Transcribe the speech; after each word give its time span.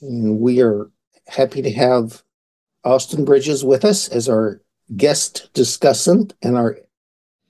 And 0.00 0.40
we 0.40 0.62
are 0.62 0.90
happy 1.26 1.62
to 1.62 1.70
have 1.72 2.22
Austin 2.84 3.24
Bridges 3.24 3.64
with 3.64 3.84
us 3.84 4.08
as 4.08 4.28
our 4.28 4.62
guest 4.96 5.50
discussant 5.54 6.32
and 6.42 6.56
our, 6.56 6.78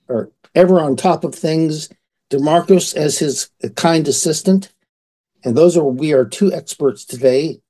our 0.09 0.31
ever 0.53 0.79
on 0.79 0.95
top 0.95 1.23
of 1.23 1.33
things, 1.33 1.89
Demarcus 2.29 2.95
as 2.95 3.19
his 3.19 3.49
kind 3.75 4.07
assistant. 4.07 4.71
And 5.43 5.55
those 5.57 5.77
are, 5.77 5.83
we 5.83 6.13
are 6.13 6.25
two 6.25 6.53
experts 6.53 7.05
today, 7.05 7.61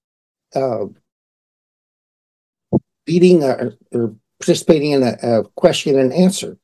uh, 0.56 0.86
beating 3.06 3.44
uh, 3.44 3.72
or 3.92 4.16
participating 4.40 4.92
in 4.92 5.04
a, 5.04 5.18
a, 5.22 5.44
question 5.56 5.98
and 5.98 6.12
answer. 6.12 6.58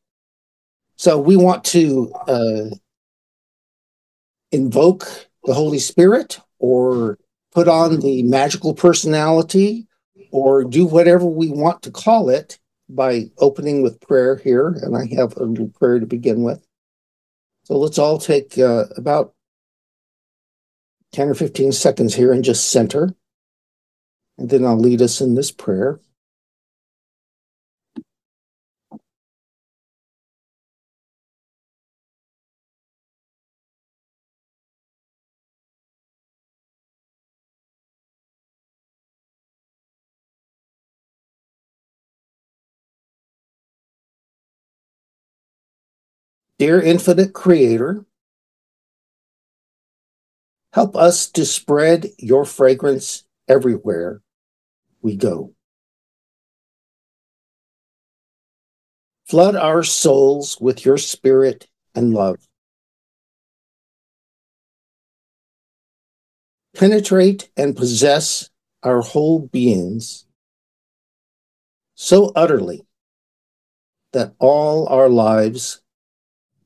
So 0.95 1.19
we 1.19 1.37
want 1.37 1.63
to 1.65 2.11
uh, 2.27 2.75
invoke 4.51 5.27
the 5.43 5.53
Holy 5.53 5.79
Spirit 5.79 6.39
or 6.59 7.19
put 7.57 7.67
on 7.67 7.99
the 8.01 8.21
magical 8.21 8.71
personality 8.75 9.87
or 10.29 10.63
do 10.63 10.85
whatever 10.85 11.25
we 11.25 11.49
want 11.49 11.81
to 11.81 11.89
call 11.89 12.29
it 12.29 12.59
by 12.87 13.31
opening 13.39 13.81
with 13.81 13.99
prayer 13.99 14.35
here. 14.35 14.67
And 14.83 14.95
I 14.95 15.07
have 15.15 15.35
a 15.37 15.43
little 15.43 15.69
prayer 15.69 15.99
to 15.99 16.05
begin 16.05 16.43
with. 16.43 16.63
So 17.63 17.75
let's 17.79 17.97
all 17.97 18.19
take 18.19 18.59
uh, 18.59 18.85
about 18.95 19.33
10 21.13 21.29
or 21.29 21.33
15 21.33 21.71
seconds 21.71 22.13
here 22.13 22.31
and 22.31 22.43
just 22.43 22.69
center. 22.69 23.15
And 24.37 24.51
then 24.51 24.63
I'll 24.63 24.77
lead 24.77 25.01
us 25.01 25.19
in 25.19 25.33
this 25.33 25.49
prayer. 25.49 25.99
Dear 46.59 46.81
Infinite 46.81 47.33
Creator, 47.33 48.03
help 50.73 50.95
us 50.95 51.29
to 51.31 51.45
spread 51.45 52.07
your 52.17 52.45
fragrance 52.45 53.25
everywhere 53.47 54.23
we 55.03 55.15
go. 55.15 55.53
Flood 59.27 59.55
our 59.55 59.83
souls 59.83 60.57
with 60.59 60.83
your 60.83 60.97
spirit 60.97 61.67
and 61.93 62.13
love. 62.13 62.47
Penetrate 66.75 67.49
and 67.55 67.75
possess 67.75 68.49
our 68.81 69.01
whole 69.01 69.39
beings 69.39 70.25
so 71.93 72.31
utterly 72.35 72.85
that 74.13 74.33
all 74.39 74.87
our 74.87 75.09
lives 75.09 75.81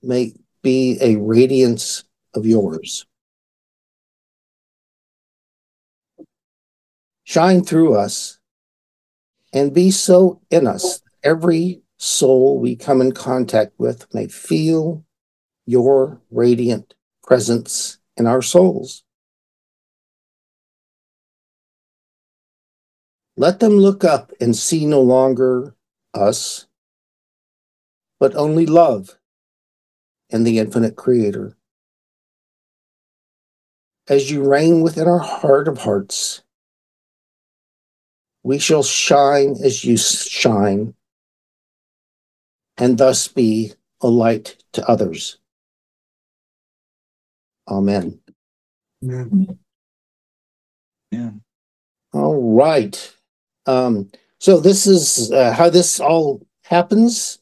may 0.03 0.33
be 0.61 0.97
a 1.01 1.15
radiance 1.17 2.03
of 2.33 2.45
yours. 2.45 3.05
Shine 7.23 7.63
through 7.63 7.95
us 7.95 8.39
and 9.53 9.73
be 9.73 9.91
so 9.91 10.41
in 10.49 10.67
us 10.67 11.01
every 11.23 11.81
soul 11.97 12.59
we 12.59 12.75
come 12.75 13.01
in 13.01 13.11
contact 13.11 13.73
with 13.77 14.13
may 14.13 14.27
feel 14.27 15.05
your 15.65 16.19
radiant 16.31 16.93
presence 17.23 17.99
in 18.17 18.27
our 18.27 18.41
souls. 18.41 19.03
Let 23.37 23.59
them 23.59 23.77
look 23.77 24.03
up 24.03 24.31
and 24.41 24.55
see 24.55 24.85
no 24.85 25.01
longer 25.01 25.75
us, 26.13 26.67
but 28.19 28.35
only 28.35 28.65
love 28.65 29.17
and 30.31 30.45
the 30.45 30.59
infinite 30.59 30.95
creator. 30.95 31.55
As 34.07 34.31
you 34.31 34.43
reign 34.43 34.81
within 34.81 35.07
our 35.07 35.19
heart 35.19 35.67
of 35.67 35.77
hearts, 35.79 36.41
we 38.43 38.57
shall 38.57 38.83
shine 38.83 39.55
as 39.63 39.85
you 39.85 39.97
shine, 39.97 40.95
and 42.77 42.97
thus 42.97 43.27
be 43.27 43.73
a 44.01 44.07
light 44.07 44.57
to 44.73 44.87
others. 44.87 45.37
Amen. 47.67 48.19
Amen. 49.03 49.59
Yeah. 51.11 51.31
All 52.13 52.55
right. 52.55 53.15
Um, 53.65 54.11
so 54.39 54.59
this 54.59 54.87
is 54.87 55.31
uh, 55.31 55.53
how 55.53 55.69
this 55.69 55.99
all 55.99 56.45
happens 56.63 57.40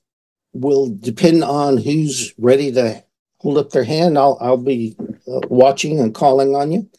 will 0.53 0.95
depend 0.99 1.43
on 1.43 1.77
who's 1.77 2.33
ready 2.37 2.71
to 2.71 3.03
hold 3.39 3.57
up 3.57 3.69
their 3.69 3.83
hand. 3.83 4.17
I'll 4.17 4.37
I'll 4.41 4.57
be 4.57 4.95
uh, 5.27 5.41
watching 5.49 5.99
and 5.99 6.13
calling 6.13 6.55
on 6.55 6.71
you. 6.71 6.89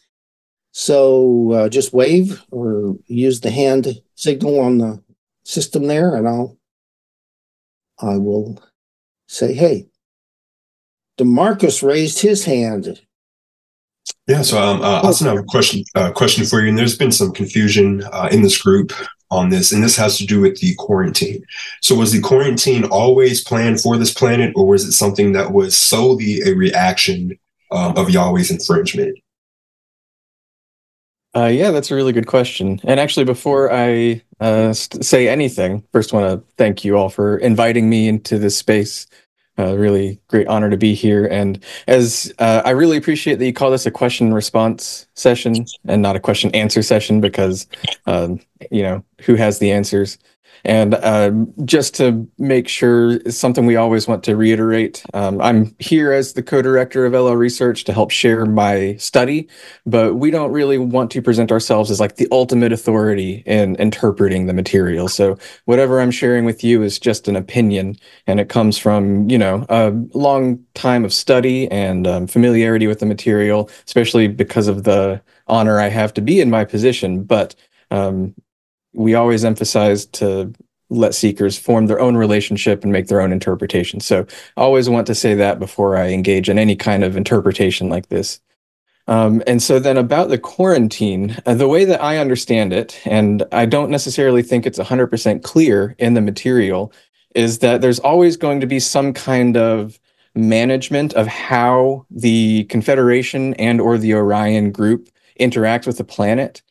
So 0.71 1.51
uh, 1.51 1.69
just 1.69 1.93
wave 1.93 2.43
or 2.51 2.95
use 3.07 3.41
the 3.41 3.51
hand 3.51 4.01
signal 4.15 4.59
on 4.59 4.77
the 4.77 5.03
system 5.43 5.87
there, 5.87 6.15
and 6.15 6.27
I'll 6.27 6.57
I 7.99 8.17
will 8.17 8.61
say, 9.27 9.53
"Hey." 9.53 9.87
Demarcus 11.21 11.83
raised 11.83 12.19
his 12.19 12.45
hand. 12.45 12.99
Yeah, 14.27 14.41
so 14.41 14.59
um, 14.59 14.81
uh, 14.81 15.03
have 15.03 15.37
a 15.37 15.43
question 15.43 15.83
uh, 15.93 16.11
question 16.11 16.45
for 16.45 16.61
you. 16.61 16.69
And 16.69 16.77
there's 16.77 16.97
been 16.97 17.11
some 17.11 17.31
confusion 17.31 18.03
uh, 18.11 18.29
in 18.31 18.41
this 18.41 18.59
group 18.59 18.91
on 19.31 19.49
this, 19.49 19.71
and 19.71 19.83
this 19.83 19.95
has 19.95 20.17
to 20.17 20.25
do 20.25 20.41
with 20.41 20.59
the 20.59 20.75
quarantine. 20.75 21.43
So, 21.81 21.95
was 21.95 22.11
the 22.11 22.21
quarantine 22.21 22.85
always 22.85 23.43
planned 23.43 23.81
for 23.81 23.97
this 23.97 24.13
planet, 24.13 24.53
or 24.55 24.67
was 24.67 24.85
it 24.85 24.91
something 24.91 25.31
that 25.31 25.53
was 25.53 25.77
solely 25.77 26.41
a 26.45 26.53
reaction 26.53 27.39
um, 27.71 27.97
of 27.97 28.09
Yahweh's 28.09 28.51
infringement? 28.51 29.17
Uh, 31.33 31.45
yeah, 31.45 31.71
that's 31.71 31.89
a 31.91 31.95
really 31.95 32.11
good 32.11 32.27
question. 32.27 32.79
And 32.83 32.99
actually, 32.99 33.23
before 33.23 33.71
I 33.71 34.21
uh, 34.41 34.73
say 34.73 35.29
anything, 35.29 35.83
first 35.93 36.11
want 36.11 36.29
to 36.29 36.53
thank 36.57 36.83
you 36.83 36.97
all 36.97 37.09
for 37.09 37.37
inviting 37.37 37.89
me 37.89 38.09
into 38.09 38.37
this 38.37 38.57
space 38.57 39.07
a 39.57 39.77
really 39.77 40.19
great 40.27 40.47
honor 40.47 40.69
to 40.69 40.77
be 40.77 40.93
here. 40.93 41.25
And 41.25 41.63
as 41.87 42.33
uh, 42.39 42.61
I 42.65 42.71
really 42.71 42.97
appreciate 42.97 43.39
that 43.39 43.45
you 43.45 43.53
call 43.53 43.71
this 43.71 43.85
a 43.85 43.91
question 43.91 44.33
response 44.33 45.07
session 45.13 45.65
and 45.85 46.01
not 46.01 46.15
a 46.15 46.19
question 46.19 46.51
answer 46.55 46.81
session 46.81 47.21
because, 47.21 47.67
um, 48.05 48.39
you 48.71 48.83
know, 48.83 49.03
who 49.21 49.35
has 49.35 49.59
the 49.59 49.71
answers? 49.71 50.17
And 50.63 50.95
um, 50.95 51.53
just 51.65 51.95
to 51.95 52.27
make 52.37 52.67
sure, 52.67 53.19
something 53.29 53.65
we 53.65 53.75
always 53.75 54.07
want 54.07 54.23
to 54.25 54.35
reiterate. 54.35 55.03
Um, 55.13 55.41
I'm 55.41 55.75
here 55.79 56.11
as 56.11 56.33
the 56.33 56.43
co-director 56.43 57.05
of 57.05 57.13
LL 57.13 57.33
Research 57.33 57.83
to 57.85 57.93
help 57.93 58.11
share 58.11 58.45
my 58.45 58.95
study, 58.95 59.47
but 59.85 60.15
we 60.15 60.29
don't 60.29 60.51
really 60.51 60.77
want 60.77 61.11
to 61.11 61.21
present 61.21 61.51
ourselves 61.51 61.89
as 61.89 61.99
like 61.99 62.17
the 62.17 62.27
ultimate 62.31 62.71
authority 62.71 63.43
in 63.45 63.75
interpreting 63.77 64.45
the 64.45 64.53
material. 64.53 65.07
So 65.07 65.37
whatever 65.65 65.99
I'm 65.99 66.11
sharing 66.11 66.45
with 66.45 66.63
you 66.63 66.83
is 66.83 66.99
just 66.99 67.27
an 67.27 67.35
opinion, 67.35 67.95
and 68.27 68.39
it 68.39 68.49
comes 68.49 68.77
from 68.77 69.29
you 69.29 69.37
know 69.37 69.65
a 69.69 69.91
long 70.13 70.63
time 70.75 71.03
of 71.03 71.13
study 71.13 71.69
and 71.71 72.05
um, 72.05 72.27
familiarity 72.27 72.87
with 72.87 72.99
the 72.99 73.05
material, 73.05 73.69
especially 73.85 74.27
because 74.27 74.67
of 74.67 74.83
the 74.83 75.21
honor 75.47 75.79
I 75.79 75.89
have 75.89 76.13
to 76.13 76.21
be 76.21 76.39
in 76.39 76.49
my 76.49 76.65
position. 76.65 77.23
But 77.23 77.55
um, 77.89 78.35
we 78.93 79.13
always 79.13 79.45
emphasize 79.45 80.05
to 80.07 80.53
let 80.89 81.15
seekers 81.15 81.57
form 81.57 81.87
their 81.87 81.99
own 81.99 82.17
relationship 82.17 82.83
and 82.83 82.91
make 82.91 83.07
their 83.07 83.21
own 83.21 83.31
interpretation. 83.31 83.99
So 83.99 84.25
I 84.57 84.61
always 84.61 84.89
want 84.89 85.07
to 85.07 85.15
say 85.15 85.33
that 85.35 85.57
before 85.57 85.95
I 85.95 86.09
engage 86.09 86.49
in 86.49 86.59
any 86.59 86.75
kind 86.75 87.03
of 87.03 87.15
interpretation 87.15 87.89
like 87.89 88.09
this. 88.09 88.39
Um, 89.07 89.41
and 89.47 89.63
so 89.63 89.79
then 89.79 89.97
about 89.97 90.29
the 90.29 90.37
quarantine, 90.37 91.37
uh, 91.45 91.55
the 91.55 91.67
way 91.67 91.85
that 91.85 92.01
I 92.03 92.17
understand 92.17 92.71
it, 92.71 92.99
and 93.05 93.43
I 93.51 93.65
don't 93.65 93.89
necessarily 93.89 94.43
think 94.43 94.65
it's 94.65 94.79
100% 94.79 95.43
clear 95.43 95.95
in 95.97 96.13
the 96.13 96.21
material, 96.21 96.93
is 97.33 97.59
that 97.59 97.81
there's 97.81 97.99
always 97.99 98.37
going 98.37 98.59
to 98.59 98.67
be 98.67 98.79
some 98.79 99.13
kind 99.13 99.57
of 99.57 99.97
management 100.35 101.13
of 101.13 101.27
how 101.27 102.05
the 102.09 102.65
Confederation 102.65 103.53
and 103.55 103.81
or 103.81 103.97
the 103.97 104.13
Orion 104.13 104.71
group 104.71 105.09
interacts 105.39 105.87
with 105.87 105.97
the 105.97 106.03
planet 106.03 106.61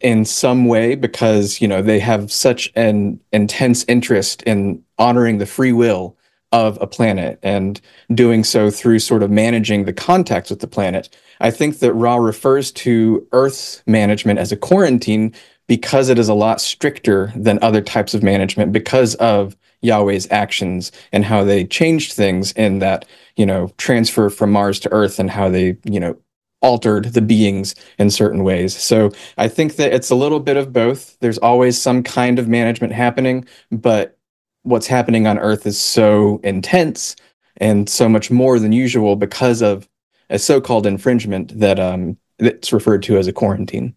in 0.00 0.24
some 0.24 0.66
way 0.66 0.94
because 0.94 1.60
you 1.60 1.68
know 1.68 1.82
they 1.82 1.98
have 1.98 2.32
such 2.32 2.72
an 2.76 3.20
intense 3.32 3.84
interest 3.88 4.42
in 4.42 4.82
honoring 4.98 5.38
the 5.38 5.46
free 5.46 5.72
will 5.72 6.16
of 6.52 6.78
a 6.80 6.86
planet 6.86 7.38
and 7.42 7.80
doing 8.14 8.44
so 8.44 8.70
through 8.70 8.98
sort 8.98 9.22
of 9.22 9.30
managing 9.30 9.84
the 9.84 9.92
contacts 9.92 10.50
with 10.50 10.60
the 10.60 10.66
planet. 10.66 11.08
I 11.40 11.50
think 11.50 11.78
that 11.78 11.94
Ra 11.94 12.16
refers 12.16 12.70
to 12.72 13.26
Earth's 13.32 13.82
management 13.86 14.38
as 14.38 14.52
a 14.52 14.56
quarantine 14.56 15.34
because 15.66 16.10
it 16.10 16.18
is 16.18 16.28
a 16.28 16.34
lot 16.34 16.60
stricter 16.60 17.32
than 17.34 17.58
other 17.62 17.80
types 17.80 18.12
of 18.12 18.22
management 18.22 18.72
because 18.72 19.14
of 19.16 19.56
Yahweh's 19.80 20.28
actions 20.30 20.92
and 21.10 21.24
how 21.24 21.42
they 21.42 21.64
changed 21.64 22.12
things 22.12 22.52
in 22.52 22.78
that, 22.80 23.06
you 23.36 23.46
know, 23.46 23.70
transfer 23.78 24.28
from 24.28 24.52
Mars 24.52 24.78
to 24.80 24.92
Earth 24.92 25.18
and 25.18 25.30
how 25.30 25.48
they, 25.48 25.76
you 25.84 25.98
know, 25.98 26.16
altered 26.62 27.06
the 27.06 27.20
beings 27.20 27.74
in 27.98 28.10
certain 28.10 28.44
ways. 28.44 28.76
So 28.76 29.10
I 29.36 29.48
think 29.48 29.76
that 29.76 29.92
it's 29.92 30.10
a 30.10 30.14
little 30.14 30.40
bit 30.40 30.56
of 30.56 30.72
both. 30.72 31.18
There's 31.20 31.38
always 31.38 31.80
some 31.80 32.02
kind 32.02 32.38
of 32.38 32.48
management 32.48 32.92
happening, 32.92 33.46
but 33.70 34.16
what's 34.62 34.86
happening 34.86 35.26
on 35.26 35.38
Earth 35.38 35.66
is 35.66 35.78
so 35.78 36.40
intense 36.44 37.16
and 37.56 37.88
so 37.88 38.08
much 38.08 38.30
more 38.30 38.58
than 38.58 38.72
usual 38.72 39.16
because 39.16 39.60
of 39.60 39.88
a 40.30 40.38
so-called 40.38 40.86
infringement 40.86 41.58
that 41.58 41.78
um, 41.78 42.16
that's 42.38 42.72
referred 42.72 43.02
to 43.02 43.18
as 43.18 43.26
a 43.26 43.32
quarantine. 43.32 43.94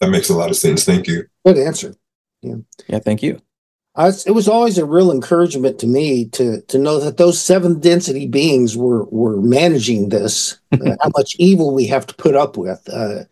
That 0.00 0.10
makes 0.10 0.28
a 0.28 0.34
lot 0.34 0.50
of 0.50 0.56
sense. 0.56 0.84
Thank 0.84 1.08
you. 1.08 1.26
Good 1.44 1.58
answer. 1.58 1.94
Yeah. 2.40 2.56
Yeah. 2.86 3.00
Thank 3.00 3.22
you. 3.22 3.42
Uh, 3.98 4.12
it 4.26 4.30
was 4.30 4.46
always 4.46 4.78
a 4.78 4.86
real 4.86 5.10
encouragement 5.10 5.76
to 5.80 5.86
me 5.88 6.24
to 6.26 6.62
to 6.62 6.78
know 6.78 7.00
that 7.00 7.16
those 7.16 7.40
seven 7.40 7.80
density 7.80 8.28
beings 8.28 8.76
were 8.76 9.04
were 9.06 9.42
managing 9.42 10.08
this. 10.08 10.56
uh, 10.72 10.94
how 11.02 11.10
much 11.16 11.34
evil 11.40 11.74
we 11.74 11.84
have 11.84 12.06
to 12.06 12.14
put 12.14 12.36
up 12.36 12.56
with. 12.56 12.80
Uh, 12.88 13.24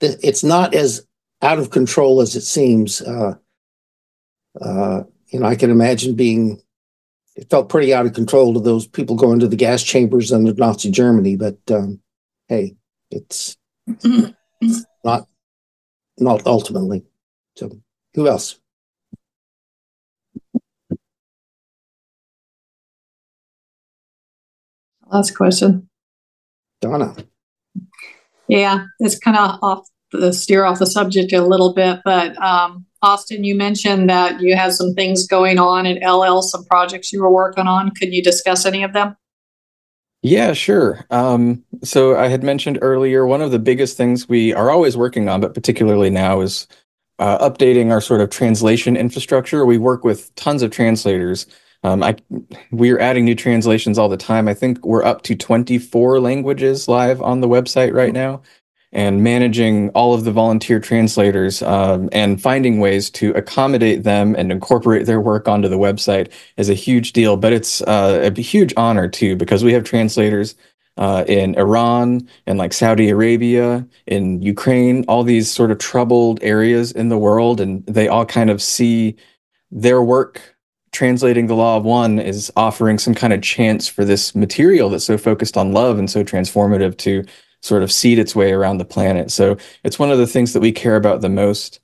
th- 0.00 0.18
it's 0.22 0.42
not 0.42 0.74
as 0.74 1.06
out 1.42 1.58
of 1.58 1.70
control 1.70 2.22
as 2.22 2.34
it 2.34 2.40
seems. 2.40 3.02
Uh, 3.02 3.34
uh, 4.58 5.02
you 5.28 5.38
know, 5.38 5.46
I 5.46 5.54
can 5.54 5.70
imagine 5.70 6.14
being. 6.14 6.62
It 7.36 7.50
felt 7.50 7.68
pretty 7.68 7.92
out 7.92 8.06
of 8.06 8.14
control 8.14 8.54
to 8.54 8.60
those 8.60 8.86
people 8.86 9.16
going 9.16 9.40
to 9.40 9.48
the 9.48 9.56
gas 9.56 9.82
chambers 9.82 10.32
under 10.32 10.54
Nazi 10.54 10.90
Germany, 10.90 11.36
but 11.36 11.58
um, 11.70 12.00
hey, 12.48 12.74
it's 13.10 13.58
not 15.04 15.28
not 16.16 16.46
ultimately. 16.46 17.04
So, 17.56 17.70
who 18.14 18.28
else? 18.28 18.58
Last 25.10 25.36
question. 25.36 25.88
Donna. 26.80 27.14
Yeah, 28.48 28.86
it's 29.00 29.18
kind 29.18 29.36
of 29.36 29.58
off 29.62 29.88
the 30.12 30.32
steer 30.32 30.64
off 30.64 30.78
the 30.78 30.86
subject 30.86 31.32
a 31.32 31.44
little 31.44 31.74
bit, 31.74 32.00
but 32.04 32.40
um, 32.42 32.86
Austin, 33.02 33.44
you 33.44 33.54
mentioned 33.54 34.08
that 34.08 34.40
you 34.40 34.56
had 34.56 34.72
some 34.72 34.94
things 34.94 35.26
going 35.26 35.58
on 35.58 35.86
at 35.86 36.08
LL, 36.08 36.42
some 36.42 36.64
projects 36.64 37.12
you 37.12 37.20
were 37.20 37.30
working 37.30 37.66
on. 37.66 37.90
Could 37.90 38.12
you 38.12 38.22
discuss 38.22 38.64
any 38.66 38.82
of 38.82 38.92
them? 38.92 39.16
Yeah, 40.22 40.54
sure. 40.54 41.04
Um, 41.10 41.62
so 41.84 42.16
I 42.16 42.28
had 42.28 42.42
mentioned 42.42 42.78
earlier, 42.82 43.26
one 43.26 43.42
of 43.42 43.50
the 43.50 43.58
biggest 43.58 43.96
things 43.96 44.28
we 44.28 44.52
are 44.54 44.70
always 44.70 44.96
working 44.96 45.28
on, 45.28 45.40
but 45.40 45.54
particularly 45.54 46.10
now, 46.10 46.40
is 46.40 46.66
uh, 47.18 47.48
updating 47.48 47.90
our 47.90 48.00
sort 48.00 48.20
of 48.20 48.30
translation 48.30 48.96
infrastructure. 48.96 49.64
We 49.64 49.78
work 49.78 50.04
with 50.04 50.34
tons 50.34 50.62
of 50.62 50.70
translators 50.70 51.46
um, 51.86 52.02
I 52.02 52.16
we're 52.72 52.98
adding 52.98 53.24
new 53.24 53.36
translations 53.36 53.96
all 53.96 54.08
the 54.08 54.16
time. 54.16 54.48
I 54.48 54.54
think 54.54 54.84
we're 54.84 55.04
up 55.04 55.22
to 55.22 55.36
24 55.36 56.20
languages 56.20 56.88
live 56.88 57.22
on 57.22 57.40
the 57.40 57.48
website 57.48 57.94
right 57.94 58.12
now, 58.12 58.42
and 58.92 59.22
managing 59.22 59.90
all 59.90 60.12
of 60.12 60.24
the 60.24 60.32
volunteer 60.32 60.80
translators 60.80 61.62
um, 61.62 62.08
and 62.10 62.42
finding 62.42 62.80
ways 62.80 63.08
to 63.10 63.30
accommodate 63.32 64.02
them 64.02 64.34
and 64.36 64.50
incorporate 64.50 65.06
their 65.06 65.20
work 65.20 65.46
onto 65.46 65.68
the 65.68 65.78
website 65.78 66.32
is 66.56 66.68
a 66.68 66.74
huge 66.74 67.12
deal. 67.12 67.36
But 67.36 67.52
it's 67.52 67.82
uh, 67.82 68.32
a 68.36 68.40
huge 68.40 68.74
honor 68.76 69.06
too 69.06 69.36
because 69.36 69.62
we 69.62 69.72
have 69.72 69.84
translators 69.84 70.56
uh, 70.96 71.24
in 71.28 71.54
Iran 71.56 72.28
and 72.46 72.58
like 72.58 72.72
Saudi 72.72 73.10
Arabia, 73.10 73.86
in 74.06 74.42
Ukraine, 74.42 75.04
all 75.06 75.22
these 75.22 75.48
sort 75.48 75.70
of 75.70 75.78
troubled 75.78 76.40
areas 76.42 76.90
in 76.90 77.10
the 77.10 77.18
world, 77.18 77.60
and 77.60 77.86
they 77.86 78.08
all 78.08 78.26
kind 78.26 78.50
of 78.50 78.60
see 78.60 79.14
their 79.70 80.02
work 80.02 80.55
translating 80.96 81.46
the 81.46 81.54
law 81.54 81.76
of 81.76 81.84
one 81.84 82.18
is 82.18 82.50
offering 82.56 82.98
some 82.98 83.14
kind 83.14 83.34
of 83.34 83.42
chance 83.42 83.86
for 83.86 84.02
this 84.02 84.34
material 84.34 84.88
that's 84.88 85.04
so 85.04 85.18
focused 85.18 85.58
on 85.58 85.72
love 85.72 85.98
and 85.98 86.10
so 86.10 86.24
transformative 86.24 86.96
to 86.96 87.22
sort 87.60 87.82
of 87.82 87.92
seed 87.92 88.18
its 88.18 88.34
way 88.34 88.50
around 88.50 88.78
the 88.78 88.84
planet. 88.86 89.30
So 89.30 89.58
it's 89.84 89.98
one 89.98 90.10
of 90.10 90.16
the 90.16 90.26
things 90.26 90.54
that 90.54 90.60
we 90.60 90.72
care 90.72 90.96
about 90.96 91.20
the 91.20 91.28
most. 91.28 91.80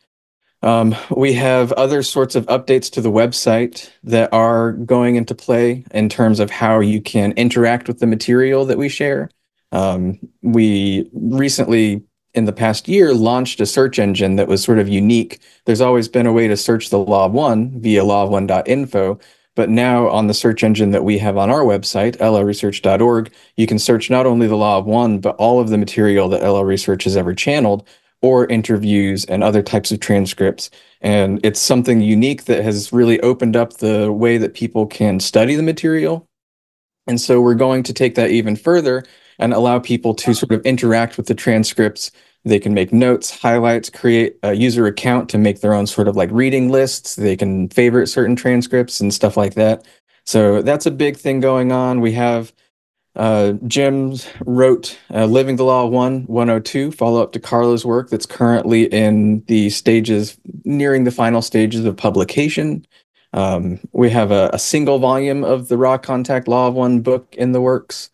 Um, 0.62 0.96
we 1.14 1.34
have 1.34 1.72
other 1.72 2.02
sorts 2.02 2.34
of 2.34 2.46
updates 2.46 2.90
to 2.92 3.02
the 3.02 3.10
website 3.10 3.90
that 4.04 4.32
are 4.32 4.72
going 4.72 5.16
into 5.16 5.34
play 5.34 5.84
in 5.90 6.08
terms 6.08 6.40
of 6.40 6.50
how 6.50 6.80
you 6.80 7.02
can 7.02 7.32
interact 7.32 7.88
with 7.88 7.98
the 7.98 8.06
material 8.06 8.64
that 8.64 8.78
we 8.78 8.88
share. 8.88 9.28
Um, 9.72 10.20
we 10.40 11.10
recently 11.12 12.02
in 12.34 12.46
the 12.46 12.52
past 12.52 12.88
year 12.88 13.14
launched 13.14 13.60
a 13.60 13.66
search 13.66 13.98
engine 13.98 14.36
that 14.36 14.48
was 14.48 14.62
sort 14.62 14.78
of 14.78 14.88
unique. 14.88 15.40
There's 15.66 15.80
always 15.80 16.08
been 16.08 16.26
a 16.26 16.32
way 16.32 16.48
to 16.48 16.56
search 16.56 16.90
the 16.90 16.98
law 16.98 17.26
of 17.26 17.32
one 17.32 17.80
via 17.80 18.02
lawofone.info, 18.02 19.18
but 19.54 19.68
now 19.68 20.08
on 20.08 20.26
the 20.26 20.34
search 20.34 20.64
engine 20.64 20.92
that 20.92 21.04
we 21.04 21.18
have 21.18 21.36
on 21.36 21.50
our 21.50 21.60
website, 21.60 22.16
llresearch.org, 22.16 23.30
you 23.56 23.66
can 23.66 23.78
search 23.78 24.08
not 24.08 24.24
only 24.24 24.46
the 24.46 24.56
law 24.56 24.78
of 24.78 24.86
one, 24.86 25.18
but 25.18 25.36
all 25.36 25.60
of 25.60 25.68
the 25.68 25.78
material 25.78 26.28
that 26.30 26.42
LL 26.42 26.64
Research 26.64 27.04
has 27.04 27.16
ever 27.16 27.34
channeled 27.34 27.86
or 28.22 28.46
interviews 28.46 29.24
and 29.26 29.42
other 29.42 29.62
types 29.62 29.92
of 29.92 30.00
transcripts. 30.00 30.70
And 31.00 31.44
it's 31.44 31.60
something 31.60 32.00
unique 32.00 32.44
that 32.44 32.62
has 32.62 32.92
really 32.92 33.20
opened 33.20 33.56
up 33.56 33.74
the 33.74 34.12
way 34.12 34.38
that 34.38 34.54
people 34.54 34.86
can 34.86 35.20
study 35.20 35.54
the 35.56 35.62
material. 35.62 36.26
And 37.06 37.20
so 37.20 37.40
we're 37.40 37.54
going 37.54 37.82
to 37.82 37.92
take 37.92 38.14
that 38.14 38.30
even 38.30 38.54
further 38.56 39.04
and 39.42 39.52
allow 39.52 39.78
people 39.78 40.14
to 40.14 40.34
sort 40.34 40.52
of 40.52 40.64
interact 40.64 41.16
with 41.16 41.26
the 41.26 41.34
transcripts. 41.34 42.10
They 42.44 42.58
can 42.58 42.74
make 42.74 42.92
notes, 42.92 43.30
highlights, 43.30 43.90
create 43.90 44.36
a 44.42 44.54
user 44.54 44.86
account 44.86 45.28
to 45.30 45.38
make 45.38 45.60
their 45.60 45.74
own 45.74 45.86
sort 45.86 46.08
of 46.08 46.16
like 46.16 46.30
reading 46.32 46.70
lists. 46.70 47.16
They 47.16 47.36
can 47.36 47.68
favorite 47.68 48.06
certain 48.06 48.36
transcripts 48.36 49.00
and 49.00 49.12
stuff 49.12 49.36
like 49.36 49.54
that. 49.54 49.86
So 50.24 50.62
that's 50.62 50.86
a 50.86 50.90
big 50.90 51.16
thing 51.16 51.40
going 51.40 51.72
on. 51.72 52.00
We 52.00 52.12
have 52.12 52.52
uh, 53.14 53.52
Jim 53.66 54.14
wrote 54.46 54.98
uh, 55.12 55.26
Living 55.26 55.56
the 55.56 55.64
Law 55.64 55.86
1 55.86 56.22
102, 56.22 56.92
follow 56.92 57.22
up 57.22 57.32
to 57.32 57.40
Carla's 57.40 57.84
work 57.84 58.08
that's 58.08 58.24
currently 58.24 58.84
in 58.84 59.44
the 59.48 59.68
stages, 59.68 60.38
nearing 60.64 61.04
the 61.04 61.10
final 61.10 61.42
stages 61.42 61.84
of 61.84 61.96
publication. 61.96 62.86
Um, 63.34 63.80
we 63.92 64.08
have 64.10 64.30
a, 64.30 64.50
a, 64.52 64.58
single 64.58 64.98
volume 64.98 65.42
of 65.42 65.68
the 65.68 65.78
Ra 65.78 65.96
Contact 65.96 66.48
Law 66.48 66.68
of 66.68 66.74
One 66.74 67.00
book 67.00 67.34
in 67.36 67.52
the 67.52 67.62
works. 67.62 68.10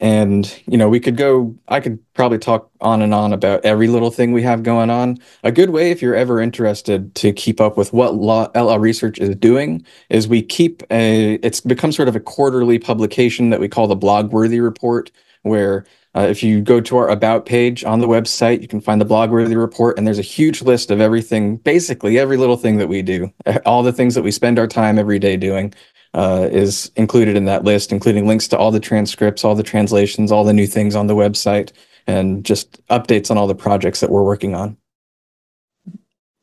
And, 0.00 0.62
you 0.66 0.78
know, 0.78 0.88
we 0.88 1.00
could 1.00 1.16
go, 1.16 1.56
I 1.66 1.80
could 1.80 1.98
probably 2.14 2.38
talk 2.38 2.70
on 2.80 3.02
and 3.02 3.12
on 3.12 3.32
about 3.32 3.64
every 3.64 3.88
little 3.88 4.12
thing 4.12 4.32
we 4.32 4.42
have 4.42 4.62
going 4.62 4.90
on. 4.90 5.18
A 5.42 5.50
good 5.50 5.70
way, 5.70 5.90
if 5.90 6.00
you're 6.00 6.14
ever 6.14 6.40
interested 6.40 7.14
to 7.16 7.32
keep 7.32 7.60
up 7.60 7.76
with 7.76 7.92
what 7.92 8.14
law, 8.14 8.48
LL 8.54 8.78
Research 8.78 9.18
is 9.18 9.34
doing, 9.36 9.84
is 10.08 10.28
we 10.28 10.40
keep 10.40 10.84
a, 10.90 11.34
it's 11.42 11.60
become 11.60 11.90
sort 11.90 12.08
of 12.08 12.14
a 12.14 12.20
quarterly 12.20 12.78
publication 12.78 13.50
that 13.50 13.58
we 13.58 13.68
call 13.68 13.88
the 13.88 13.96
Blogworthy 13.96 14.62
Report, 14.62 15.10
where 15.42 15.84
uh, 16.18 16.26
if 16.26 16.42
you 16.42 16.60
go 16.60 16.80
to 16.80 16.96
our 16.96 17.08
About 17.08 17.46
page 17.46 17.84
on 17.84 18.00
the 18.00 18.08
website, 18.08 18.60
you 18.60 18.66
can 18.66 18.80
find 18.80 19.00
the 19.00 19.06
Blogworthy 19.06 19.56
Report, 19.56 19.96
and 19.96 20.04
there's 20.04 20.18
a 20.18 20.22
huge 20.22 20.62
list 20.62 20.90
of 20.90 21.00
everything, 21.00 21.58
basically 21.58 22.18
every 22.18 22.36
little 22.36 22.56
thing 22.56 22.76
that 22.78 22.88
we 22.88 23.02
do, 23.02 23.32
all 23.64 23.84
the 23.84 23.92
things 23.92 24.16
that 24.16 24.22
we 24.22 24.32
spend 24.32 24.58
our 24.58 24.66
time 24.66 24.98
every 24.98 25.20
day 25.20 25.36
doing 25.36 25.72
uh, 26.14 26.48
is 26.50 26.90
included 26.96 27.36
in 27.36 27.44
that 27.44 27.62
list, 27.62 27.92
including 27.92 28.26
links 28.26 28.48
to 28.48 28.58
all 28.58 28.72
the 28.72 28.80
transcripts, 28.80 29.44
all 29.44 29.54
the 29.54 29.62
translations, 29.62 30.32
all 30.32 30.42
the 30.42 30.52
new 30.52 30.66
things 30.66 30.96
on 30.96 31.06
the 31.06 31.14
website, 31.14 31.70
and 32.08 32.44
just 32.44 32.84
updates 32.88 33.30
on 33.30 33.38
all 33.38 33.46
the 33.46 33.54
projects 33.54 34.00
that 34.00 34.10
we're 34.10 34.24
working 34.24 34.56
on. 34.56 34.76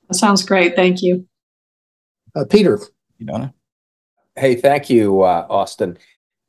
That 0.07 0.13
sounds 0.13 0.41
great. 0.45 0.77
Thank 0.77 1.01
you. 1.01 1.27
Uh, 2.33 2.45
Peter. 2.45 2.79
Donna. 3.25 3.53
Hey, 4.37 4.55
thank 4.55 4.89
you, 4.89 5.23
uh, 5.23 5.45
Austin. 5.49 5.97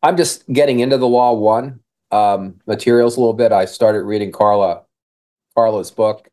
I'm 0.00 0.16
just 0.16 0.46
getting 0.52 0.78
into 0.78 0.96
the 0.96 1.08
Law 1.08 1.32
One 1.32 1.80
um, 2.16 2.60
materials 2.66 3.16
a 3.16 3.20
little 3.20 3.34
bit. 3.34 3.52
I 3.52 3.64
started 3.64 4.02
reading 4.02 4.32
Carla 4.32 4.82
Carla's 5.54 5.90
book, 5.90 6.28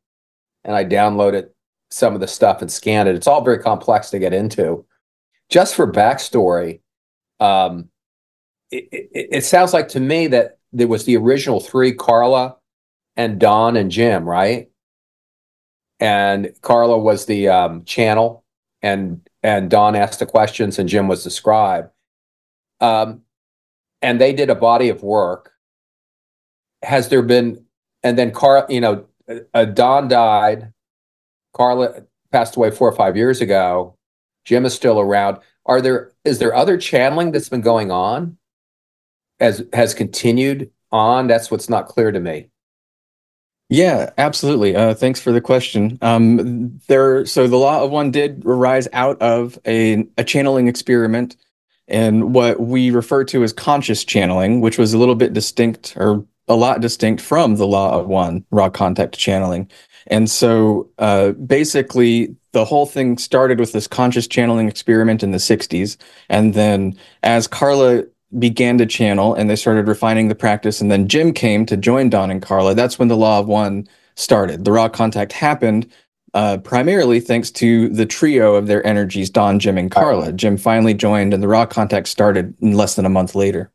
and 0.64 0.76
I 0.76 0.86
downloaded 0.86 1.50
some 1.92 2.14
of 2.14 2.22
the 2.22 2.28
stuff 2.28 2.62
and 2.62 2.72
scanned 2.72 3.10
it. 3.10 3.16
It's 3.16 3.28
all 3.28 3.44
very 3.44 3.60
complex 3.60 4.10
to 4.12 4.20
get 4.20 4.34
into 4.34 4.86
just 5.54 5.76
for 5.76 5.92
backstory, 5.92 6.80
um, 7.40 7.90
it, 8.72 8.88
it, 8.92 9.28
it, 9.32 9.44
sounds 9.46 9.72
like 9.72 9.90
to 9.90 10.00
me 10.00 10.28
that 10.28 10.58
there 10.72 10.88
was 10.88 11.06
the 11.06 11.16
original 11.16 11.60
three 11.60 11.94
Carla 11.94 12.56
and 13.16 13.40
Don 13.40 13.78
and 13.78 13.92
Jim, 13.92 14.28
right? 14.28 14.70
And 16.00 16.54
Carla 16.62 16.98
was 16.98 17.28
the 17.28 17.50
um, 17.50 17.86
channel, 17.86 18.44
and 18.82 19.22
and 19.44 19.70
Don 19.70 19.96
asked 19.96 20.20
the 20.20 20.26
questions, 20.26 20.80
and 20.80 20.90
Jim 20.90 21.08
was 21.08 21.24
the 21.24 21.30
scribe. 21.30 21.92
Um, 22.82 23.22
and 24.02 24.20
they 24.20 24.34
did 24.34 24.50
a 24.50 24.56
body 24.56 24.90
of 24.90 25.04
work. 25.04 25.53
Has 26.84 27.10
there 27.10 27.22
been, 27.22 27.66
and 28.04 28.18
then 28.18 28.32
Carl, 28.32 28.66
you 28.70 28.82
know, 28.82 29.06
uh, 29.54 29.66
Don 29.66 30.08
died. 30.08 30.74
Carla 31.54 32.04
passed 32.32 32.56
away 32.56 32.72
four 32.72 32.90
or 32.90 32.96
five 32.96 33.16
years 33.16 33.42
ago. 33.42 33.96
Jim 34.46 34.66
is 34.66 34.74
still 34.74 35.00
around. 35.00 35.38
Are 35.66 35.82
there 35.82 36.12
is 36.26 36.40
there 36.40 36.54
other 36.54 36.78
channeling 36.78 37.32
that's 37.32 37.50
been 37.50 37.62
going 37.62 37.92
on 37.92 38.38
as 39.40 39.64
has 39.72 39.94
continued 39.94 40.72
on? 40.92 41.28
That's 41.28 41.50
what's 41.50 41.70
not 41.70 41.88
clear 41.88 42.12
to 42.12 42.20
me. 42.20 42.50
Yeah, 43.70 44.12
absolutely. 44.18 44.76
Uh, 44.76 44.94
thanks 44.94 45.20
for 45.20 45.32
the 45.32 45.42
question. 45.42 45.98
Um, 46.02 46.80
there, 46.88 47.26
so 47.26 47.48
the 47.48 47.58
law 47.58 47.84
of 47.84 47.92
one 47.92 48.12
did 48.12 48.44
arise 48.46 48.88
out 48.94 49.20
of 49.22 49.58
a, 49.66 50.06
a 50.18 50.24
channeling 50.24 50.68
experiment 50.68 51.38
and 51.88 52.36
what 52.36 52.60
we 52.60 52.92
refer 52.92 53.24
to 53.26 53.44
as 53.44 53.52
conscious 53.52 54.04
channeling, 54.04 54.62
which 54.62 54.78
was 54.78 54.94
a 54.94 54.98
little 54.98 55.16
bit 55.16 55.34
distinct 55.34 55.96
or 55.98 56.26
a 56.48 56.56
lot 56.56 56.82
distinct 56.82 57.22
from 57.22 57.56
the 57.56 57.68
law 57.68 58.00
of 58.00 58.08
one 58.08 58.46
Ra 58.52 58.70
contact 58.70 59.18
channeling. 59.18 59.70
And 60.08 60.30
so 60.30 60.90
uh, 61.00 61.32
basically, 61.32 62.36
the 62.52 62.66
whole 62.66 62.86
thing 62.86 63.18
started 63.18 63.60
with 63.60 63.72
this 63.72 63.88
conscious 63.88 64.28
channeling 64.28 64.68
experiment 64.68 65.24
in 65.24 65.32
the 65.32 65.38
60s. 65.38 65.98
And 66.30 66.54
then 66.54 66.98
as 67.24 67.48
Carla 67.48 68.04
began 68.38 68.78
to 68.80 68.86
channel 68.86 69.34
and 69.34 69.50
they 69.50 69.56
started 69.56 69.88
refining 69.88 70.28
the 70.28 70.36
practice, 70.36 70.82
and 70.82 70.92
then 70.92 71.08
Jim 71.08 71.34
came 71.34 71.66
to 71.66 71.78
join 71.78 72.10
Don 72.10 72.30
and 72.30 72.42
Carla, 72.42 72.76
that's 72.76 73.00
when 73.00 73.08
the 73.08 73.18
law 73.18 73.40
of 73.40 73.48
one 73.48 73.88
started. 74.16 74.66
The 74.66 74.72
Ra 74.72 74.90
contact 74.90 75.32
happened 75.32 75.92
uh, 76.34 76.58
primarily 76.58 77.20
thanks 77.20 77.52
to 77.52 77.90
the 77.90 78.06
trio 78.06 78.56
of 78.56 78.68
their 78.68 78.86
energies, 78.86 79.30
Don, 79.30 79.60
Jim, 79.60 79.78
and 79.78 79.92
Carla. 79.92 80.32
Jim 80.32 80.58
finally 80.58 80.94
joined, 80.94 81.34
and 81.34 81.44
the 81.44 81.48
Ra 81.48 81.66
contact 81.66 82.08
started 82.08 82.56
less 82.60 82.96
than 82.96 83.06
a 83.06 83.10
month 83.10 83.36
later. 83.36 83.72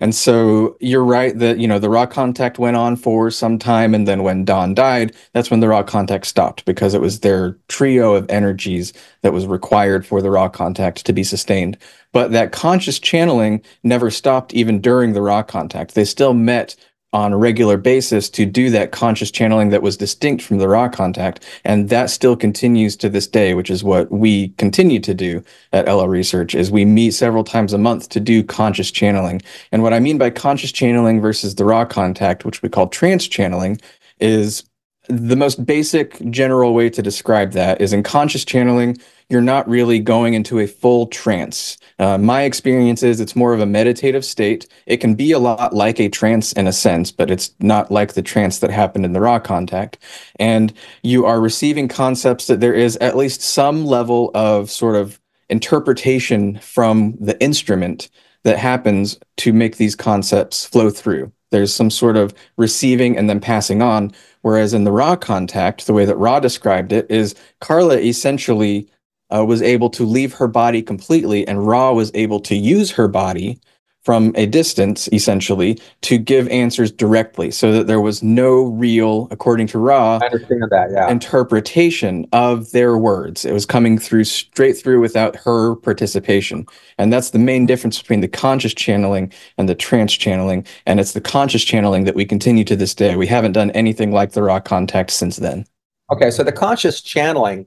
And 0.00 0.14
so 0.14 0.76
you're 0.80 1.04
right 1.04 1.38
that, 1.38 1.58
you 1.58 1.68
know, 1.68 1.78
the 1.78 1.90
Ra 1.90 2.06
contact 2.06 2.58
went 2.58 2.76
on 2.76 2.96
for 2.96 3.30
some 3.30 3.58
time. 3.58 3.94
And 3.94 4.06
then 4.06 4.22
when 4.22 4.44
Don 4.44 4.74
died, 4.74 5.14
that's 5.32 5.50
when 5.50 5.60
the 5.60 5.68
Ra 5.68 5.82
contact 5.82 6.26
stopped 6.26 6.64
because 6.64 6.94
it 6.94 7.00
was 7.00 7.20
their 7.20 7.58
trio 7.68 8.14
of 8.14 8.30
energies 8.30 8.92
that 9.22 9.32
was 9.32 9.46
required 9.46 10.06
for 10.06 10.22
the 10.22 10.30
Ra 10.30 10.48
contact 10.48 11.04
to 11.06 11.12
be 11.12 11.24
sustained. 11.24 11.78
But 12.12 12.32
that 12.32 12.52
conscious 12.52 12.98
channeling 12.98 13.62
never 13.82 14.10
stopped 14.10 14.54
even 14.54 14.80
during 14.80 15.12
the 15.12 15.22
Ra 15.22 15.42
contact. 15.42 15.94
They 15.94 16.04
still 16.04 16.34
met 16.34 16.76
on 17.14 17.32
a 17.32 17.38
regular 17.38 17.76
basis 17.76 18.28
to 18.28 18.44
do 18.44 18.70
that 18.70 18.90
conscious 18.90 19.30
channeling 19.30 19.70
that 19.70 19.82
was 19.82 19.96
distinct 19.96 20.42
from 20.42 20.58
the 20.58 20.68
Ra 20.68 20.88
contact. 20.88 21.44
And 21.64 21.88
that 21.88 22.10
still 22.10 22.36
continues 22.36 22.96
to 22.96 23.08
this 23.08 23.28
day, 23.28 23.54
which 23.54 23.70
is 23.70 23.84
what 23.84 24.10
we 24.10 24.48
continue 24.58 24.98
to 25.00 25.14
do 25.14 25.42
at 25.72 25.88
LL 25.88 26.08
Research 26.08 26.56
is 26.56 26.72
we 26.72 26.84
meet 26.84 27.12
several 27.12 27.44
times 27.44 27.72
a 27.72 27.78
month 27.78 28.08
to 28.10 28.20
do 28.20 28.42
conscious 28.42 28.90
channeling. 28.90 29.40
And 29.70 29.82
what 29.82 29.94
I 29.94 30.00
mean 30.00 30.18
by 30.18 30.30
conscious 30.30 30.72
channeling 30.72 31.20
versus 31.20 31.54
the 31.54 31.64
Ra 31.64 31.84
contact, 31.84 32.44
which 32.44 32.62
we 32.62 32.68
call 32.68 32.88
trance 32.88 33.28
channeling, 33.28 33.80
is 34.18 34.64
the 35.08 35.36
most 35.36 35.66
basic 35.66 36.18
general 36.30 36.74
way 36.74 36.88
to 36.90 37.02
describe 37.02 37.52
that 37.52 37.80
is 37.80 37.92
in 37.92 38.02
conscious 38.02 38.44
channeling, 38.44 38.96
you're 39.28 39.40
not 39.40 39.68
really 39.68 39.98
going 39.98 40.34
into 40.34 40.58
a 40.58 40.66
full 40.66 41.06
trance. 41.06 41.78
Uh, 41.98 42.18
my 42.18 42.42
experience 42.42 43.02
is 43.02 43.20
it's 43.20 43.36
more 43.36 43.54
of 43.54 43.60
a 43.60 43.66
meditative 43.66 44.24
state. 44.24 44.66
It 44.86 44.98
can 44.98 45.14
be 45.14 45.32
a 45.32 45.38
lot 45.38 45.74
like 45.74 45.98
a 46.00 46.08
trance 46.08 46.52
in 46.52 46.66
a 46.66 46.72
sense, 46.72 47.10
but 47.10 47.30
it's 47.30 47.54
not 47.60 47.90
like 47.90 48.14
the 48.14 48.22
trance 48.22 48.58
that 48.58 48.70
happened 48.70 49.04
in 49.04 49.12
the 49.12 49.20
Ra 49.20 49.38
contact. 49.38 49.98
And 50.36 50.72
you 51.02 51.24
are 51.24 51.40
receiving 51.40 51.88
concepts 51.88 52.46
that 52.46 52.60
there 52.60 52.74
is 52.74 52.96
at 52.98 53.16
least 53.16 53.40
some 53.40 53.86
level 53.86 54.30
of 54.34 54.70
sort 54.70 54.96
of 54.96 55.20
interpretation 55.48 56.58
from 56.58 57.16
the 57.20 57.40
instrument 57.42 58.08
that 58.42 58.58
happens 58.58 59.18
to 59.38 59.52
make 59.52 59.76
these 59.76 59.96
concepts 59.96 60.64
flow 60.64 60.90
through. 60.90 61.32
There's 61.54 61.72
some 61.72 61.88
sort 61.88 62.16
of 62.16 62.34
receiving 62.56 63.16
and 63.16 63.30
then 63.30 63.38
passing 63.38 63.80
on. 63.80 64.10
Whereas 64.42 64.74
in 64.74 64.82
the 64.82 64.90
Ra 64.90 65.14
contact, 65.14 65.86
the 65.86 65.92
way 65.92 66.04
that 66.04 66.16
Ra 66.16 66.40
described 66.40 66.90
it 66.90 67.08
is 67.08 67.36
Carla 67.60 67.96
essentially 67.96 68.88
uh, 69.32 69.44
was 69.44 69.62
able 69.62 69.88
to 69.90 70.02
leave 70.02 70.32
her 70.32 70.48
body 70.48 70.82
completely, 70.82 71.46
and 71.46 71.64
Ra 71.64 71.92
was 71.92 72.10
able 72.12 72.40
to 72.40 72.56
use 72.56 72.90
her 72.90 73.06
body 73.06 73.60
from 74.04 74.32
a 74.36 74.44
distance, 74.44 75.08
essentially, 75.12 75.78
to 76.02 76.18
give 76.18 76.46
answers 76.48 76.92
directly, 76.92 77.50
so 77.50 77.72
that 77.72 77.86
there 77.86 78.02
was 78.02 78.22
no 78.22 78.64
real, 78.64 79.28
according 79.30 79.66
to 79.68 79.78
Ra, 79.78 80.18
I 80.22 80.26
understand 80.26 80.64
that, 80.70 80.90
yeah. 80.92 81.10
interpretation 81.10 82.26
of 82.32 82.70
their 82.72 82.98
words. 82.98 83.46
It 83.46 83.52
was 83.52 83.64
coming 83.64 83.98
through 83.98 84.24
straight 84.24 84.76
through 84.76 85.00
without 85.00 85.36
her 85.36 85.76
participation. 85.76 86.66
And 86.98 87.10
that's 87.10 87.30
the 87.30 87.38
main 87.38 87.64
difference 87.64 87.98
between 87.98 88.20
the 88.20 88.28
conscious 88.28 88.74
channeling 88.74 89.32
and 89.56 89.70
the 89.70 89.74
trance 89.74 90.12
channeling. 90.12 90.66
And 90.84 91.00
it's 91.00 91.12
the 91.12 91.22
conscious 91.22 91.64
channeling 91.64 92.04
that 92.04 92.14
we 92.14 92.26
continue 92.26 92.64
to 92.64 92.76
this 92.76 92.94
day. 92.94 93.16
We 93.16 93.26
haven't 93.26 93.52
done 93.52 93.70
anything 93.70 94.12
like 94.12 94.32
the 94.32 94.42
Ra 94.42 94.60
contact 94.60 95.12
since 95.12 95.38
then. 95.38 95.64
Okay, 96.12 96.30
so 96.30 96.44
the 96.44 96.52
conscious 96.52 97.00
channeling 97.00 97.66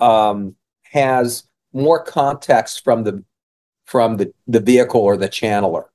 um, 0.00 0.56
has 0.90 1.44
more 1.74 2.02
context 2.02 2.82
from 2.82 3.04
the 3.04 3.22
from 3.86 4.18
the, 4.18 4.32
the 4.46 4.60
vehicle 4.60 5.00
or 5.00 5.16
the 5.16 5.28
channeler, 5.28 5.86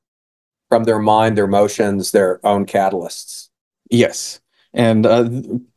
from 0.70 0.86
their 0.86 1.00
mind, 1.00 1.38
their 1.38 1.46
emotions, 1.46 2.12
their 2.12 2.46
own 2.46 2.66
catalysts. 2.66 3.50
Yes. 3.90 4.40
And 4.74 5.06
uh, 5.06 5.30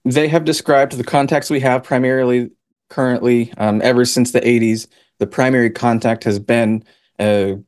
they 0.05 0.29
have 0.29 0.45
described 0.45 0.97
the 0.97 1.05
contacts 1.05 1.51
we 1.51 1.61
have 1.61 1.83
primarily 1.83 2.51
currently, 2.89 3.53
um, 3.59 3.83
ever 3.83 4.05
since 4.05 4.31
the 4.31 4.41
80s. 4.41 4.87
The 5.19 5.27
primary 5.27 5.71
contact 5.71 6.25
has 6.25 6.39
been 6.39 6.85
an 7.19 7.65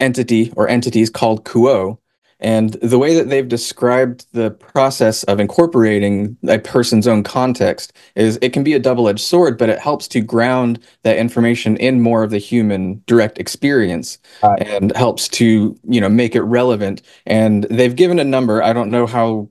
entity 0.00 0.52
or 0.56 0.68
entities 0.68 1.10
called 1.10 1.44
Q'uo, 1.44 1.98
and 2.40 2.72
the 2.74 2.98
way 2.98 3.14
that 3.14 3.28
they've 3.28 3.48
described 3.48 4.26
the 4.32 4.50
process 4.50 5.24
of 5.24 5.40
incorporating 5.40 6.36
a 6.48 6.58
person's 6.58 7.06
own 7.06 7.22
context 7.22 7.92
is 8.16 8.38
it 8.40 8.52
can 8.52 8.64
be 8.64 8.72
a 8.72 8.78
double 8.78 9.08
edged 9.08 9.20
sword, 9.20 9.58
but 9.58 9.68
it 9.68 9.78
helps 9.78 10.08
to 10.08 10.20
ground 10.20 10.80
that 11.02 11.18
information 11.18 11.76
in 11.76 12.00
more 12.00 12.22
of 12.22 12.30
the 12.30 12.38
human 12.38 13.02
direct 13.06 13.38
experience 13.38 14.18
uh, 14.42 14.56
and 14.58 14.96
helps 14.96 15.28
to, 15.28 15.78
you 15.88 16.00
know, 16.00 16.08
make 16.08 16.34
it 16.34 16.42
relevant. 16.42 17.02
And 17.26 17.64
they've 17.64 17.94
given 17.94 18.18
a 18.18 18.24
number. 18.24 18.62
I 18.62 18.72
don't 18.72 18.90
know 18.90 19.06
how 19.06 19.48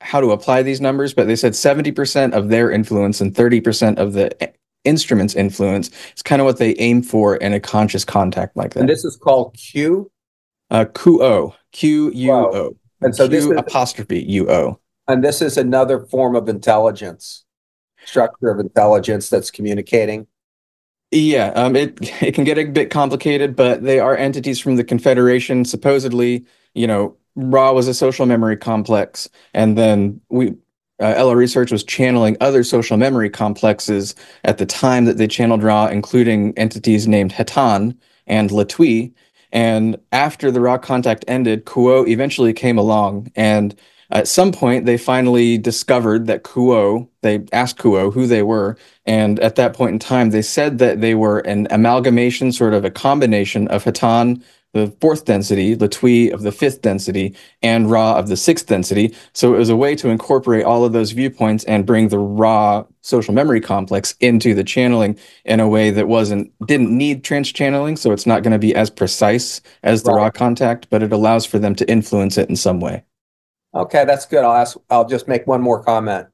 how 0.00 0.20
to 0.20 0.32
apply 0.32 0.62
these 0.62 0.82
numbers, 0.82 1.14
but 1.14 1.26
they 1.26 1.36
said 1.36 1.52
70% 1.52 2.34
of 2.34 2.50
their 2.50 2.70
influence 2.70 3.22
and 3.22 3.34
30% 3.34 3.96
of 3.96 4.12
the 4.12 4.52
instrument's 4.84 5.34
influence 5.34 5.90
is 6.14 6.22
kind 6.22 6.42
of 6.42 6.46
what 6.46 6.58
they 6.58 6.74
aim 6.76 7.02
for 7.02 7.36
in 7.36 7.54
a 7.54 7.60
conscious 7.60 8.04
contact 8.04 8.54
like 8.54 8.74
that. 8.74 8.80
And 8.80 8.88
this 8.88 9.04
is 9.04 9.16
called 9.16 9.56
Q? 9.56 10.10
Uh, 10.70 10.84
Q-O. 10.84 11.54
Q 11.74 12.10
U 12.14 12.32
O. 12.32 12.76
And 13.02 13.14
so 13.14 13.28
Q 13.28 13.36
this 13.36 13.44
is, 13.44 13.50
apostrophe 13.58 14.22
U 14.22 14.50
O. 14.50 14.80
and 15.06 15.22
this 15.22 15.42
is 15.42 15.58
another 15.58 16.06
form 16.06 16.34
of 16.34 16.48
intelligence, 16.48 17.44
structure 18.06 18.48
of 18.48 18.60
intelligence 18.60 19.28
that's 19.28 19.50
communicating. 19.50 20.26
Yeah, 21.10 21.48
um, 21.48 21.76
it 21.76 21.98
it 22.22 22.34
can 22.34 22.44
get 22.44 22.58
a 22.58 22.64
bit 22.64 22.90
complicated, 22.90 23.54
but 23.54 23.82
they 23.82 23.98
are 24.00 24.16
entities 24.16 24.58
from 24.58 24.76
the 24.76 24.84
Confederation. 24.84 25.64
Supposedly, 25.64 26.44
you 26.74 26.86
know, 26.86 27.16
Ra 27.36 27.72
was 27.72 27.88
a 27.88 27.94
social 27.94 28.24
memory 28.24 28.56
complex, 28.56 29.28
and 29.52 29.76
then 29.76 30.20
we 30.30 30.54
uh, 31.00 31.24
LL 31.24 31.34
Research 31.34 31.72
was 31.72 31.84
channeling 31.84 32.36
other 32.40 32.62
social 32.62 32.96
memory 32.96 33.28
complexes 33.28 34.14
at 34.44 34.58
the 34.58 34.66
time 34.66 35.04
that 35.06 35.18
they 35.18 35.26
channeled 35.26 35.62
Ra, 35.62 35.88
including 35.88 36.56
entities 36.56 37.06
named 37.08 37.32
Hatonn 37.32 37.96
and 38.26 38.50
Latwii. 38.50 39.12
And 39.54 39.96
after 40.12 40.50
the 40.50 40.60
Ra 40.60 40.76
contact 40.76 41.24
ended, 41.28 41.64
Q'uo 41.64 42.06
eventually 42.08 42.52
came 42.52 42.76
along. 42.76 43.30
And 43.36 43.74
at 44.10 44.28
some 44.28 44.52
point, 44.52 44.84
they 44.84 44.98
finally 44.98 45.56
discovered 45.56 46.26
that 46.26 46.42
Q'uo, 46.42 47.08
they 47.22 47.44
asked 47.52 47.78
Q'uo 47.78 48.12
who 48.12 48.26
they 48.26 48.42
were. 48.42 48.76
And 49.06 49.38
at 49.40 49.54
that 49.54 49.72
point 49.72 49.92
in 49.92 49.98
time, 50.00 50.30
they 50.30 50.42
said 50.42 50.78
that 50.78 51.00
they 51.00 51.14
were 51.14 51.38
an 51.40 51.68
amalgamation, 51.70 52.52
sort 52.52 52.74
of 52.74 52.84
a 52.84 52.90
combination 52.90 53.68
of 53.68 53.84
Hatonn, 53.84 54.42
the 54.74 54.94
fourth 55.00 55.24
density, 55.24 55.76
Latwii 55.76 56.32
of 56.32 56.42
the 56.42 56.52
fifth 56.52 56.82
density, 56.82 57.34
and 57.62 57.90
Ra 57.90 58.16
of 58.18 58.28
the 58.28 58.36
sixth 58.36 58.66
density. 58.66 59.14
So 59.32 59.54
it 59.54 59.58
was 59.58 59.70
a 59.70 59.76
way 59.76 59.94
to 59.94 60.08
incorporate 60.08 60.64
all 60.64 60.84
of 60.84 60.92
those 60.92 61.12
viewpoints 61.12 61.64
and 61.64 61.86
bring 61.86 62.08
the 62.08 62.18
Ra 62.18 62.84
social 63.00 63.32
memory 63.32 63.60
complex 63.60 64.14
into 64.20 64.52
the 64.52 64.64
channeling 64.64 65.16
in 65.44 65.60
a 65.60 65.68
way 65.68 65.90
that 65.90 66.08
wasn't 66.08 66.52
didn't 66.66 66.96
need 66.96 67.22
trance 67.22 67.52
channeling. 67.52 67.96
So 67.96 68.10
it's 68.10 68.26
not 68.26 68.42
going 68.42 68.52
to 68.52 68.58
be 68.58 68.74
as 68.74 68.90
precise 68.90 69.62
as 69.84 70.02
the 70.02 70.10
right. 70.10 70.24
Ra 70.24 70.30
contact, 70.30 70.90
but 70.90 71.02
it 71.02 71.12
allows 71.12 71.46
for 71.46 71.58
them 71.58 71.74
to 71.76 71.88
influence 71.88 72.36
it 72.36 72.50
in 72.50 72.56
some 72.56 72.80
way. 72.80 73.04
Okay, 73.74 74.04
that's 74.04 74.26
good. 74.26 74.44
I'll 74.44 74.56
ask. 74.56 74.76
I'll 74.90 75.08
just 75.08 75.28
make 75.28 75.46
one 75.46 75.62
more 75.62 75.82
comment, 75.82 76.26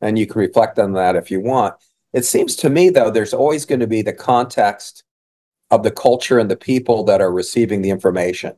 and 0.00 0.18
you 0.18 0.26
can 0.26 0.40
reflect 0.40 0.78
on 0.78 0.92
that 0.92 1.16
if 1.16 1.30
you 1.30 1.40
want. 1.40 1.74
It 2.12 2.24
seems 2.24 2.56
to 2.56 2.70
me, 2.70 2.90
though, 2.90 3.10
there's 3.10 3.34
always 3.34 3.64
going 3.64 3.80
to 3.80 3.86
be 3.86 4.02
the 4.02 4.12
context 4.12 5.04
of 5.70 5.82
the 5.82 5.90
culture 5.90 6.38
and 6.38 6.50
the 6.50 6.56
people 6.56 7.04
that 7.04 7.20
are 7.20 7.32
receiving 7.32 7.82
the 7.82 7.90
information. 7.90 8.56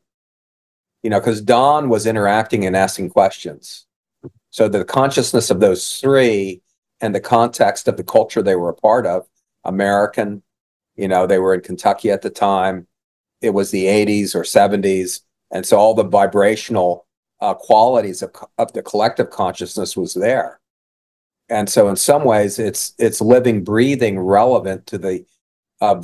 You 1.03 1.11
know, 1.11 1.19
because 1.19 1.41
Don 1.41 1.89
was 1.89 2.07
interacting 2.07 2.67
and 2.67 2.77
asking 2.77 3.11
questions. 3.11 3.87
So 4.51 4.69
the 4.69 4.85
consciousness 4.85 5.51
of 5.51 5.61
those 5.61 5.99
three 5.99 6.61
and 7.01 7.15
the 7.15 7.21
context 7.21 7.89
of 7.89 7.97
the 7.97 8.05
culture 8.05 8.43
they 8.43 8.57
were 8.57 8.69
a 8.69 8.75
part 8.75 9.07
of, 9.07 9.27
American, 9.65 10.43
you 10.97 11.09
know, 11.09 11.27
they 11.27 11.39
were 11.39 11.55
in 11.55 11.63
Kentucky 11.63 12.11
at 12.11 12.23
the 12.23 12.31
time. 12.31 12.87
It 13.41 13.51
was 13.51 13.71
the 13.71 13.87
80s 13.87 14.35
or 14.35 14.43
70s. 14.43 15.21
And 15.51 15.65
so 15.65 15.79
all 15.79 15.95
the 15.95 16.05
vibrational 16.05 17.07
uh, 17.41 17.55
qualities 17.55 18.23
of, 18.23 18.33
of 18.59 18.73
the 18.73 18.83
collective 18.83 19.31
consciousness 19.31 19.97
was 19.97 20.15
there. 20.15 20.61
And 21.49 21.69
so 21.69 21.89
in 21.89 21.97
some 21.97 22.25
ways, 22.25 22.61
it's 22.61 22.95
it's 22.97 23.21
living, 23.21 23.65
breathing, 23.65 24.21
relevant 24.21 24.87
to 24.87 24.99
the 24.99 25.25
uh, 25.81 25.95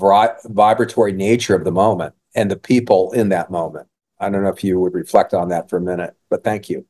vibratory 0.44 1.12
nature 1.12 1.54
of 1.54 1.64
the 1.64 1.70
moment 1.70 2.14
and 2.34 2.50
the 2.50 2.56
people 2.56 3.12
in 3.12 3.28
that 3.30 3.50
moment. 3.50 3.88
I 4.18 4.30
don't 4.30 4.42
know 4.42 4.48
if 4.48 4.64
you 4.64 4.80
would 4.80 4.94
reflect 4.94 5.34
on 5.34 5.48
that 5.50 5.68
for 5.68 5.76
a 5.76 5.80
minute, 5.80 6.14
but 6.30 6.44
thank 6.44 6.70
you. 6.70 6.86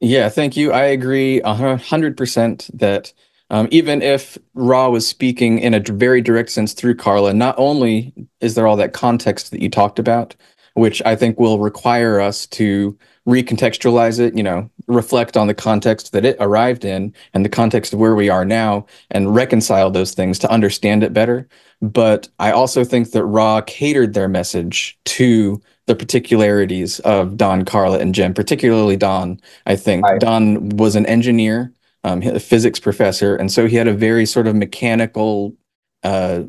Yeah, 0.00 0.28
thank 0.28 0.56
you. 0.56 0.72
I 0.72 0.84
agree 0.84 1.40
a 1.42 1.54
hundred 1.76 2.16
percent 2.16 2.70
that 2.74 3.12
um, 3.50 3.68
even 3.70 4.02
if 4.02 4.38
Ra 4.54 4.88
was 4.88 5.06
speaking 5.06 5.58
in 5.58 5.74
a 5.74 5.80
very 5.80 6.20
direct 6.20 6.50
sense 6.50 6.72
through 6.72 6.96
Carla, 6.96 7.32
not 7.34 7.54
only 7.58 8.12
is 8.40 8.54
there 8.54 8.66
all 8.66 8.76
that 8.76 8.92
context 8.92 9.50
that 9.50 9.62
you 9.62 9.68
talked 9.68 9.98
about, 9.98 10.34
which 10.74 11.02
I 11.04 11.14
think 11.14 11.38
will 11.38 11.58
require 11.58 12.20
us 12.20 12.46
to 12.46 12.98
recontextualize 13.26 14.20
it, 14.20 14.36
you 14.36 14.42
know, 14.42 14.70
reflect 14.86 15.36
on 15.36 15.46
the 15.46 15.54
context 15.54 16.12
that 16.12 16.24
it 16.24 16.36
arrived 16.40 16.84
in 16.84 17.14
and 17.32 17.44
the 17.44 17.48
context 17.48 17.92
of 17.92 17.98
where 17.98 18.14
we 18.14 18.28
are 18.28 18.44
now 18.44 18.86
and 19.10 19.34
reconcile 19.34 19.90
those 19.90 20.12
things 20.12 20.38
to 20.38 20.50
understand 20.50 21.02
it 21.02 21.12
better. 21.12 21.48
But 21.80 22.28
I 22.38 22.52
also 22.52 22.84
think 22.84 23.12
that 23.12 23.24
Ra 23.24 23.60
catered 23.62 24.14
their 24.14 24.28
message 24.28 24.98
to 25.06 25.60
the 25.86 25.94
particularities 25.94 27.00
of 27.00 27.36
Don, 27.36 27.64
Carla, 27.64 27.98
and 27.98 28.14
Jim, 28.14 28.32
particularly 28.32 28.96
Don. 28.96 29.40
I 29.66 29.76
think. 29.76 30.04
Don 30.18 30.70
was 30.70 30.96
an 30.96 31.06
engineer, 31.06 31.72
um, 32.04 32.22
a 32.22 32.40
physics 32.40 32.80
professor, 32.80 33.36
and 33.36 33.52
so 33.52 33.66
he 33.66 33.76
had 33.76 33.88
a 33.88 33.94
very 33.94 34.26
sort 34.26 34.46
of 34.46 34.54
mechanical, 34.54 35.54
uh, 36.02 36.44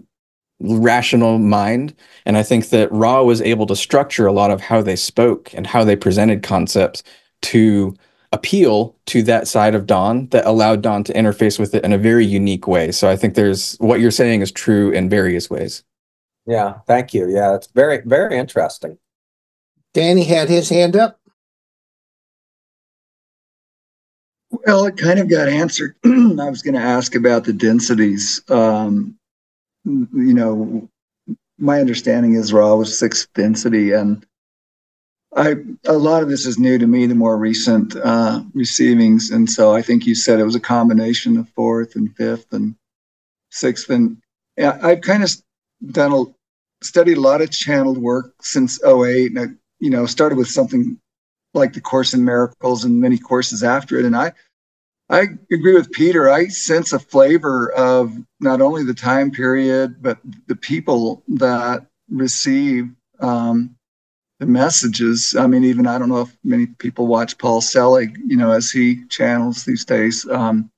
rational 0.60 1.38
mind. 1.40 1.94
And 2.26 2.38
I 2.38 2.44
think 2.44 2.70
that 2.70 2.92
Ra 2.92 3.22
was 3.24 3.42
able 3.42 3.66
to 3.68 3.76
structure 3.76 4.26
a 4.26 4.32
lot 4.32 4.52
of 4.52 4.62
how 4.62 4.82
they 4.82 4.96
spoke 4.96 5.54
and 5.54 5.68
how 5.68 5.84
they 5.84 5.96
presented 5.96 6.44
concepts 6.44 7.04
to 7.44 7.96
appeal 8.32 8.96
to 9.06 9.24
that 9.24 9.48
side 9.48 9.76
of 9.76 9.86
Don 9.86 10.28
that 10.28 10.46
allowed 10.46 10.82
Don 10.82 11.04
to 11.06 11.14
interface 11.14 11.60
with 11.60 11.74
it 11.74 11.84
in 11.84 11.94
a 11.94 11.98
very 11.98 12.26
unique 12.26 12.68
way. 12.68 12.92
So 12.92 13.10
I 13.10 13.16
think 13.16 13.36
there's 13.36 13.76
what 13.78 14.00
you're 14.00 14.12
saying 14.12 14.42
is 14.42 14.52
true 14.52 14.92
in 14.92 15.10
various 15.10 15.50
ways. 15.50 15.84
Yeah, 16.46 16.80
thank 16.86 17.14
you. 17.14 17.30
Yeah, 17.30 17.56
it's 17.56 17.68
very, 17.68 18.02
very 18.06 18.38
interesting. 18.38 18.98
Danny 19.94 20.24
had 20.24 20.50
his 20.50 20.70
hand 20.70 20.96
up. 20.96 21.20
Well, 24.52 24.86
it 24.86 24.98
kind 24.98 25.20
of 25.20 25.30
got 25.30 25.48
answered. 25.48 25.96
I 26.06 26.50
was 26.50 26.62
going 26.62 26.76
to 26.76 26.82
ask 26.82 27.16
about 27.16 27.46
the 27.46 27.54
densities. 27.54 28.42
Um, 28.50 29.18
you 29.86 30.34
know, 30.34 30.89
my 31.58 31.80
understanding 31.80 32.34
is 32.34 32.51
Ra 32.51 32.75
was 32.75 32.98
sixth 32.98 33.27
density, 33.34 33.92
and 33.92 34.25
I 35.36 35.56
a 35.86 35.94
lot 35.94 36.24
of 36.24 36.30
this 36.30 36.46
is 36.46 36.60
new 36.60 36.77
to 36.77 36.88
me. 36.88 37.06
The 37.06 37.15
more 37.15 37.38
recent 37.38 37.96
uh, 37.96 38.44
receivings, 38.54 39.32
and 39.32 39.50
so 39.50 39.74
I 39.74 39.82
think 39.82 40.06
you 40.06 40.15
said 40.15 40.39
it 40.39 40.46
was 40.46 40.56
a 40.56 40.60
combination 40.60 41.38
of 41.38 41.50
fourth 41.50 41.96
and 41.96 42.15
fifth 42.15 42.51
and 42.51 42.75
sixth, 43.51 43.89
and 43.89 44.18
yeah, 44.58 44.80
I've 44.82 45.01
kind 45.01 45.24
of 45.24 45.32
done 45.92 46.13
a 46.13 46.25
studied 46.84 47.18
a 47.18 47.22
lot 47.22 47.42
of 47.42 47.51
channeled 47.51 47.98
work 47.98 48.34
since 48.42 48.84
08 48.84 49.32
and 49.32 49.39
I, 49.39 49.46
you 49.80 49.89
know 49.89 50.06
started 50.06 50.38
with 50.38 50.48
something 50.48 51.00
like 51.54 51.74
the 51.74 51.82
course 51.82 52.13
in 52.13 52.24
miracles 52.24 52.84
and 52.84 53.00
many 53.00 53.18
courses 53.18 53.63
after 53.63 53.98
it 53.98 54.06
and 54.06 54.15
i 54.15 54.32
i 55.10 55.22
agree 55.52 55.74
with 55.74 55.92
peter. 55.92 56.30
I 56.30 56.48
sense 56.48 56.94
a 56.94 57.00
flavor 57.00 57.72
of 57.74 58.14
not 58.40 58.62
only 58.62 58.84
the 58.84 58.94
time 58.94 59.32
period 59.32 60.02
but 60.02 60.20
the 60.48 60.56
people 60.56 61.24
that 61.30 61.86
receive 62.10 62.90
um, 63.20 63.76
the 64.40 64.46
messages. 64.46 65.36
I 65.38 65.48
mean 65.48 65.64
even 65.64 65.88
i 65.88 65.98
don't 65.98 66.10
know 66.10 66.22
if 66.22 66.36
many 66.44 66.68
people 66.68 67.08
watch 67.08 67.38
paul 67.38 67.62
selig 67.62 68.18
you 68.26 68.38
know 68.38 68.52
as 68.52 68.72
he 68.72 69.06
channels 69.08 69.64
these 69.64 69.86
days 69.86 70.28
um, 70.30 70.70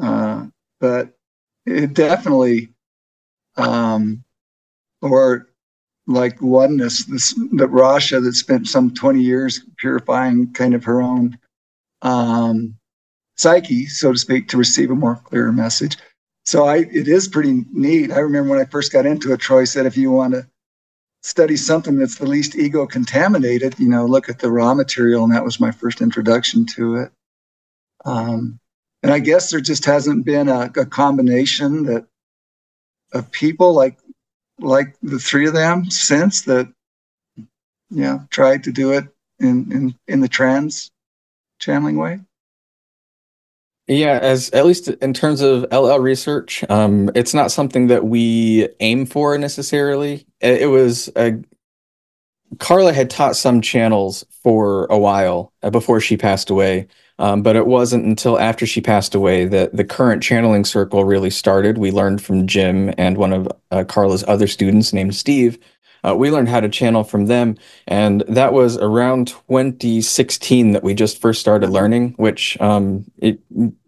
uh, 0.00 0.46
but 0.80 1.16
it 1.66 1.94
definitely 1.94 2.70
um, 3.56 4.24
or 5.02 5.48
like 6.06 6.40
oneness, 6.42 7.04
this 7.04 7.34
that 7.34 7.70
Rasha 7.70 8.22
that 8.22 8.34
spent 8.34 8.66
some 8.68 8.92
20 8.92 9.20
years 9.20 9.64
purifying 9.76 10.52
kind 10.52 10.74
of 10.74 10.84
her 10.84 11.00
own 11.00 11.38
um, 12.02 12.76
psyche, 13.40 13.86
so 13.86 14.12
to 14.12 14.18
speak, 14.18 14.48
to 14.48 14.56
receive 14.56 14.90
a 14.90 14.94
more 14.94 15.16
clear 15.16 15.50
message. 15.52 15.96
So 16.44 16.64
I 16.64 16.78
it 16.78 17.08
is 17.08 17.28
pretty 17.28 17.64
neat. 17.72 18.12
I 18.12 18.18
remember 18.18 18.50
when 18.50 18.60
I 18.60 18.64
first 18.64 18.92
got 18.92 19.06
into 19.06 19.32
it, 19.32 19.40
Troy 19.40 19.64
said 19.64 19.86
if 19.86 19.96
you 19.96 20.10
want 20.10 20.34
to 20.34 20.46
study 21.22 21.56
something 21.56 21.96
that's 21.98 22.16
the 22.16 22.26
least 22.26 22.56
ego 22.56 22.86
contaminated, 22.86 23.78
you 23.78 23.88
know, 23.88 24.06
look 24.06 24.28
at 24.28 24.38
the 24.38 24.50
Ra 24.50 24.74
material, 24.74 25.24
and 25.24 25.32
that 25.32 25.44
was 25.44 25.60
my 25.60 25.70
first 25.70 26.00
introduction 26.00 26.66
to 26.76 26.96
it. 26.96 27.12
Um, 28.04 28.58
and 29.02 29.12
I 29.12 29.18
guess 29.18 29.50
there 29.50 29.60
just 29.60 29.84
hasn't 29.84 30.24
been 30.24 30.48
a, 30.48 30.70
a 30.76 30.86
combination 30.86 31.84
that 31.84 32.06
of 33.12 33.30
people 33.30 33.74
like 33.74 33.98
like 34.60 34.96
the 35.02 35.18
three 35.18 35.46
of 35.46 35.54
them 35.54 35.90
since 35.90 36.42
that 36.42 36.72
yeah 37.90 38.20
tried 38.30 38.64
to 38.64 38.72
do 38.72 38.92
it 38.92 39.04
in 39.38 39.72
in 39.72 39.94
in 40.06 40.20
the 40.20 40.28
trance 40.28 40.90
channeling 41.58 41.96
way 41.96 42.20
Yeah, 43.90 44.20
as 44.22 44.50
at 44.50 44.66
least 44.66 44.86
in 44.86 45.12
terms 45.12 45.40
of 45.40 45.66
LL 45.72 45.98
research, 45.98 46.64
um, 46.70 47.10
it's 47.16 47.34
not 47.34 47.50
something 47.50 47.88
that 47.88 48.04
we 48.04 48.68
aim 48.78 49.04
for 49.04 49.36
necessarily. 49.36 50.26
It, 50.40 50.62
it 50.62 50.66
was 50.66 51.10
Carla 52.58 52.92
had 52.92 53.10
taught 53.10 53.36
some 53.36 53.60
channels 53.60 54.24
for 54.42 54.86
a 54.86 54.98
while 54.98 55.52
uh, 55.62 55.70
before 55.70 56.00
she 56.00 56.16
passed 56.16 56.50
away, 56.50 56.86
um, 57.18 57.42
but 57.42 57.56
it 57.56 57.66
wasn't 57.66 58.04
until 58.04 58.38
after 58.38 58.66
she 58.66 58.80
passed 58.80 59.14
away 59.14 59.44
that 59.46 59.76
the 59.76 59.84
current 59.84 60.22
channeling 60.22 60.64
circle 60.64 61.04
really 61.04 61.30
started. 61.30 61.78
We 61.78 61.90
learned 61.90 62.22
from 62.22 62.46
Jim 62.46 62.92
and 62.98 63.16
one 63.16 63.32
of 63.32 63.48
uh, 63.70 63.84
Carla's 63.84 64.24
other 64.26 64.46
students 64.46 64.92
named 64.92 65.14
Steve. 65.14 65.58
Uh, 66.06 66.14
we 66.16 66.30
learned 66.30 66.48
how 66.48 66.60
to 66.60 66.68
channel 66.68 67.04
from 67.04 67.26
them, 67.26 67.56
and 67.86 68.22
that 68.28 68.52
was 68.52 68.76
around 68.78 69.28
2016 69.28 70.72
that 70.72 70.82
we 70.82 70.94
just 70.94 71.20
first 71.20 71.40
started 71.40 71.70
learning, 71.70 72.14
which 72.16 72.60
um, 72.60 73.04
it 73.18 73.40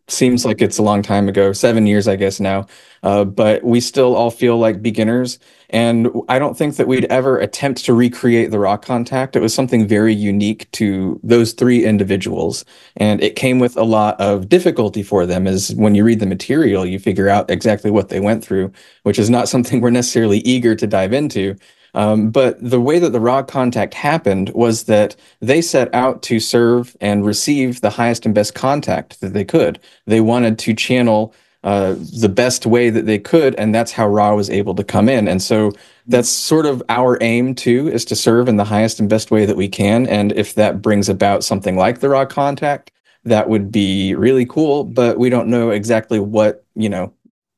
seems 0.09 0.45
like 0.45 0.61
it's 0.61 0.79
a 0.79 0.83
long 0.83 1.03
time 1.03 1.29
ago, 1.29 1.53
seven 1.53 1.87
years, 1.87 2.07
I 2.07 2.17
guess 2.17 2.39
now. 2.41 2.67
Uh, 3.03 3.25
but 3.25 3.65
we 3.65 3.81
still 3.81 4.15
all 4.15 4.31
feel 4.31 4.59
like 4.59 4.83
beginners. 4.83 5.39
And 5.71 6.09
I 6.29 6.39
don't 6.39 6.57
think 6.57 6.77
that 6.77 6.87
we'd 6.87 7.07
ever 7.07 7.39
attempt 7.39 7.85
to 7.87 7.95
recreate 7.95 8.51
the 8.51 8.59
Ra 8.59 8.77
contact. 8.77 9.35
It 9.35 9.41
was 9.41 9.55
something 9.55 9.89
very 9.89 10.15
unique 10.15 10.71
to 10.73 11.19
those 11.23 11.53
three 11.53 11.85
individuals. 11.85 12.65
And 12.97 13.23
it 13.23 13.37
came 13.37 13.59
with 13.59 13.77
a 13.77 13.85
lot 13.85 14.21
of 14.21 14.49
difficulty 14.49 15.03
for 15.03 15.25
them, 15.27 15.47
is 15.47 15.75
when 15.75 15.95
you 15.95 16.05
read 16.05 16.21
the 16.21 16.27
material, 16.27 16.87
you 16.87 16.99
figure 16.99 17.29
out 17.29 17.51
exactly 17.51 17.91
what 17.91 18.09
they 18.09 18.21
went 18.21 18.45
through, 18.45 18.71
which 19.03 19.19
is 19.19 19.31
not 19.31 19.49
something 19.49 19.81
we're 19.81 19.91
necessarily 19.91 20.39
eager 20.41 20.77
to 20.77 20.87
dive 20.87 21.13
into. 21.13 21.57
Um, 21.95 22.31
but 22.31 22.59
the 22.61 22.81
way 22.81 22.99
that 22.99 23.11
the 23.11 23.21
Ra 23.21 23.43
contact 23.43 23.95
happened 23.95 24.51
was 24.55 24.85
that 24.85 25.15
they 25.41 25.61
set 25.61 25.95
out 25.95 26.23
to 26.23 26.41
serve 26.41 26.97
and 27.01 27.25
receive 27.25 27.81
the 27.81 27.91
highest 27.91 28.25
and 28.25 28.35
best 28.35 28.55
contact 28.55 29.21
that 29.21 29.35
they 29.35 29.45
could. 29.45 29.79
They 30.07 30.21
wanted 30.21 30.59
to 30.61 30.75
channel 30.75 31.35
uh, 31.65 31.95
the 32.19 32.29
best 32.29 32.67
way 32.67 32.91
that 32.91 33.07
they 33.07 33.19
could, 33.19 33.55
and 33.55 33.75
that's 33.75 33.93
how 33.93 34.09
Ra 34.09 34.35
was 34.35 34.51
able 34.51 34.75
to 34.75 34.83
come 34.83 35.09
in. 35.09 35.29
And 35.29 35.41
so 35.41 35.73
that's 36.07 36.29
sort 36.29 36.67
of 36.67 36.83
our 36.89 37.19
aim 37.21 37.55
too, 37.55 37.89
is 37.89 38.05
to 38.07 38.17
serve 38.17 38.49
in 38.49 38.57
the 38.57 38.65
highest 38.65 38.99
and 38.99 39.09
best 39.09 39.31
way 39.31 39.47
that 39.47 39.57
we 39.57 39.69
can. 39.69 40.07
And 40.09 40.33
if 40.33 40.55
that 40.55 40.83
brings 40.83 41.09
about 41.09 41.45
something 41.45 41.77
like 41.77 42.01
the 42.01 42.09
Ra 42.09 42.25
contact, 42.25 42.91
that 43.25 43.49
would 43.49 43.71
be 43.71 44.15
really 44.17 44.45
cool. 44.45 44.83
But 44.83 45.19
we 45.19 45.31
don't 45.31 45.47
know 45.47 45.71
exactly 45.71 46.19
what 46.19 46.65
you 46.75 46.89
know 46.89 47.13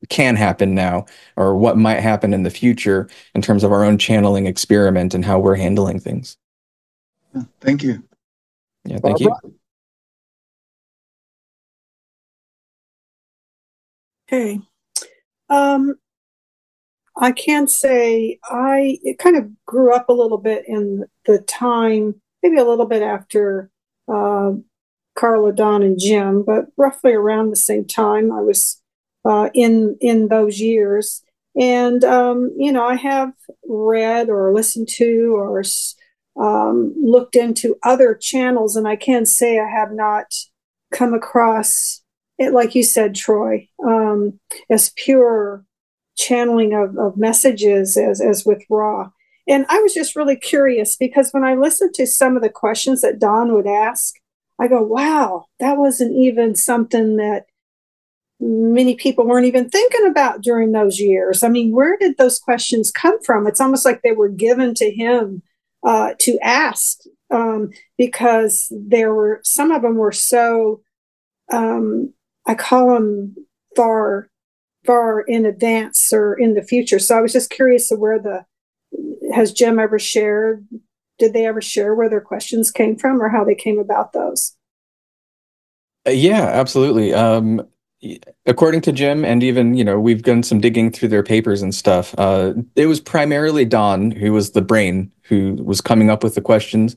can 0.09 0.37
happen 0.37 0.75
now 0.75 1.07
or 1.37 1.57
what 1.57 1.77
might 1.77 2.01
happen 2.01 2.35
in 2.35 2.43
the 2.43 2.51
future 2.51 3.09
in 3.35 3.43
terms 3.43 3.65
of 3.65 3.73
our 3.73 3.85
own 3.85 3.99
channeling 3.99 4.47
experiment 4.47 5.15
and 5.15 5.25
how 5.25 5.39
we're 5.39 5.57
handling 5.57 6.01
things. 6.01 6.37
Thank 7.61 7.83
you 7.83 8.03
Yeah, 8.85 8.99
thank 8.99 9.21
you. 9.21 9.35
Okay. 14.29 14.61
Um, 15.49 15.97
I 17.17 17.33
can 17.33 17.69
say 17.69 18.39
I 18.45 18.99
it 19.03 19.19
kind 19.19 19.37
of 19.37 19.51
grew 19.67 19.95
up 19.95 20.09
a 20.09 20.13
little 20.13 20.39
bit 20.39 20.65
in 20.67 21.05
the 21.27 21.39
time, 21.39 22.21
maybe 22.43 22.57
a 22.57 22.65
little 22.65 22.87
bit 22.87 23.03
after 23.03 23.71
uh, 24.13 24.53
Carla, 25.15 25.53
Don, 25.53 25.83
and 25.83 25.99
Jim, 25.99 26.43
but 26.45 26.67
roughly 26.77 27.13
around 27.13 27.51
the 27.51 27.57
same 27.57 27.85
time 27.85 28.33
I 28.33 28.41
was 28.41 28.81
uh, 29.25 29.51
in 29.55 29.97
in 30.01 30.29
those 30.29 30.61
years. 30.61 31.23
And 31.59 32.03
um, 32.05 32.53
you 32.57 32.73
know, 32.73 32.85
I 32.85 32.97
have 32.97 33.33
read 33.69 34.29
or 34.29 34.53
listened 34.53 34.89
to 34.97 35.35
or 35.37 35.63
um, 36.41 36.95
looked 37.01 37.37
into 37.37 37.77
other 37.83 38.15
channels, 38.15 38.77
and 38.77 38.89
I 38.89 38.97
can 38.97 39.25
say 39.27 39.59
I 39.59 39.69
have 39.69 39.93
not 39.93 40.27
come 40.93 41.15
across 41.15 42.03
it, 42.39 42.53
like 42.53 42.75
you 42.75 42.83
said, 42.83 43.15
Troy, 43.15 43.69
um, 43.87 44.39
as 44.71 44.93
pure 44.97 45.65
channeling 46.17 46.75
of, 46.75 46.97
of 46.97 47.17
messages 47.17 47.97
as, 47.97 48.21
as 48.21 48.45
with 48.45 48.63
Ra. 48.69 49.11
And 49.47 49.67
I 49.69 49.79
was 49.81 49.93
just 49.93 50.17
really 50.17 50.37
curious 50.37 50.97
because 50.97 51.31
when 51.31 51.45
I 51.45 51.55
listened 51.55 51.95
to 51.95 52.07
some 52.07 52.37
of 52.37 52.43
the 52.43 52.49
questions 52.49 53.03
that 53.03 53.19
Don 53.19 53.53
would 53.53 53.67
ask, 53.67 54.15
I 54.59 54.69
go, 54.69 54.81
wow, 54.83 55.47
that 55.61 55.77
wasn't 55.77 56.17
even 56.17 56.55
something 56.55 57.17
that 57.17 57.47
many 58.41 58.97
people 58.97 59.27
weren't 59.27 59.47
even 59.47 59.69
thinking 59.69 60.07
about 60.07 60.43
during 60.43 60.73
those 60.73 60.99
years. 60.99 61.43
I 61.43 61.49
mean, 61.49 61.73
where 61.73 61.97
did 61.97 62.17
those 62.17 62.39
questions 62.39 62.91
come 62.91 63.23
from? 63.23 63.47
It's 63.47 63.61
almost 63.61 63.85
like 63.85 64.03
they 64.03 64.13
were 64.13 64.29
given 64.29 64.75
to 64.75 64.91
him 64.91 65.43
uh, 65.87 66.15
to 66.21 66.39
ask 66.43 67.01
um, 67.31 67.71
because 67.97 68.71
there 68.71 69.15
were 69.15 69.41
some 69.45 69.71
of 69.71 69.83
them 69.83 69.97
were 69.97 70.13
so 70.13 70.83
um, 71.53 72.13
I 72.47 72.55
call 72.55 72.95
them 72.95 73.35
far, 73.77 74.29
far 74.85 75.21
in 75.21 75.47
advance 75.47 76.13
or 76.13 76.35
in 76.35 76.55
the 76.55 76.63
future. 76.63 76.99
So 76.99 77.17
I 77.17 77.21
was 77.21 77.33
just 77.33 77.51
curious 77.51 77.91
of 77.91 77.99
where 77.99 78.19
the 78.19 78.45
has 79.35 79.53
Jim 79.53 79.79
ever 79.79 79.99
shared 79.99 80.67
did 81.19 81.33
they 81.33 81.47
ever 81.47 81.61
share 81.61 81.95
where 81.95 82.09
their 82.09 82.21
questions 82.21 82.71
came 82.71 82.97
from 82.97 83.23
or 83.23 83.29
how 83.29 83.45
they 83.45 83.55
came 83.55 83.79
about 83.79 84.13
those? 84.13 84.57
Uh, 86.07 86.11
yeah, 86.11 86.43
absolutely. 86.43 87.15
Um, 87.15 87.67
according 88.47 88.81
to 88.83 88.93
Jim, 88.93 89.25
and 89.25 89.43
even 89.43 89.75
you 89.75 89.85
know, 89.85 89.99
we've 89.99 90.23
done 90.23 90.43
some 90.43 90.61
digging 90.61 90.91
through 90.91 91.09
their 91.09 91.23
papers 91.23 91.63
and 91.63 91.75
stuff. 91.75 92.15
Uh, 92.19 92.55
it 92.77 92.87
was 92.87 93.01
primarily 93.01 93.65
Don 93.65 94.11
who 94.11 94.33
was 94.33 94.53
the 94.53 94.63
brain 94.63 95.11
who 95.23 95.55
was 95.65 95.81
coming 95.81 96.11
up 96.11 96.23
with 96.23 96.35
the 96.35 96.41
questions, 96.41 96.97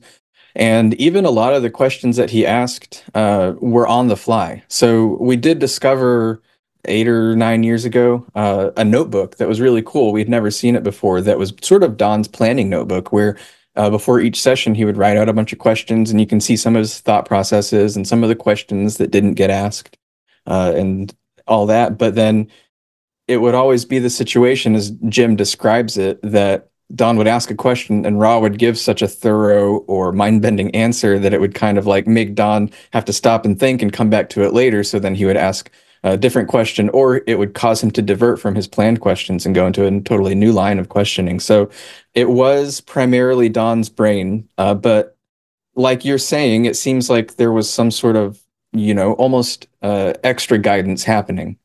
and 0.54 0.94
even 0.94 1.24
a 1.24 1.30
lot 1.30 1.54
of 1.54 1.62
the 1.62 1.70
questions 1.70 2.16
that 2.16 2.30
he 2.30 2.46
asked 2.46 3.04
uh, 3.14 3.54
were 3.60 3.86
on 3.86 4.08
the 4.08 4.16
fly. 4.16 4.62
So 4.68 5.16
we 5.20 5.36
did 5.36 5.58
discover 5.58 6.42
eight 6.84 7.08
or 7.08 7.36
nine 7.36 7.62
years 7.62 7.84
ago 7.84 8.26
uh, 8.34 8.70
a 8.76 8.84
notebook 8.84 9.36
that 9.36 9.48
was 9.48 9.60
really 9.60 9.82
cool. 9.82 10.12
We'd 10.12 10.28
never 10.28 10.50
seen 10.50 10.76
it 10.76 10.82
before. 10.82 11.20
That 11.20 11.38
was 11.38 11.52
sort 11.62 11.82
of 11.82 11.96
Don's 11.96 12.28
planning 12.28 12.68
notebook, 12.68 13.12
where 13.12 13.36
uh, 13.76 13.90
before 13.90 14.20
each 14.20 14.40
session 14.40 14.74
he 14.74 14.84
would 14.84 14.96
write 14.96 15.16
out 15.16 15.28
a 15.28 15.32
bunch 15.32 15.52
of 15.52 15.58
questions, 15.58 16.10
and 16.10 16.20
you 16.20 16.26
can 16.26 16.40
see 16.40 16.56
some 16.56 16.76
of 16.76 16.80
his 16.80 17.00
thought 17.00 17.26
processes 17.26 17.96
and 17.96 18.06
some 18.06 18.22
of 18.22 18.28
the 18.28 18.36
questions 18.36 18.96
that 18.96 19.10
didn't 19.10 19.34
get 19.34 19.50
asked, 19.50 19.96
uh, 20.46 20.72
and 20.76 21.14
all 21.46 21.66
that. 21.66 21.98
But 21.98 22.14
then 22.14 22.48
it 23.26 23.38
would 23.38 23.54
always 23.54 23.84
be 23.84 23.98
the 23.98 24.10
situation, 24.10 24.74
as 24.74 24.90
Jim 25.08 25.36
describes 25.36 25.98
it, 25.98 26.20
that 26.22 26.70
Don 26.94 27.18
would 27.18 27.28
ask 27.28 27.50
a 27.50 27.54
question 27.54 28.06
and 28.06 28.18
Ra 28.18 28.38
would 28.38 28.58
give 28.58 28.78
such 28.78 29.02
a 29.02 29.08
thorough 29.08 29.78
or 29.80 30.12
mind 30.12 30.40
bending 30.40 30.74
answer 30.74 31.18
that 31.18 31.34
it 31.34 31.40
would 31.40 31.54
kind 31.54 31.76
of 31.76 31.86
like 31.86 32.06
make 32.06 32.34
Don 32.34 32.70
have 32.92 33.04
to 33.04 33.12
stop 33.12 33.44
and 33.44 33.60
think 33.60 33.82
and 33.82 33.92
come 33.92 34.08
back 34.08 34.30
to 34.30 34.42
it 34.42 34.54
later. 34.54 34.82
So 34.82 34.98
then 34.98 35.14
he 35.14 35.26
would 35.26 35.36
ask 35.36 35.70
a 36.04 36.16
different 36.16 36.48
question, 36.48 36.88
or 36.90 37.22
it 37.26 37.38
would 37.38 37.54
cause 37.54 37.82
him 37.82 37.90
to 37.90 38.00
divert 38.00 38.40
from 38.40 38.54
his 38.54 38.66
planned 38.66 39.00
questions 39.00 39.44
and 39.44 39.54
go 39.54 39.66
into 39.66 39.84
a 39.84 40.00
totally 40.00 40.34
new 40.34 40.52
line 40.52 40.78
of 40.78 40.88
questioning. 40.88 41.40
So 41.40 41.68
it 42.14 42.30
was 42.30 42.80
primarily 42.80 43.48
Don's 43.48 43.90
brain, 43.90 44.48
uh, 44.56 44.74
but 44.74 45.16
like 45.74 46.04
you're 46.04 46.16
saying, 46.16 46.64
it 46.64 46.76
seems 46.76 47.10
like 47.10 47.34
there 47.34 47.52
was 47.52 47.68
some 47.68 47.90
sort 47.90 48.16
of, 48.16 48.40
you 48.72 48.94
know, 48.94 49.14
almost 49.14 49.66
uh, 49.82 50.14
extra 50.24 50.58
guidance 50.58 51.04
happening. 51.04 51.58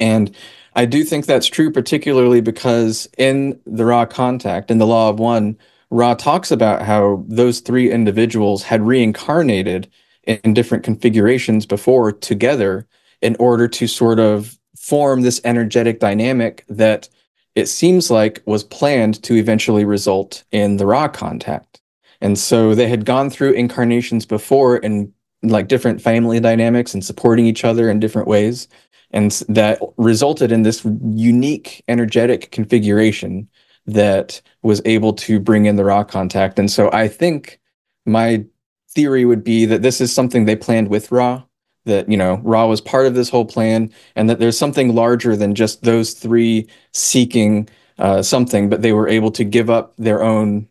And 0.00 0.34
I 0.74 0.84
do 0.84 1.04
think 1.04 1.26
that's 1.26 1.46
true, 1.46 1.70
particularly 1.70 2.40
because 2.40 3.08
in 3.16 3.58
the 3.64 3.84
Ra 3.84 4.04
contact, 4.04 4.70
in 4.70 4.78
the 4.78 4.86
Law 4.86 5.08
of 5.08 5.18
One, 5.18 5.56
Ra 5.90 6.14
talks 6.14 6.50
about 6.50 6.82
how 6.82 7.24
those 7.28 7.60
three 7.60 7.90
individuals 7.90 8.62
had 8.62 8.86
reincarnated 8.86 9.88
in 10.24 10.52
different 10.52 10.84
configurations 10.84 11.64
before 11.64 12.12
together 12.12 12.86
in 13.22 13.36
order 13.38 13.68
to 13.68 13.86
sort 13.86 14.18
of 14.18 14.58
form 14.76 15.22
this 15.22 15.40
energetic 15.44 16.00
dynamic 16.00 16.64
that 16.68 17.08
it 17.54 17.66
seems 17.66 18.10
like 18.10 18.42
was 18.44 18.64
planned 18.64 19.22
to 19.22 19.34
eventually 19.34 19.84
result 19.84 20.44
in 20.52 20.76
the 20.76 20.86
Ra 20.86 21.08
contact. 21.08 21.80
And 22.20 22.38
so 22.38 22.74
they 22.74 22.88
had 22.88 23.04
gone 23.04 23.30
through 23.30 23.52
incarnations 23.52 24.26
before 24.26 24.76
in 24.76 25.12
like 25.48 25.68
different 25.68 26.00
family 26.00 26.40
dynamics 26.40 26.94
and 26.94 27.04
supporting 27.04 27.46
each 27.46 27.64
other 27.64 27.90
in 27.90 28.00
different 28.00 28.28
ways. 28.28 28.68
And 29.10 29.30
that 29.48 29.80
resulted 29.96 30.52
in 30.52 30.62
this 30.62 30.84
unique 30.84 31.84
energetic 31.88 32.50
configuration 32.50 33.48
that 33.86 34.42
was 34.62 34.82
able 34.84 35.12
to 35.12 35.38
bring 35.38 35.66
in 35.66 35.76
the 35.76 35.84
Ra 35.84 36.04
contact. 36.04 36.58
And 36.58 36.70
so 36.70 36.90
I 36.92 37.08
think 37.08 37.60
my 38.04 38.44
theory 38.90 39.24
would 39.24 39.44
be 39.44 39.64
that 39.66 39.82
this 39.82 40.00
is 40.00 40.12
something 40.12 40.44
they 40.44 40.56
planned 40.56 40.88
with 40.88 41.12
Ra 41.12 41.44
that 41.86 42.10
you 42.10 42.16
know 42.16 42.40
Ra 42.44 42.66
was 42.66 42.80
part 42.80 43.06
of 43.06 43.14
this 43.14 43.30
whole 43.30 43.46
plan, 43.46 43.90
and 44.14 44.28
that 44.28 44.38
there's 44.38 44.58
something 44.58 44.94
larger 44.94 45.34
than 45.34 45.54
just 45.54 45.82
those 45.82 46.12
three 46.12 46.68
seeking 46.92 47.68
uh, 47.98 48.22
something, 48.22 48.68
but 48.68 48.82
they 48.82 48.92
were 48.92 49.08
able 49.08 49.30
to 49.30 49.44
give 49.44 49.70
up 49.70 49.94
their 49.96 50.22
own, 50.22 50.68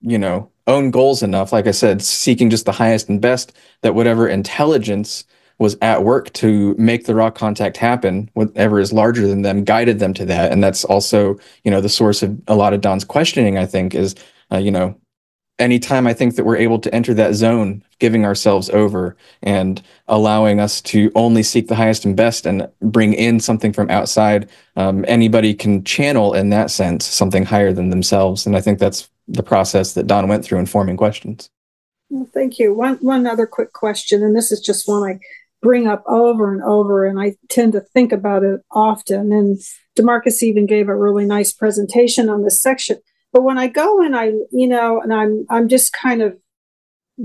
you 0.00 0.18
know, 0.18 0.50
own 0.66 0.90
goals 0.90 1.22
enough. 1.22 1.52
Like 1.52 1.66
I 1.66 1.72
said, 1.72 2.02
seeking 2.02 2.50
just 2.50 2.66
the 2.66 2.72
highest 2.72 3.08
and 3.08 3.20
best. 3.20 3.52
That 3.82 3.94
whatever 3.94 4.28
intelligence 4.28 5.24
was 5.58 5.76
at 5.80 6.04
work 6.04 6.32
to 6.34 6.74
make 6.78 7.06
the 7.06 7.14
Ra 7.14 7.30
contact 7.30 7.76
happen, 7.76 8.30
whatever 8.34 8.78
is 8.78 8.92
larger 8.92 9.26
than 9.26 9.42
them, 9.42 9.64
guided 9.64 9.98
them 9.98 10.12
to 10.14 10.26
that, 10.26 10.52
and 10.52 10.62
that's 10.62 10.84
also 10.84 11.38
you 11.64 11.70
know 11.70 11.80
the 11.80 11.88
source 11.88 12.22
of 12.22 12.40
a 12.48 12.56
lot 12.56 12.74
of 12.74 12.80
Don's 12.80 13.04
questioning. 13.04 13.58
I 13.58 13.66
think 13.66 13.94
is 13.94 14.14
uh, 14.52 14.58
you 14.58 14.70
know 14.70 14.98
anytime 15.58 16.06
I 16.06 16.12
think 16.12 16.36
that 16.36 16.44
we're 16.44 16.56
able 16.56 16.78
to 16.80 16.94
enter 16.94 17.14
that 17.14 17.34
zone, 17.34 17.82
giving 17.98 18.24
ourselves 18.24 18.68
over 18.70 19.16
and 19.42 19.82
allowing 20.08 20.60
us 20.60 20.80
to 20.82 21.10
only 21.14 21.42
seek 21.42 21.68
the 21.68 21.74
highest 21.74 22.04
and 22.04 22.16
best 22.16 22.46
and 22.46 22.68
bring 22.80 23.14
in 23.14 23.40
something 23.40 23.72
from 23.72 23.90
outside, 23.90 24.48
um, 24.76 25.04
anybody 25.08 25.54
can 25.54 25.82
channel 25.84 26.34
in 26.34 26.50
that 26.50 26.70
sense 26.70 27.06
something 27.06 27.44
higher 27.44 27.72
than 27.72 27.90
themselves. 27.90 28.46
And 28.46 28.56
I 28.56 28.60
think 28.60 28.78
that's 28.78 29.08
the 29.28 29.42
process 29.42 29.94
that 29.94 30.06
Don 30.06 30.28
went 30.28 30.44
through 30.44 30.58
in 30.58 30.66
forming 30.66 30.96
questions. 30.96 31.50
Well, 32.10 32.28
thank 32.32 32.58
you. 32.58 32.72
One 32.72 32.96
one 32.96 33.26
other 33.26 33.46
quick 33.46 33.72
question, 33.72 34.22
and 34.22 34.36
this 34.36 34.52
is 34.52 34.60
just 34.60 34.86
one 34.86 35.02
I 35.02 35.18
bring 35.60 35.88
up 35.88 36.04
over 36.06 36.52
and 36.52 36.62
over, 36.62 37.04
and 37.04 37.18
I 37.18 37.34
tend 37.48 37.72
to 37.72 37.80
think 37.80 38.12
about 38.12 38.44
it 38.44 38.60
often. 38.70 39.32
And 39.32 39.58
Demarcus 39.98 40.42
even 40.44 40.66
gave 40.66 40.88
a 40.88 40.94
really 40.94 41.24
nice 41.24 41.52
presentation 41.52 42.28
on 42.28 42.44
this 42.44 42.62
section 42.62 42.98
but 43.36 43.42
when 43.42 43.58
I 43.58 43.66
go 43.66 44.00
and 44.00 44.16
I, 44.16 44.32
you 44.50 44.66
know, 44.66 44.98
and 45.02 45.12
I'm 45.12 45.44
I'm 45.50 45.68
just 45.68 45.92
kind 45.92 46.22
of 46.22 46.38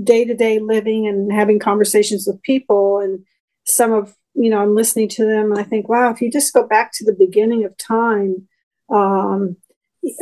day 0.04 0.26
to 0.26 0.34
day 0.34 0.58
living 0.58 1.06
and 1.08 1.32
having 1.32 1.58
conversations 1.58 2.26
with 2.26 2.42
people, 2.42 2.98
and 2.98 3.24
some 3.64 3.94
of 3.94 4.14
you 4.34 4.50
know 4.50 4.58
I'm 4.58 4.74
listening 4.74 5.08
to 5.08 5.24
them, 5.24 5.50
and 5.50 5.58
I 5.58 5.62
think, 5.62 5.88
wow, 5.88 6.10
if 6.10 6.20
you 6.20 6.30
just 6.30 6.52
go 6.52 6.66
back 6.66 6.92
to 6.96 7.04
the 7.06 7.14
beginning 7.14 7.64
of 7.64 7.78
time, 7.78 8.46
um, 8.90 9.56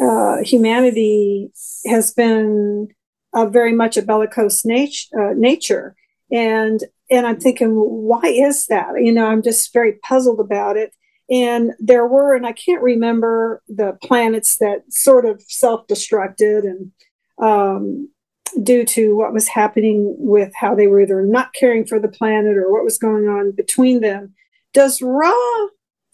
uh, 0.01 0.37
humanity 0.45 1.51
has 1.87 2.13
been 2.13 2.87
uh, 3.33 3.47
very 3.47 3.75
much 3.75 3.97
a 3.97 4.03
bellicose 4.03 4.65
uh, 4.65 5.33
nature, 5.35 5.97
and 6.31 6.85
and 7.11 7.27
I'm 7.27 7.41
thinking, 7.41 7.71
why 7.73 8.23
is 8.27 8.67
that? 8.67 8.91
You 8.97 9.13
know, 9.13 9.27
I'm 9.27 9.43
just 9.43 9.73
very 9.73 9.95
puzzled 10.05 10.39
about 10.39 10.77
it. 10.77 10.93
And 11.31 11.73
there 11.79 12.07
were, 12.07 12.35
and 12.35 12.45
I 12.45 12.53
can't 12.53 12.83
remember 12.83 13.63
the 13.69 13.97
planets 14.03 14.57
that 14.59 14.83
sort 14.91 15.25
of 15.25 15.43
self 15.47 15.87
destructed 15.87 16.65
and 16.65 16.91
um, 17.41 18.09
due 18.63 18.85
to 18.85 19.17
what 19.17 19.33
was 19.33 19.49
happening 19.49 20.15
with 20.19 20.53
how 20.55 20.75
they 20.75 20.87
were 20.87 21.01
either 21.01 21.23
not 21.23 21.55
caring 21.55 21.87
for 21.87 22.01
the 22.01 22.09
planet 22.09 22.57
or 22.57 22.73
what 22.73 22.85
was 22.85 22.99
going 22.99 23.29
on 23.29 23.53
between 23.53 24.01
them. 24.01 24.35
Does 24.73 25.01
Ra, 25.01 25.33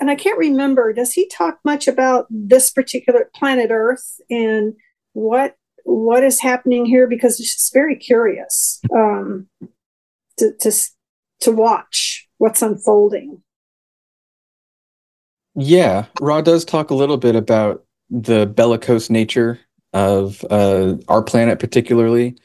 and 0.00 0.10
I 0.10 0.14
can't 0.14 0.38
remember, 0.38 0.92
does 0.92 1.12
he 1.12 1.26
talk 1.28 1.58
much 1.64 1.88
about 1.88 2.26
this 2.30 2.70
particular 2.70 3.30
planet 3.34 3.70
Earth 3.70 4.20
and 4.30 4.74
what 5.12 5.56
what 5.84 6.24
is 6.24 6.40
happening 6.40 6.84
here? 6.84 7.06
Because 7.06 7.38
it's 7.38 7.54
just 7.54 7.72
very 7.72 7.96
curious 7.96 8.80
um, 8.94 9.48
to, 10.38 10.52
to 10.60 10.72
to 11.40 11.52
watch 11.52 12.28
what's 12.38 12.60
unfolding. 12.62 13.42
Yeah, 15.56 16.06
Ra 16.20 16.42
does 16.42 16.64
talk 16.64 16.90
a 16.90 16.94
little 16.94 17.16
bit 17.16 17.34
about 17.34 17.84
the 18.10 18.46
bellicose 18.46 19.10
nature 19.10 19.58
of 19.92 20.44
uh, 20.50 20.96
our 21.08 21.22
planet, 21.22 21.58
particularly, 21.58 22.36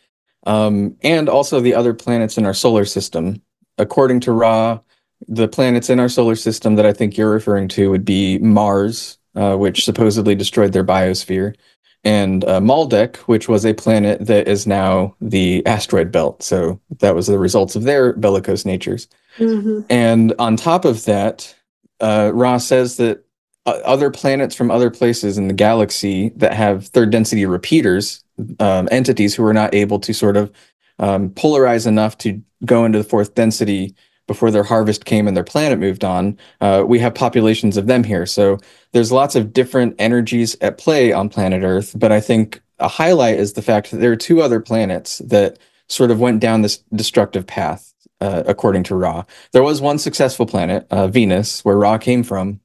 um, 0.48 0.96
and 1.04 1.28
also 1.28 1.60
the 1.60 1.76
other 1.76 1.94
planets 1.94 2.38
in 2.38 2.46
our 2.46 2.54
solar 2.54 2.86
system. 2.86 3.42
According 3.78 4.22
to 4.22 4.32
Ra, 4.32 4.80
the 5.28 5.48
planets 5.48 5.90
in 5.90 6.00
our 6.00 6.10
solar 6.10 6.36
system 6.36 6.76
that 6.76 6.86
I 6.86 6.94
think 6.94 7.18
you're 7.18 7.30
referring 7.30 7.68
to 7.70 7.92
would 7.92 8.06
be 8.06 8.40
Mars, 8.40 9.18
uh, 9.36 9.56
which 9.56 9.86
supposedly 9.86 10.34
destroyed 10.34 10.72
their 10.72 10.84
biosphere, 10.86 11.56
and 12.04 12.44
uh, 12.46 12.60
Maldek, 12.60 13.18
which 13.18 13.48
was 13.48 13.66
a 13.66 13.74
planet 13.74 14.26
that 14.26 14.48
is 14.48 14.66
now 14.66 15.16
the 15.22 15.66
asteroid 15.68 16.12
belt. 16.12 16.42
So 16.42 16.80
that 17.00 17.14
was 17.14 17.28
the 17.28 17.38
results 17.38 17.76
of 17.76 17.84
their 17.84 18.14
bellicose 18.14 18.66
natures. 18.66 19.08
Mm-hmm. 19.38 19.82
And 19.90 20.34
on 20.40 20.56
top 20.56 20.86
of 20.86 21.06
that, 21.06 21.54
uh, 22.02 22.32
Ra 22.34 22.58
says 22.58 22.98
that 22.98 23.24
uh, 23.66 23.80
other 23.86 24.10
planets 24.10 24.56
from 24.56 24.72
other 24.72 24.90
places 24.90 25.38
in 25.38 25.48
the 25.48 25.54
galaxy 25.54 26.30
that 26.36 26.54
have 26.54 26.88
third 26.88 27.12
density 27.12 27.46
repeaters, 27.46 28.24
um, 28.60 28.90
entities 28.92 29.36
who 29.36 29.46
are 29.46 29.54
not 29.54 29.74
able 29.74 30.00
to 30.00 30.14
sort 30.14 30.36
of 30.36 30.52
um, 31.00 31.30
polarize 31.30 31.86
enough 31.88 32.18
to 32.20 32.42
go 32.66 32.86
into 32.86 32.98
the 32.98 33.04
fourth 33.04 33.36
density 33.36 33.96
before 34.28 34.52
their 34.52 34.64
harvest 34.64 35.06
came 35.06 35.28
and 35.28 35.36
their 35.36 35.44
planet 35.44 35.78
moved 35.78 36.04
on, 36.04 36.38
uh, 36.62 36.84
we 36.88 37.00
have 37.00 37.14
populations 37.14 37.76
of 37.76 37.88
them 37.88 38.04
here. 38.04 38.26
So 38.26 38.60
there's 38.94 39.12
lots 39.12 39.36
of 39.36 39.52
different 39.52 39.96
energies 40.00 40.56
at 40.62 40.78
play 40.78 41.12
on 41.12 41.28
planet 41.28 41.64
Earth. 41.64 41.94
But 41.98 42.12
I 42.12 42.22
think 42.22 42.62
a 42.80 42.88
highlight 42.88 43.40
is 43.40 43.54
the 43.54 43.62
fact 43.62 43.92
that 43.92 43.98
there 43.98 44.12
are 44.12 44.16
two 44.16 44.42
other 44.42 44.60
planets 44.60 45.18
that 45.20 45.60
sort 45.90 46.12
of 46.12 46.20
went 46.20 46.40
down 46.40 46.62
this 46.62 46.78
destructive 46.96 47.46
path 47.46 47.91
uh, 48.22 48.44
according 48.46 48.84
to 48.84 48.96
Ra. 48.96 49.24
There 49.52 49.64
was 49.64 49.82
one 49.82 49.98
successful 49.98 50.46
planet, 50.46 50.88
uh, 50.92 51.08
Venus, 51.08 51.66
where 51.66 51.78
Ra 51.78 51.98
came 51.98 52.24
from, 52.24 52.60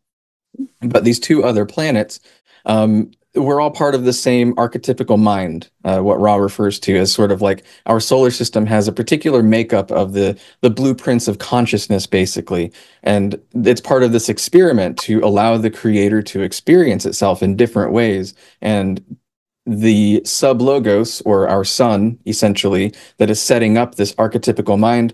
but 0.80 1.04
these 1.04 1.18
two 1.18 1.44
other 1.44 1.64
planets 1.64 2.20
um, 2.66 3.10
were 3.34 3.60
all 3.60 3.70
part 3.70 3.94
of 3.94 4.04
the 4.04 4.12
same 4.12 4.54
archetypical 4.56 5.18
mind. 5.18 5.68
Uh, 5.84 6.00
what 6.00 6.20
Ra 6.20 6.36
refers 6.36 6.78
to 6.80 6.96
as 6.96 7.12
sort 7.12 7.30
of 7.32 7.42
like 7.42 7.64
our 7.86 8.00
solar 8.00 8.30
system 8.30 8.66
has 8.66 8.88
a 8.88 8.92
particular 8.92 9.42
makeup 9.42 9.90
of 9.90 10.12
the 10.12 10.38
the 10.62 10.70
blueprints 10.70 11.28
of 11.28 11.38
consciousness, 11.38 12.06
basically, 12.06 12.72
and 13.02 13.40
it's 13.54 13.80
part 13.80 14.02
of 14.02 14.12
this 14.12 14.28
experiment 14.28 14.98
to 15.00 15.20
allow 15.20 15.56
the 15.58 15.70
creator 15.70 16.22
to 16.22 16.42
experience 16.42 17.04
itself 17.06 17.42
in 17.42 17.56
different 17.56 17.92
ways 17.92 18.34
and 18.60 19.02
the 19.66 20.22
sub 20.24 20.62
logos 20.62 21.20
or 21.22 21.48
our 21.48 21.64
sun 21.64 22.16
essentially 22.24 22.94
that 23.18 23.28
is 23.28 23.42
setting 23.42 23.76
up 23.76 23.96
this 23.96 24.14
archetypical 24.14 24.78
mind 24.78 25.12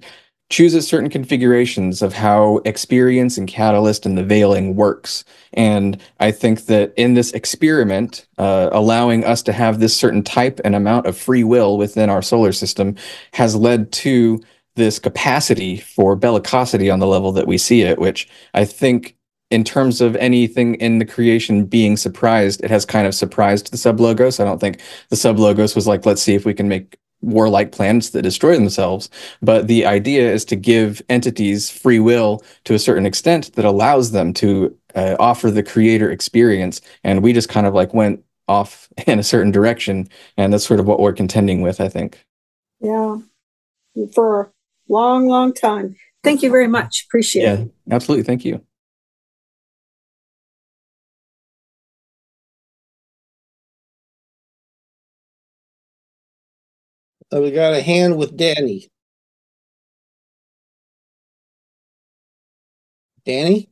chooses 0.53 0.87
certain 0.87 1.09
configurations 1.09 2.03
of 2.03 2.13
how 2.13 2.59
experience 2.67 3.39
and 3.39 3.49
catalyst 3.49 4.05
and 4.05 4.19
the 4.19 4.23
veiling 4.23 4.77
works. 4.77 5.25
And 5.55 5.99
I 6.21 6.31
think 6.31 6.67
that 6.67 6.93
in 6.95 7.15
this 7.15 7.33
experiment, 7.33 8.27
uh, 8.37 8.69
allowing 8.71 9.25
us 9.25 9.43
to 9.45 9.53
have 9.53 9.81
this 9.81 9.97
certain 9.97 10.23
type 10.23 10.61
and 10.63 10.77
amount 10.77 11.07
of 11.07 11.17
free 11.17 11.43
will 11.43 11.79
within 11.79 12.11
our 12.11 12.21
solar 12.21 12.53
system 12.53 12.97
has 13.33 13.57
led 13.57 13.93
to 13.93 14.43
this 14.77 14.99
capacity 14.99 15.79
for 15.79 16.17
bellicosity 16.17 16.93
on 16.93 16.99
the 16.99 17.07
level 17.07 17.33
that 17.33 17.47
we 17.47 17.57
see 17.57 17.81
it, 17.81 17.99
which 17.99 18.29
I 18.53 18.67
think 18.67 19.17
in 19.51 19.65
terms 19.65 20.03
of 20.03 20.17
anything 20.17 20.75
in 20.77 20.99
the 20.99 21.07
creation 21.07 21.65
being 21.65 21.97
surprised, 21.97 22.63
it 22.63 22.71
has 22.71 22.85
kind 22.85 23.07
of 23.07 23.15
surprised 23.15 23.71
the 23.71 23.79
sub 23.79 24.01
logos. 24.01 24.39
I 24.39 24.45
don't 24.45 24.61
think 24.61 24.81
the 25.09 25.17
sub 25.17 25.39
logos 25.39 25.75
was 25.75 25.87
like, 25.87 26.05
let's 26.05 26.23
see 26.23 26.35
if 26.35 26.45
we 26.45 26.55
can 26.55 26.69
make 26.69 26.99
warlike 27.23 27.73
planets 27.73 28.11
that 28.11 28.23
destroy 28.23 28.55
themselves. 28.55 29.09
But 29.41 29.69
the 29.69 29.87
idea 29.87 30.31
is 30.31 30.45
to 30.47 30.57
give 30.57 31.01
entities 31.09 31.71
free 31.71 32.01
will 32.01 32.43
to 32.65 32.75
a 32.75 32.79
certain 32.79 33.07
extent 33.07 33.55
that 33.55 33.65
allows 33.65 34.13
them 34.13 34.35
to 34.35 34.77
uh, 34.95 35.17
offer 35.19 35.51
the 35.51 35.63
creator 35.63 36.11
experience. 36.11 36.81
And 37.05 37.23
we 37.23 37.33
just 37.33 37.49
kind 37.49 37.67
of 37.67 37.75
like 37.75 37.95
went 37.95 38.23
off 38.49 38.89
in 39.07 39.19
a 39.19 39.25
certain 39.25 39.53
direction. 39.53 40.09
And 40.37 40.53
that's 40.53 40.67
sort 40.67 40.81
of 40.81 40.87
what 40.87 41.01
we're 41.01 41.13
contending 41.13 41.63
with, 41.63 41.81
I 41.81 41.89
think. 41.89 42.25
Yeah. 42.81 43.17
For 44.15 44.41
a 44.43 44.51
long, 44.89 45.29
long 45.29 45.53
time. 45.53 45.97
Thank 46.25 46.43
you 46.43 46.51
very 46.51 46.69
much. 46.69 47.05
Appreciate 47.09 47.43
yeah, 47.43 47.53
it. 47.55 47.71
absolutely. 47.91 48.25
Thank 48.25 48.45
you. 48.45 48.65
Uh, 57.33 57.41
we 57.41 57.51
got 57.51 57.73
a 57.73 57.81
hand 57.81 58.19
with 58.19 58.37
Danny. 58.37 58.89
Danny? 63.25 63.71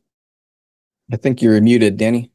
I 1.13 1.17
think 1.17 1.43
you're 1.43 1.61
muted, 1.61 1.97
Danny. 1.97 2.31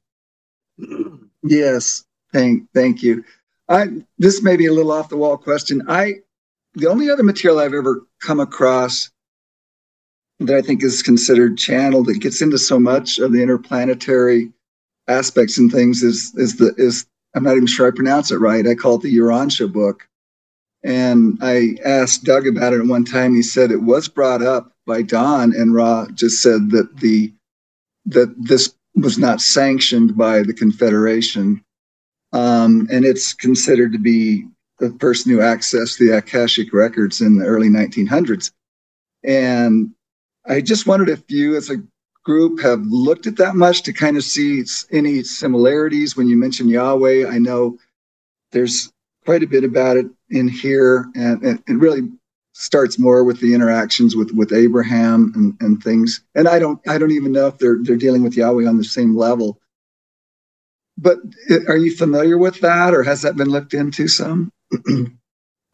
Yes, 1.44 2.06
thank 2.34 2.70
thank 2.74 3.02
you. 3.02 3.24
I 3.70 3.88
this 4.18 4.44
may 4.44 4.58
be 4.58 4.66
a 4.66 4.74
little 4.74 4.92
off 4.92 5.10
the 5.10 5.18
wall 5.18 5.38
question. 5.38 5.82
I 5.88 6.16
the 6.74 6.88
only 6.88 7.10
other 7.10 7.24
material 7.24 7.60
I've 7.60 7.74
ever 7.74 8.06
come 8.22 8.40
across 8.40 9.10
that 10.40 10.56
I 10.56 10.62
think 10.62 10.84
is 10.84 11.02
considered 11.02 11.58
channeled 11.58 12.08
that 12.08 12.20
gets 12.20 12.42
into 12.42 12.58
so 12.58 12.80
much 12.80 13.18
of 13.20 13.32
the 13.32 13.42
interplanetary 13.42 14.52
aspects 15.08 15.58
and 15.58 15.72
things 15.72 16.04
is 16.04 16.34
is 16.36 16.58
the 16.58 16.74
is 16.78 17.06
I'm 17.34 17.44
not 17.44 17.56
even 17.56 17.68
sure 17.68 17.88
I 17.88 17.92
pronounce 17.92 18.32
it 18.32 18.38
right. 18.38 18.68
I 18.68 18.76
call 18.76 18.96
it 18.96 19.02
the 19.02 19.18
Urantia 19.18 19.72
book. 19.72 20.08
And 20.86 21.40
I 21.42 21.78
asked 21.84 22.26
Doug 22.26 22.46
about 22.46 22.74
it 22.74 22.80
at 22.80 22.86
one 22.86 23.06
time. 23.06 23.34
He 23.34 23.42
said 23.42 23.72
it 23.72 23.82
was 23.82 24.08
brought 24.08 24.44
up 24.44 24.72
by 24.86 25.02
Don, 25.02 25.52
and 25.52 25.74
Ra 25.74 26.06
just 26.14 26.44
said 26.44 26.70
that 26.70 26.98
the 26.98 27.34
that 28.06 28.36
this 28.38 28.76
was 28.94 29.18
not 29.18 29.42
sanctioned 29.42 30.16
by 30.16 30.44
the 30.44 30.54
Confederation, 30.54 31.64
um, 32.34 32.88
and 32.92 33.04
it's 33.04 33.34
considered 33.34 33.94
to 33.94 33.98
be 33.98 34.46
the 34.78 34.92
person 34.92 35.32
who 35.32 35.40
accessed 35.40 35.98
the 35.98 36.16
Akashic 36.16 36.72
records 36.72 37.20
in 37.20 37.40
the 37.40 37.46
early 37.46 37.68
1900s. 37.70 38.52
And 39.24 39.90
I 40.46 40.62
just 40.62 40.86
wondered 40.86 41.10
if 41.10 41.24
you, 41.30 41.56
as 41.56 41.72
a 41.72 41.82
group, 42.24 42.62
have 42.62 42.86
looked 42.86 43.26
at 43.26 43.38
that 43.38 43.56
much 43.56 43.82
to 43.84 43.94
kind 43.94 44.18
of 44.18 44.24
see 44.24 44.64
any 44.92 45.24
similarities. 45.24 46.16
When 46.16 46.28
you 46.28 46.38
mention 46.38 46.70
Yahweh, 46.70 47.28
I 47.28 47.40
know 47.40 47.80
there's 48.52 48.92
quite 49.26 49.42
a 49.42 49.48
bit 49.48 49.64
about 49.64 49.98
it 49.98 50.08
in 50.30 50.48
here, 50.48 51.06
and, 51.16 51.44
and 51.44 51.64
it 51.68 51.74
really 51.74 52.10
starts 52.54 52.98
more 52.98 53.24
with 53.24 53.40
the 53.42 53.54
interactions 53.54 54.16
with 54.16 54.32
with 54.32 54.54
Abraham 54.54 55.32
and, 55.36 55.58
and 55.60 55.84
things. 55.84 56.22
And 56.36 56.48
I 56.48 56.60
don't 56.60 56.80
I 56.88 56.98
don't 56.98 57.12
even 57.12 57.32
know 57.32 57.48
if 57.48 57.58
they're 57.58 57.78
they're 57.82 57.98
dealing 57.98 58.24
with 58.24 58.36
Yahweh 58.36 58.68
on 58.68 58.78
the 58.78 58.84
same 58.84 59.16
level. 59.16 59.60
But 60.98 61.18
uh, 61.50 61.66
are 61.68 61.78
you 61.78 61.96
familiar 61.96 62.38
with 62.38 62.62
that, 62.62 62.94
or 62.94 63.04
has 63.04 63.24
that 63.24 63.36
been 63.36 63.50
looked 63.50 63.74
into 63.74 64.08
some? 64.08 64.52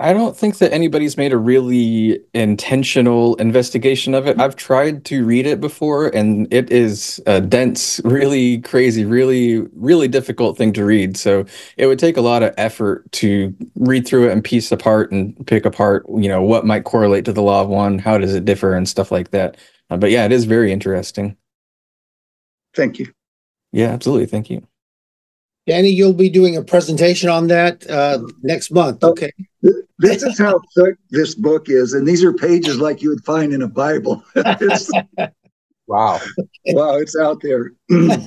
I 0.01 0.13
don't 0.13 0.35
think 0.35 0.57
that 0.57 0.73
anybody's 0.73 1.15
made 1.17 1.31
a 1.31 1.37
really 1.37 2.19
intentional 2.33 3.35
investigation 3.35 4.15
of 4.15 4.27
it. 4.27 4.39
I've 4.39 4.55
tried 4.55 5.05
to 5.05 5.23
read 5.23 5.45
it 5.45 5.61
before, 5.61 6.07
and 6.09 6.51
it 6.51 6.71
is 6.71 7.21
a 7.27 7.39
dense, 7.39 8.01
really 8.03 8.59
crazy, 8.61 9.05
really, 9.05 9.59
really 9.75 10.07
difficult 10.07 10.57
thing 10.57 10.73
to 10.73 10.83
read. 10.83 11.17
So 11.17 11.45
it 11.77 11.87
would 11.87 11.99
take 11.99 12.17
a 12.17 12.21
lot 12.21 12.43
of 12.43 12.53
effort 12.57 13.11
to 13.13 13.55
read 13.75 14.07
through 14.07 14.29
it 14.29 14.31
and 14.31 14.43
piece 14.43 14.71
apart 14.71 15.11
and 15.11 15.45
pick 15.47 15.65
apart, 15.65 16.05
you 16.09 16.29
know, 16.29 16.41
what 16.41 16.65
might 16.65 16.83
correlate 16.83 17.25
to 17.25 17.33
the 17.33 17.43
law 17.43 17.61
of 17.61 17.69
one, 17.69 17.99
how 17.99 18.17
does 18.17 18.33
it 18.33 18.43
differ, 18.43 18.73
and 18.73 18.89
stuff 18.89 19.11
like 19.11 19.31
that. 19.31 19.57
Uh, 19.91 19.97
but 19.97 20.09
yeah, 20.11 20.25
it 20.25 20.31
is 20.31 20.45
very 20.45 20.71
interesting. 20.71 21.37
Thank 22.75 22.99
you. 22.99 23.13
Yeah, 23.71 23.89
absolutely. 23.89 24.25
Thank 24.25 24.49
you. 24.49 24.67
Danny, 25.67 25.89
you'll 25.89 26.13
be 26.13 26.29
doing 26.29 26.57
a 26.57 26.63
presentation 26.63 27.29
on 27.29 27.47
that 27.47 27.87
uh, 27.89 28.19
next 28.41 28.71
month. 28.71 29.03
Okay. 29.03 29.31
This 29.99 30.23
is 30.23 30.37
how 30.39 30.59
thick 30.75 30.95
this 31.11 31.35
book 31.35 31.69
is, 31.69 31.93
and 31.93 32.07
these 32.07 32.23
are 32.23 32.33
pages 32.33 32.79
like 32.79 33.03
you 33.03 33.09
would 33.09 33.23
find 33.23 33.53
in 33.53 33.61
a 33.61 33.67
Bible. 33.67 34.23
It's- 34.35 34.89
Wow. 35.87 36.21
wow, 36.67 36.95
it's 36.95 37.17
out 37.17 37.41
there. 37.41 37.73
you 37.89 38.17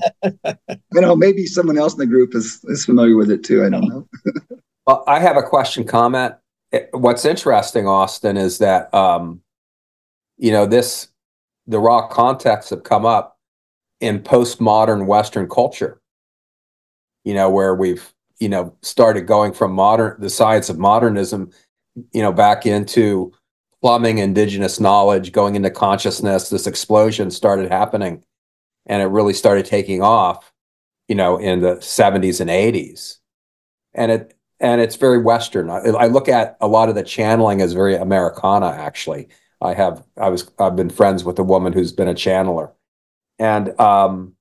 know, 0.92 1.16
maybe 1.16 1.46
someone 1.46 1.78
else 1.78 1.94
in 1.94 1.98
the 2.00 2.06
group 2.06 2.34
is 2.34 2.60
is 2.64 2.84
familiar 2.84 3.16
with 3.16 3.30
it 3.30 3.42
too. 3.42 3.64
I 3.64 3.70
don't 3.70 3.88
know. 3.88 4.06
Well, 4.86 5.02
I 5.06 5.18
have 5.18 5.38
a 5.38 5.42
question 5.42 5.84
comment. 5.84 6.34
Eh, 6.72 6.82
What's 6.92 7.24
interesting, 7.24 7.86
Austin, 7.88 8.36
is 8.36 8.58
that 8.58 8.92
um, 8.92 9.40
you 10.36 10.52
know, 10.52 10.66
this 10.66 11.08
the 11.66 11.78
Ra 11.78 12.06
contexts 12.08 12.68
have 12.68 12.82
come 12.82 13.06
up 13.06 13.38
in 14.00 14.18
postmodern 14.20 15.06
Western 15.06 15.48
culture. 15.48 16.02
You 17.24 17.34
know, 17.34 17.50
where 17.50 17.74
we've, 17.74 18.12
you 18.38 18.48
know, 18.48 18.76
started 18.82 19.22
going 19.22 19.52
from 19.52 19.72
modern 19.72 20.20
the 20.20 20.30
science 20.30 20.68
of 20.68 20.78
modernism, 20.78 21.50
you 22.12 22.22
know, 22.22 22.32
back 22.32 22.66
into 22.66 23.32
plumbing 23.82 24.18
indigenous 24.18 24.80
knowledge, 24.80 25.32
going 25.32 25.56
into 25.56 25.70
consciousness, 25.70 26.48
this 26.48 26.66
explosion 26.66 27.30
started 27.30 27.70
happening 27.70 28.24
and 28.86 29.02
it 29.02 29.06
really 29.06 29.34
started 29.34 29.66
taking 29.66 30.02
off, 30.02 30.52
you 31.08 31.14
know, 31.14 31.36
in 31.36 31.60
the 31.60 31.76
70s 31.76 32.40
and 32.40 32.50
80s. 32.50 33.18
And 33.94 34.10
it 34.10 34.34
and 34.60 34.80
it's 34.80 34.96
very 34.96 35.18
Western. 35.18 35.68
I, 35.68 35.80
I 35.80 36.06
look 36.06 36.28
at 36.28 36.56
a 36.60 36.68
lot 36.68 36.88
of 36.88 36.94
the 36.94 37.02
channeling 37.02 37.60
as 37.60 37.72
very 37.74 37.94
Americana. 37.96 38.68
Actually, 38.68 39.28
I 39.60 39.74
have 39.74 40.02
I 40.16 40.30
was 40.30 40.50
I've 40.58 40.76
been 40.76 40.90
friends 40.90 41.24
with 41.24 41.38
a 41.38 41.44
woman 41.44 41.72
who's 41.72 41.92
been 41.92 42.08
a 42.08 42.14
channeler, 42.14 42.72
and 43.38 43.78
um, 43.78 44.34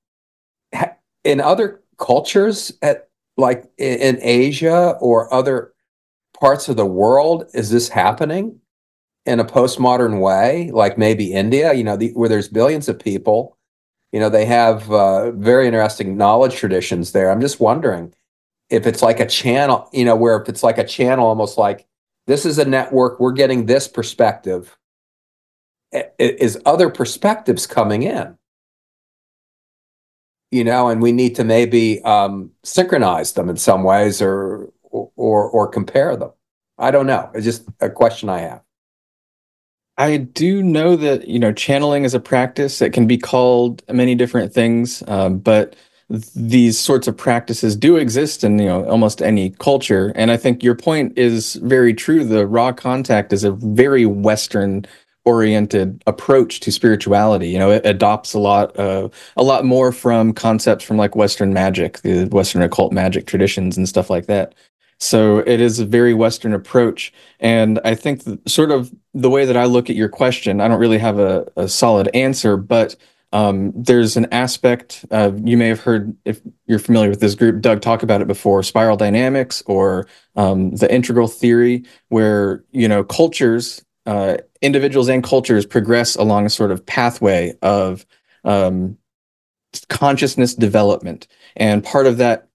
in 1.24 1.40
other 1.40 1.82
cultures, 1.98 2.72
at 2.82 3.08
like 3.36 3.64
in, 3.78 4.18
Asia 4.20 4.96
or 5.00 5.32
other 5.32 5.72
parts 6.38 6.68
of 6.68 6.76
the 6.76 6.86
world, 6.86 7.44
is 7.54 7.70
this 7.70 7.88
happening 7.88 8.60
in 9.26 9.40
a 9.40 9.44
postmodern 9.44 10.20
way? 10.20 10.70
Like 10.72 10.98
maybe 10.98 11.32
India, 11.32 11.72
you 11.72 11.84
know, 11.84 11.96
the, 11.96 12.10
where 12.10 12.28
there's 12.28 12.48
billions 12.48 12.88
of 12.88 12.98
people, 12.98 13.56
you 14.12 14.20
know, 14.20 14.28
they 14.28 14.44
have 14.44 14.90
uh, 14.90 15.32
very 15.32 15.66
interesting 15.66 16.16
knowledge 16.16 16.54
traditions 16.54 17.12
there. 17.12 17.30
I'm 17.30 17.40
just 17.40 17.60
wondering 17.60 18.14
if 18.70 18.86
it's 18.86 19.02
like 19.02 19.20
a 19.20 19.26
channel, 19.26 19.88
you 19.92 20.04
know, 20.04 20.16
where 20.16 20.40
if 20.40 20.48
it's 20.48 20.62
like 20.62 20.78
a 20.78 20.86
channel, 20.86 21.26
almost 21.26 21.58
like 21.58 21.86
this 22.26 22.46
is 22.46 22.58
a 22.58 22.64
network, 22.64 23.20
we're 23.20 23.32
getting 23.32 23.66
this 23.66 23.88
perspective. 23.88 24.76
Is 26.18 26.58
other 26.64 26.90
perspectives 26.90 27.66
coming 27.66 28.02
in? 28.02 28.36
You 30.54 30.62
know, 30.62 30.88
and 30.88 31.02
we 31.02 31.10
need 31.10 31.34
to 31.34 31.42
maybe 31.42 32.00
um, 32.04 32.52
synchronize 32.62 33.32
them 33.32 33.48
in 33.48 33.56
some 33.56 33.82
ways, 33.82 34.22
or 34.22 34.70
or 34.90 35.50
or 35.50 35.66
compare 35.66 36.16
them. 36.16 36.30
I 36.78 36.92
don't 36.92 37.08
know. 37.08 37.28
It's 37.34 37.44
just 37.44 37.64
a 37.80 37.90
question 37.90 38.28
I 38.28 38.38
have. 38.38 38.62
I 39.98 40.16
do 40.18 40.62
know 40.62 40.94
that 40.94 41.26
you 41.26 41.40
know 41.40 41.52
channeling 41.52 42.04
is 42.04 42.14
a 42.14 42.20
practice 42.20 42.78
that 42.78 42.92
can 42.92 43.08
be 43.08 43.18
called 43.18 43.82
many 43.92 44.14
different 44.14 44.52
things, 44.52 45.02
um, 45.08 45.38
but 45.38 45.74
th- 46.08 46.32
these 46.36 46.78
sorts 46.78 47.08
of 47.08 47.16
practices 47.16 47.74
do 47.74 47.96
exist 47.96 48.44
in 48.44 48.60
you 48.60 48.66
know 48.66 48.84
almost 48.88 49.22
any 49.22 49.50
culture. 49.50 50.12
And 50.14 50.30
I 50.30 50.36
think 50.36 50.62
your 50.62 50.76
point 50.76 51.18
is 51.18 51.54
very 51.56 51.94
true. 51.94 52.24
The 52.24 52.46
Ra 52.46 52.70
contact 52.70 53.32
is 53.32 53.42
a 53.42 53.50
very 53.50 54.06
Western 54.06 54.86
oriented 55.24 56.02
approach 56.06 56.60
to 56.60 56.70
spirituality. 56.70 57.48
You 57.48 57.58
know, 57.58 57.70
it 57.70 57.86
adopts 57.86 58.34
a 58.34 58.38
lot 58.38 58.78
uh, 58.78 59.08
a 59.36 59.42
lot 59.42 59.64
more 59.64 59.92
from 59.92 60.32
concepts 60.32 60.84
from 60.84 60.96
like 60.96 61.16
Western 61.16 61.52
magic, 61.52 62.02
the 62.02 62.26
Western 62.26 62.62
occult 62.62 62.92
magic 62.92 63.26
traditions 63.26 63.76
and 63.76 63.88
stuff 63.88 64.10
like 64.10 64.26
that. 64.26 64.54
So 65.00 65.38
it 65.38 65.60
is 65.60 65.80
a 65.80 65.84
very 65.84 66.14
Western 66.14 66.54
approach. 66.54 67.12
And 67.40 67.80
I 67.84 67.94
think 67.94 68.24
th- 68.24 68.38
sort 68.46 68.70
of 68.70 68.92
the 69.12 69.28
way 69.28 69.44
that 69.44 69.56
I 69.56 69.64
look 69.64 69.90
at 69.90 69.96
your 69.96 70.08
question, 70.08 70.60
I 70.60 70.68
don't 70.68 70.78
really 70.78 70.98
have 70.98 71.18
a, 71.18 71.46
a 71.56 71.68
solid 71.68 72.08
answer, 72.14 72.56
but 72.56 72.94
um, 73.32 73.72
there's 73.74 74.16
an 74.16 74.26
aspect 74.30 75.04
of, 75.10 75.46
you 75.46 75.56
may 75.56 75.66
have 75.66 75.80
heard, 75.80 76.16
if 76.24 76.40
you're 76.66 76.78
familiar 76.78 77.10
with 77.10 77.20
this 77.20 77.34
group, 77.34 77.60
Doug 77.60 77.80
talk 77.80 78.04
about 78.04 78.22
it 78.22 78.28
before, 78.28 78.62
spiral 78.62 78.96
dynamics 78.96 79.62
or 79.66 80.06
um, 80.36 80.70
the 80.76 80.92
integral 80.94 81.26
theory, 81.26 81.84
where, 82.10 82.64
you 82.70 82.86
know, 82.86 83.02
cultures, 83.02 83.84
uh, 84.06 84.36
individuals 84.60 85.08
and 85.08 85.22
cultures 85.22 85.66
progress 85.66 86.16
along 86.16 86.46
a 86.46 86.50
sort 86.50 86.70
of 86.70 86.84
pathway 86.84 87.54
of 87.62 88.04
um, 88.44 88.96
consciousness 89.88 90.54
development. 90.54 91.26
And 91.56 91.82
part 91.82 92.06
of 92.06 92.18
that 92.18 92.48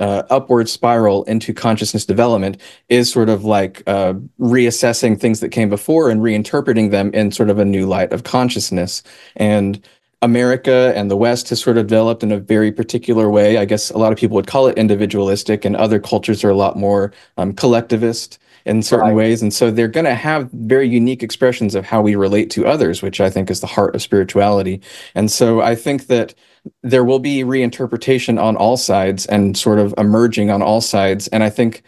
uh, 0.00 0.24
upward 0.30 0.68
spiral 0.68 1.22
into 1.24 1.54
consciousness 1.54 2.04
development 2.04 2.60
is 2.88 3.10
sort 3.10 3.28
of 3.28 3.44
like 3.44 3.82
uh, 3.86 4.14
reassessing 4.40 5.18
things 5.18 5.40
that 5.40 5.50
came 5.50 5.68
before 5.68 6.10
and 6.10 6.20
reinterpreting 6.20 6.90
them 6.90 7.12
in 7.14 7.30
sort 7.30 7.50
of 7.50 7.58
a 7.58 7.64
new 7.64 7.86
light 7.86 8.12
of 8.12 8.24
consciousness. 8.24 9.02
And 9.36 9.80
America 10.22 10.92
and 10.96 11.10
the 11.10 11.16
West 11.16 11.48
has 11.50 11.60
sort 11.60 11.76
of 11.76 11.88
developed 11.88 12.22
in 12.22 12.32
a 12.32 12.38
very 12.38 12.72
particular 12.72 13.28
way. 13.28 13.58
I 13.58 13.64
guess 13.64 13.90
a 13.90 13.98
lot 13.98 14.12
of 14.12 14.18
people 14.18 14.36
would 14.36 14.46
call 14.46 14.68
it 14.68 14.78
individualistic, 14.78 15.64
and 15.64 15.76
other 15.76 15.98
cultures 15.98 16.44
are 16.44 16.50
a 16.50 16.56
lot 16.56 16.76
more 16.76 17.12
um, 17.36 17.52
collectivist 17.52 18.38
in 18.64 18.82
certain 18.82 19.08
right. 19.08 19.16
ways. 19.16 19.42
And 19.42 19.52
so 19.52 19.70
they're 19.70 19.88
going 19.88 20.06
to 20.06 20.14
have 20.14 20.48
very 20.52 20.88
unique 20.88 21.22
expressions 21.22 21.74
of 21.74 21.84
how 21.84 22.00
we 22.00 22.14
relate 22.14 22.48
to 22.50 22.66
others, 22.66 23.02
which 23.02 23.20
I 23.20 23.28
think 23.28 23.50
is 23.50 23.60
the 23.60 23.66
heart 23.66 23.94
of 23.96 24.02
spirituality. 24.02 24.80
And 25.16 25.30
so 25.30 25.60
I 25.60 25.74
think 25.74 26.06
that 26.06 26.34
there 26.82 27.04
will 27.04 27.18
be 27.18 27.42
reinterpretation 27.42 28.40
on 28.40 28.56
all 28.56 28.76
sides 28.76 29.26
and 29.26 29.56
sort 29.56 29.80
of 29.80 29.92
emerging 29.98 30.50
on 30.50 30.62
all 30.62 30.80
sides. 30.80 31.26
And 31.28 31.42
I 31.42 31.50
think 31.50 31.82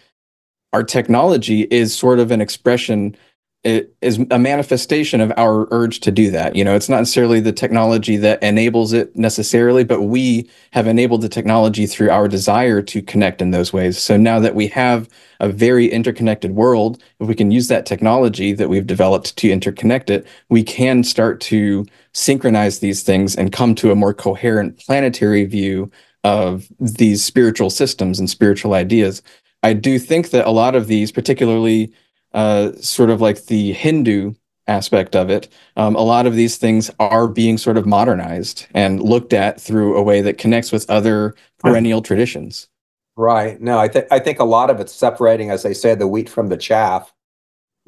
our 0.72 0.82
technology 0.82 1.62
is 1.70 1.96
sort 1.96 2.18
of 2.18 2.32
an 2.32 2.40
expression 2.40 3.16
it 3.64 3.96
is 4.02 4.18
a 4.30 4.38
manifestation 4.38 5.22
of 5.22 5.32
our 5.38 5.66
urge 5.70 6.00
to 6.00 6.12
do 6.12 6.30
that. 6.30 6.54
You 6.54 6.64
know, 6.64 6.76
it's 6.76 6.90
not 6.90 6.98
necessarily 6.98 7.40
the 7.40 7.52
technology 7.52 8.18
that 8.18 8.42
enables 8.42 8.92
it 8.92 9.16
necessarily, 9.16 9.84
but 9.84 10.02
we 10.02 10.48
have 10.72 10.86
enabled 10.86 11.22
the 11.22 11.30
technology 11.30 11.86
through 11.86 12.10
our 12.10 12.28
desire 12.28 12.82
to 12.82 13.00
connect 13.00 13.40
in 13.40 13.52
those 13.52 13.72
ways. 13.72 13.96
So 13.98 14.18
now 14.18 14.38
that 14.40 14.54
we 14.54 14.66
have 14.68 15.08
a 15.40 15.48
very 15.48 15.90
interconnected 15.90 16.54
world, 16.54 17.02
if 17.20 17.26
we 17.26 17.34
can 17.34 17.50
use 17.50 17.68
that 17.68 17.86
technology 17.86 18.52
that 18.52 18.68
we've 18.68 18.86
developed 18.86 19.34
to 19.38 19.48
interconnect 19.48 20.10
it, 20.10 20.26
we 20.50 20.62
can 20.62 21.02
start 21.02 21.40
to 21.42 21.86
synchronize 22.12 22.80
these 22.80 23.02
things 23.02 23.34
and 23.34 23.50
come 23.50 23.74
to 23.76 23.90
a 23.90 23.96
more 23.96 24.12
coherent 24.12 24.78
planetary 24.78 25.46
view 25.46 25.90
of 26.22 26.68
these 26.78 27.24
spiritual 27.24 27.70
systems 27.70 28.18
and 28.18 28.28
spiritual 28.28 28.74
ideas. 28.74 29.22
I 29.62 29.72
do 29.72 29.98
think 29.98 30.30
that 30.30 30.46
a 30.46 30.50
lot 30.50 30.74
of 30.74 30.86
these, 30.86 31.10
particularly 31.10 31.90
uh, 32.34 32.72
sort 32.72 33.10
of 33.10 33.20
like 33.20 33.46
the 33.46 33.72
Hindu 33.72 34.34
aspect 34.66 35.14
of 35.14 35.30
it, 35.30 35.48
um, 35.76 35.94
a 35.94 36.02
lot 36.02 36.26
of 36.26 36.34
these 36.34 36.56
things 36.56 36.90
are 36.98 37.28
being 37.28 37.58
sort 37.58 37.76
of 37.76 37.86
modernized 37.86 38.66
and 38.74 39.02
looked 39.02 39.32
at 39.32 39.60
through 39.60 39.96
a 39.96 40.02
way 40.02 40.20
that 40.20 40.38
connects 40.38 40.72
with 40.72 40.88
other 40.90 41.34
perennial 41.58 42.02
traditions. 42.02 42.68
Right. 43.16 43.60
No, 43.60 43.78
I 43.78 43.88
think 43.88 44.06
I 44.10 44.18
think 44.18 44.40
a 44.40 44.44
lot 44.44 44.70
of 44.70 44.80
it's 44.80 44.92
separating, 44.92 45.50
as 45.50 45.62
they 45.62 45.74
say, 45.74 45.94
the 45.94 46.08
wheat 46.08 46.28
from 46.28 46.48
the 46.48 46.56
chaff. 46.56 47.12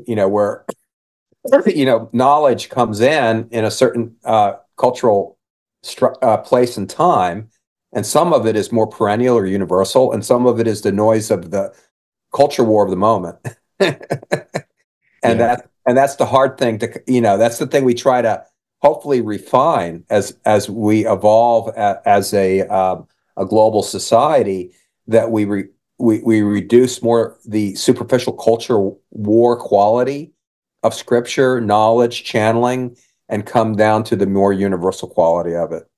You 0.06 0.14
know, 0.14 0.28
where 0.28 0.64
you 1.66 1.84
know 1.84 2.08
knowledge 2.12 2.68
comes 2.68 3.00
in 3.00 3.48
in 3.50 3.64
a 3.64 3.70
certain 3.70 4.16
uh, 4.24 4.54
cultural 4.76 5.38
stru- 5.84 6.16
uh, 6.22 6.36
place 6.38 6.76
and 6.76 6.88
time, 6.88 7.48
and 7.92 8.06
some 8.06 8.32
of 8.32 8.46
it 8.46 8.54
is 8.54 8.70
more 8.70 8.86
perennial 8.86 9.36
or 9.36 9.46
universal, 9.46 10.12
and 10.12 10.24
some 10.24 10.46
of 10.46 10.60
it 10.60 10.68
is 10.68 10.82
the 10.82 10.92
noise 10.92 11.30
of 11.30 11.50
the 11.50 11.74
culture 12.34 12.64
war 12.64 12.84
of 12.84 12.90
the 12.90 12.96
moment. 12.96 13.38
and 13.80 13.98
yeah. 15.22 15.34
that 15.34 15.70
and 15.86 15.96
that's 15.96 16.16
the 16.16 16.26
hard 16.26 16.58
thing 16.58 16.78
to 16.78 17.02
you 17.06 17.20
know 17.20 17.36
that's 17.38 17.58
the 17.58 17.66
thing 17.66 17.84
we 17.84 17.94
try 17.94 18.22
to 18.22 18.44
hopefully 18.82 19.20
refine 19.20 20.04
as 20.10 20.36
as 20.44 20.68
we 20.70 21.06
evolve 21.06 21.68
a, 21.76 22.00
as 22.06 22.32
a 22.34 22.62
um, 22.62 23.06
a 23.36 23.44
global 23.44 23.82
society 23.82 24.72
that 25.06 25.30
we 25.30 25.44
re, 25.44 25.64
we 25.98 26.20
we 26.20 26.42
reduce 26.42 27.02
more 27.02 27.36
the 27.46 27.74
superficial 27.74 28.32
culture 28.32 28.90
war 29.10 29.56
quality 29.56 30.32
of 30.82 30.94
scripture 30.94 31.60
knowledge 31.60 32.24
channeling 32.24 32.96
and 33.28 33.46
come 33.46 33.76
down 33.76 34.04
to 34.04 34.16
the 34.16 34.26
more 34.26 34.52
universal 34.52 35.08
quality 35.08 35.54
of 35.54 35.72
it 35.72 35.88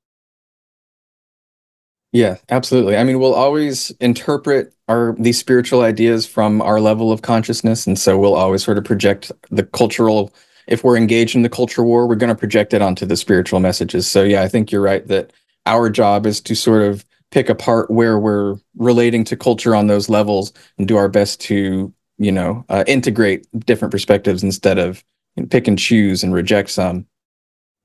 yeah, 2.12 2.36
absolutely. 2.48 2.96
I 2.96 3.04
mean, 3.04 3.18
we'll 3.18 3.34
always 3.34 3.90
interpret 4.00 4.72
our 4.88 5.14
these 5.18 5.38
spiritual 5.38 5.82
ideas 5.82 6.26
from 6.26 6.62
our 6.62 6.80
level 6.80 7.12
of 7.12 7.22
consciousness, 7.22 7.86
and 7.86 7.98
so 7.98 8.18
we'll 8.18 8.34
always 8.34 8.64
sort 8.64 8.78
of 8.78 8.84
project 8.84 9.30
the 9.50 9.62
cultural. 9.64 10.32
If 10.66 10.84
we're 10.84 10.96
engaged 10.96 11.34
in 11.34 11.42
the 11.42 11.48
culture 11.48 11.82
war, 11.82 12.06
we're 12.06 12.16
going 12.16 12.28
to 12.28 12.34
project 12.34 12.74
it 12.74 12.82
onto 12.82 13.06
the 13.06 13.16
spiritual 13.16 13.60
messages. 13.60 14.06
So 14.06 14.22
yeah, 14.22 14.42
I 14.42 14.48
think 14.48 14.70
you're 14.70 14.82
right 14.82 15.06
that 15.08 15.32
our 15.66 15.90
job 15.90 16.26
is 16.26 16.40
to 16.42 16.54
sort 16.54 16.82
of 16.82 17.04
pick 17.30 17.50
apart 17.50 17.90
where 17.90 18.18
we're 18.18 18.56
relating 18.76 19.24
to 19.24 19.36
culture 19.36 19.74
on 19.74 19.86
those 19.86 20.08
levels 20.08 20.52
and 20.78 20.88
do 20.88 20.96
our 20.96 21.08
best 21.08 21.40
to 21.42 21.92
you 22.16 22.32
know 22.32 22.64
uh, 22.70 22.84
integrate 22.86 23.46
different 23.66 23.92
perspectives 23.92 24.42
instead 24.42 24.78
of 24.78 25.04
pick 25.50 25.68
and 25.68 25.78
choose 25.78 26.22
and 26.22 26.32
reject 26.32 26.70
some. 26.70 27.06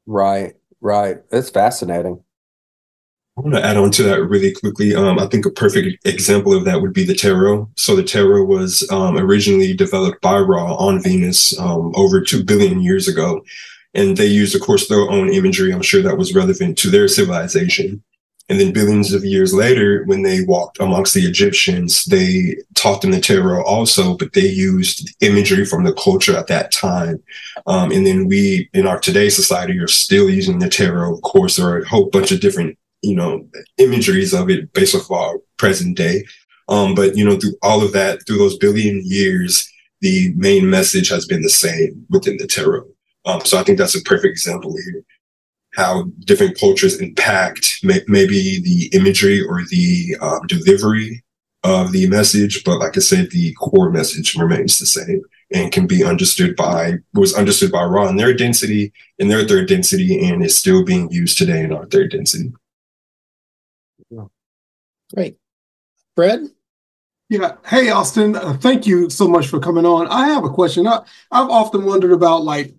Right, 0.05 0.55
right. 0.81 1.17
It's 1.31 1.49
fascinating. 1.49 2.23
I 3.36 3.41
want 3.41 3.56
to 3.56 3.65
add 3.65 3.78
on 3.78 3.89
to 3.91 4.04
that 4.04 4.22
really 4.22 4.54
quickly. 4.54 4.93
Um, 4.93 5.17
I 5.17 5.26
think 5.26 5.48
a 5.48 5.50
perfect 5.50 6.06
example 6.06 6.54
of 6.54 6.65
that 6.65 6.80
would 6.80 6.93
be 6.93 7.04
the 7.04 7.15
tarot. 7.15 7.67
So 7.76 7.96
the 7.96 8.04
tarot 8.04 8.43
was 8.43 8.88
um, 8.91 9.17
originally 9.17 9.74
developed 9.74 10.22
by 10.22 10.38
Ra 10.38 10.76
on 10.76 11.02
Venus 11.02 11.58
um, 11.60 11.93
over 11.96 12.22
two 12.22 12.43
billion 12.43 12.80
years 12.80 13.08
ago, 13.08 13.43
and 13.96 14.15
they 14.15 14.28
used, 14.28 14.56
of 14.56 14.62
course, 14.62 14.88
their 14.88 15.10
own 15.10 15.34
imagery. 15.34 15.74
I'm 15.74 15.82
sure 15.82 16.04
that 16.04 16.17
was 16.17 16.36
relevant 16.36 16.78
to 16.80 16.91
their 16.91 17.08
civilization. 17.08 18.04
And 18.50 18.60
then 18.60 18.74
billions 18.74 19.13
of 19.13 19.26
years 19.26 19.52
later, 19.52 20.04
when 20.04 20.22
they 20.22 20.43
walked 20.43 20.80
amongst 20.80 21.15
the 21.15 21.26
Egyptians, 21.26 22.06
they 22.06 22.58
taught 22.76 23.02
them 23.02 23.12
the 23.12 23.22
tarot 23.22 23.63
also, 23.63 24.15
but 24.15 24.34
they 24.34 24.41
used 24.41 25.15
imagery 25.22 25.65
from 25.65 25.86
the 25.86 25.93
culture 25.93 26.36
at 26.36 26.48
that 26.48 26.72
time. 26.72 27.24
Um, 27.65 27.91
and 27.91 28.06
then 28.06 28.28
we, 28.28 28.69
in 28.74 28.86
our 28.86 29.00
today's 29.00 29.36
society, 29.36 29.80
are 29.80 29.88
still 29.88 30.30
using 30.30 30.60
the 30.60 30.69
tarot. 30.69 31.15
Of 31.15 31.22
course, 31.22 31.56
there 31.56 31.67
are 31.67 31.80
a 31.80 31.88
whole 31.88 32.10
bunch 32.10 32.32
of 32.32 32.41
different 32.41 32.78
you 33.03 33.15
know, 33.15 33.45
imageries 33.77 34.33
of 34.33 34.49
it 34.49 34.73
based 34.73 34.95
off 34.95 35.11
our 35.11 35.37
present 35.57 35.95
day. 35.95 36.23
Um, 36.69 36.95
but 36.95 37.15
you 37.15 37.25
know, 37.25 37.37
through 37.37 37.55
all 37.61 37.83
of 37.83 37.91
that, 37.91 38.25
through 38.25 38.37
those 38.37 38.57
billion 38.57 39.01
years, 39.03 39.69
the 40.01 40.33
main 40.35 40.69
message 40.69 41.09
has 41.09 41.25
been 41.25 41.41
the 41.41 41.49
same 41.49 42.05
within 42.09 42.37
the 42.37 42.47
tarot. 42.47 42.87
Um, 43.25 43.41
so 43.45 43.57
I 43.57 43.63
think 43.63 43.77
that's 43.77 43.95
a 43.95 44.01
perfect 44.01 44.31
example 44.31 44.75
here, 44.75 45.03
how 45.73 46.05
different 46.19 46.59
cultures 46.59 46.99
impact 46.99 47.79
may- 47.83 48.03
maybe 48.07 48.61
the 48.61 48.89
imagery 48.97 49.41
or 49.41 49.61
the 49.69 50.17
um, 50.21 50.41
delivery 50.47 51.23
of 51.63 51.91
the 51.91 52.07
message. 52.07 52.63
But 52.63 52.79
like 52.79 52.97
I 52.97 53.01
said, 53.01 53.31
the 53.31 53.53
core 53.53 53.89
message 53.89 54.35
remains 54.35 54.79
the 54.79 54.85
same 54.85 55.21
and 55.53 55.71
can 55.71 55.87
be 55.87 56.03
understood 56.03 56.55
by 56.55 56.95
was 57.13 57.35
understood 57.35 57.71
by 57.71 57.83
Ra 57.83 58.07
in 58.07 58.17
their 58.17 58.33
density, 58.33 58.91
in 59.19 59.27
their 59.27 59.45
third 59.45 59.67
density, 59.67 60.27
and 60.27 60.43
is 60.43 60.57
still 60.57 60.83
being 60.83 61.09
used 61.11 61.37
today 61.37 61.63
in 61.63 61.71
our 61.71 61.85
third 61.85 62.11
density. 62.11 62.51
Great. 65.13 65.38
Fred? 66.15 66.47
Yeah. 67.30 67.56
Hey, 67.65 67.89
Austin. 67.89 68.36
Uh, 68.36 68.54
thank 68.54 68.86
you 68.86 69.10
so 69.10 69.28
much 69.28 69.47
for 69.47 69.60
coming 69.60 69.86
on. 69.86 70.08
I 70.08 70.28
have 70.28 70.43
a 70.43 70.49
question. 70.49 70.88
I, 70.88 71.02
I've 71.32 71.49
often 71.49 71.86
wondered 71.86 72.12
about 72.12 72.43
like, 72.43 72.73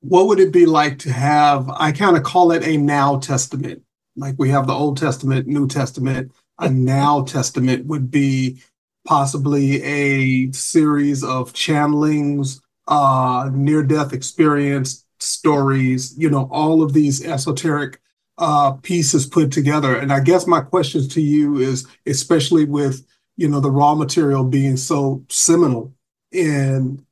what 0.00 0.26
would 0.28 0.40
it 0.40 0.52
be 0.52 0.66
like 0.66 0.98
to 1.00 1.12
have, 1.12 1.68
I 1.68 1.92
kind 1.92 2.16
of 2.16 2.22
call 2.22 2.52
it 2.52 2.66
a 2.66 2.76
now 2.76 3.18
testament. 3.18 3.82
Like 4.16 4.36
we 4.38 4.48
have 4.50 4.66
the 4.66 4.72
Old 4.72 4.96
Testament, 4.96 5.46
New 5.46 5.66
Testament. 5.66 6.32
A 6.58 6.70
now 6.70 7.24
testament 7.24 7.86
would 7.86 8.10
be 8.10 8.62
possibly 9.06 9.82
a 9.82 10.52
series 10.52 11.24
of 11.24 11.52
channelings, 11.52 12.60
uh, 12.86 13.50
near 13.52 13.82
death 13.82 14.12
experience 14.12 15.04
stories, 15.20 16.16
you 16.16 16.30
know, 16.30 16.48
all 16.50 16.82
of 16.82 16.92
these 16.92 17.24
esoteric 17.24 18.00
uh, 18.38 18.72
pieces 18.82 19.26
put 19.26 19.52
together. 19.52 19.96
And 19.96 20.12
I 20.12 20.20
guess 20.20 20.46
my 20.46 20.60
question 20.60 21.08
to 21.08 21.20
you 21.20 21.58
is, 21.58 21.86
especially 22.06 22.64
with 22.64 23.04
you 23.36 23.48
know 23.48 23.60
the 23.60 23.70
Ra 23.70 23.94
material 23.94 24.44
being 24.44 24.76
so 24.76 25.24
seminal 25.28 25.92
in 26.32 27.04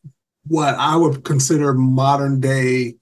what 0.46 0.74
I 0.74 0.96
would 0.96 1.24
consider 1.24 1.74
modern 1.74 2.40
day, 2.40 2.96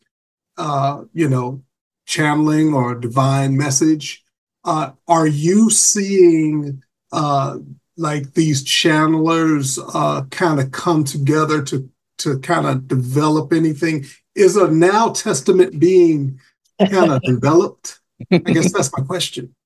uh, 0.57 1.03
you 1.13 1.29
know, 1.29 1.63
channeling 2.07 2.73
or 2.73 2.95
divine 2.95 3.57
message. 3.57 4.23
Uh, 4.65 4.93
are 5.09 5.27
you 5.27 5.69
seeing 5.69 6.83
uh, 7.13 7.59
like 7.97 8.33
these 8.33 8.65
channelers 8.65 9.79
uh, 9.95 10.25
kind 10.31 10.61
of 10.61 10.73
come 10.73 11.05
together 11.05 11.63
to 11.63 11.89
to 12.19 12.39
kind 12.39 12.67
of 12.67 12.89
develop 12.89 13.53
anything? 13.53 14.07
Is 14.35 14.57
a 14.57 14.71
now 14.71 15.11
testament 15.11 15.79
being 15.79 16.41
kind 16.79 17.13
of 17.13 17.23
developed? 17.27 18.01
I 18.33 18.39
guess 18.39 18.73
that's 18.73 18.91
my 18.97 19.05
question. 19.05 19.55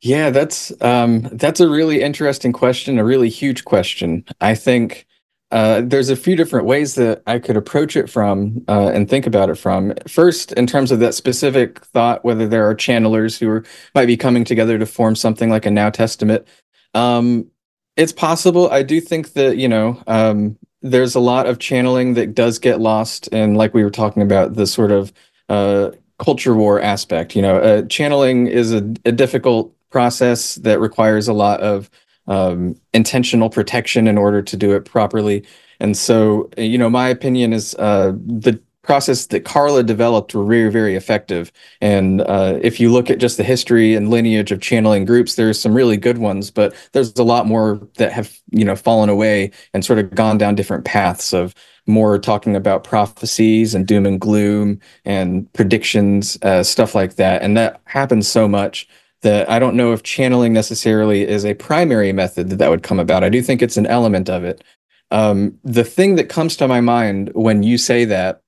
Yeah, 0.00 0.28
that's 0.28 0.70
um, 0.82 1.22
that's 1.32 1.60
a 1.60 1.68
really 1.68 2.02
interesting 2.02 2.52
question, 2.52 2.98
a 2.98 3.04
really 3.04 3.30
huge 3.30 3.64
question. 3.64 4.24
I 4.40 4.54
think 4.54 5.06
uh, 5.50 5.82
there's 5.82 6.10
a 6.10 6.16
few 6.16 6.36
different 6.36 6.66
ways 6.66 6.96
that 6.96 7.22
I 7.26 7.38
could 7.38 7.56
approach 7.56 7.96
it 7.96 8.10
from 8.10 8.64
uh, 8.68 8.90
and 8.92 9.08
think 9.08 9.26
about 9.26 9.50
it 9.50 9.54
from. 9.54 9.94
First, 10.08 10.52
in 10.52 10.66
terms 10.66 10.90
of 10.90 10.98
that 10.98 11.14
specific 11.14 11.78
thought, 11.86 12.24
whether 12.24 12.46
there 12.48 12.68
are 12.68 12.74
channelers 12.74 13.38
who 13.38 13.48
are, 13.48 13.64
might 13.94 14.06
be 14.06 14.16
coming 14.16 14.44
together 14.44 14.78
to 14.78 14.84
form 14.84 15.14
something 15.14 15.48
like 15.48 15.64
a 15.64 15.70
Now 15.70 15.90
Testament. 15.90 16.46
Um, 16.92 17.48
it's 17.96 18.12
possible. 18.12 18.68
I 18.70 18.82
do 18.82 19.00
think 19.00 19.34
that 19.34 19.56
you 19.56 19.68
know 19.68 20.02
um, 20.06 20.58
there's 20.82 21.14
a 21.14 21.20
lot 21.20 21.46
of 21.46 21.60
channeling 21.60 22.14
that 22.14 22.34
does 22.34 22.58
get 22.58 22.80
lost, 22.80 23.28
and 23.32 23.56
like 23.56 23.72
we 23.72 23.84
were 23.84 23.90
talking 23.90 24.22
about 24.22 24.54
the 24.54 24.66
sort 24.66 24.90
of 24.90 25.12
uh, 25.48 25.92
culture 26.18 26.54
war 26.54 26.80
aspect. 26.80 27.34
You 27.34 27.42
know, 27.42 27.58
uh, 27.58 27.82
channeling 27.82 28.46
is 28.46 28.72
a, 28.72 28.78
a 29.04 29.12
difficult 29.12 29.74
process 29.90 30.56
that 30.56 30.80
requires 30.80 31.28
a 31.28 31.32
lot 31.32 31.60
of 31.60 31.90
um, 32.26 32.74
intentional 32.92 33.50
protection 33.50 34.08
in 34.08 34.18
order 34.18 34.42
to 34.42 34.56
do 34.56 34.72
it 34.72 34.84
properly. 34.84 35.44
And 35.80 35.96
so, 35.96 36.48
you 36.56 36.78
know, 36.78 36.88
my 36.88 37.08
opinion 37.08 37.52
is 37.52 37.74
uh, 37.76 38.12
the 38.14 38.60
process 38.84 39.26
that 39.26 39.44
Carla 39.44 39.82
developed 39.82 40.34
were 40.34 40.44
very, 40.44 40.70
very 40.70 40.94
effective. 40.94 41.50
And 41.80 42.20
uh, 42.22 42.58
if 42.62 42.78
you 42.78 42.92
look 42.92 43.10
at 43.10 43.18
just 43.18 43.36
the 43.36 43.44
history 43.44 43.94
and 43.94 44.10
lineage 44.10 44.52
of 44.52 44.60
channeling 44.60 45.04
groups, 45.04 45.34
there's 45.34 45.60
some 45.60 45.74
really 45.74 45.96
good 45.96 46.18
ones, 46.18 46.50
but 46.50 46.74
there's 46.92 47.12
a 47.16 47.24
lot 47.24 47.46
more 47.46 47.80
that 47.96 48.12
have, 48.12 48.38
you 48.50 48.64
know, 48.64 48.76
fallen 48.76 49.08
away 49.08 49.50
and 49.72 49.84
sort 49.84 49.98
of 49.98 50.14
gone 50.14 50.38
down 50.38 50.54
different 50.54 50.84
paths 50.84 51.32
of 51.32 51.54
more 51.86 52.18
talking 52.18 52.56
about 52.56 52.84
prophecies 52.84 53.74
and 53.74 53.86
doom 53.86 54.06
and 54.06 54.20
gloom 54.20 54.80
and 55.04 55.52
predictions, 55.52 56.38
uh, 56.42 56.62
stuff 56.62 56.94
like 56.94 57.16
that. 57.16 57.42
And 57.42 57.56
that 57.56 57.80
happens 57.84 58.28
so 58.28 58.48
much 58.48 58.88
that 59.22 59.48
I 59.50 59.58
don't 59.58 59.76
know 59.76 59.92
if 59.92 60.02
channeling 60.02 60.52
necessarily 60.52 61.26
is 61.26 61.44
a 61.44 61.54
primary 61.54 62.12
method 62.12 62.50
that 62.50 62.56
that 62.56 62.70
would 62.70 62.82
come 62.82 63.00
about. 63.00 63.24
I 63.24 63.30
do 63.30 63.42
think 63.42 63.62
it's 63.62 63.76
an 63.76 63.86
element 63.86 64.28
of 64.30 64.44
it. 64.44 64.62
Um, 65.10 65.58
the 65.64 65.84
thing 65.84 66.16
that 66.16 66.28
comes 66.28 66.56
to 66.56 66.68
my 66.68 66.80
mind 66.80 67.30
when 67.34 67.62
you 67.62 67.78
say 67.78 68.04
that 68.04 68.42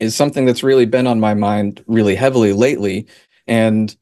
is 0.00 0.14
something 0.14 0.44
that's 0.44 0.62
really 0.62 0.86
been 0.86 1.06
on 1.06 1.20
my 1.20 1.34
mind 1.34 1.82
really 1.86 2.14
heavily 2.14 2.52
lately. 2.52 3.06
And 3.46 3.94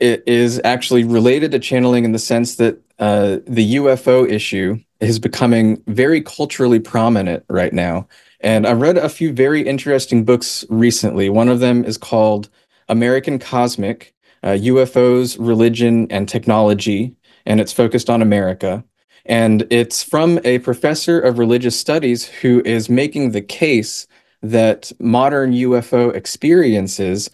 it 0.00 0.22
is 0.26 0.60
actually 0.64 1.04
related 1.04 1.52
to 1.52 1.58
channeling 1.58 2.04
in 2.04 2.12
the 2.12 2.18
sense 2.18 2.56
that 2.56 2.78
uh, 2.98 3.38
the 3.46 3.76
UFO 3.76 4.28
issue 4.28 4.78
is 5.00 5.18
becoming 5.18 5.82
very 5.86 6.20
culturally 6.20 6.80
prominent 6.80 7.44
right 7.48 7.72
now. 7.72 8.08
And 8.40 8.66
I 8.66 8.72
read 8.72 8.98
a 8.98 9.08
few 9.08 9.32
very 9.32 9.62
interesting 9.62 10.24
books 10.24 10.64
recently. 10.68 11.28
One 11.28 11.48
of 11.48 11.60
them 11.60 11.84
is 11.84 11.98
called 11.98 12.48
American 12.88 13.38
Cosmic 13.38 14.14
uh, 14.42 14.50
UFOs, 14.50 15.36
Religion, 15.40 16.06
and 16.10 16.28
Technology, 16.28 17.14
and 17.46 17.60
it's 17.60 17.72
focused 17.72 18.08
on 18.08 18.22
America. 18.22 18.84
And 19.24 19.66
it's 19.70 20.04
from 20.04 20.38
a 20.44 20.60
professor 20.60 21.18
of 21.18 21.38
religious 21.38 21.78
studies 21.78 22.26
who 22.26 22.62
is 22.64 22.88
making 22.88 23.32
the 23.32 23.40
case 23.40 24.06
that 24.42 24.92
modern 24.98 25.52
UFO 25.52 26.14
experiences 26.14 27.30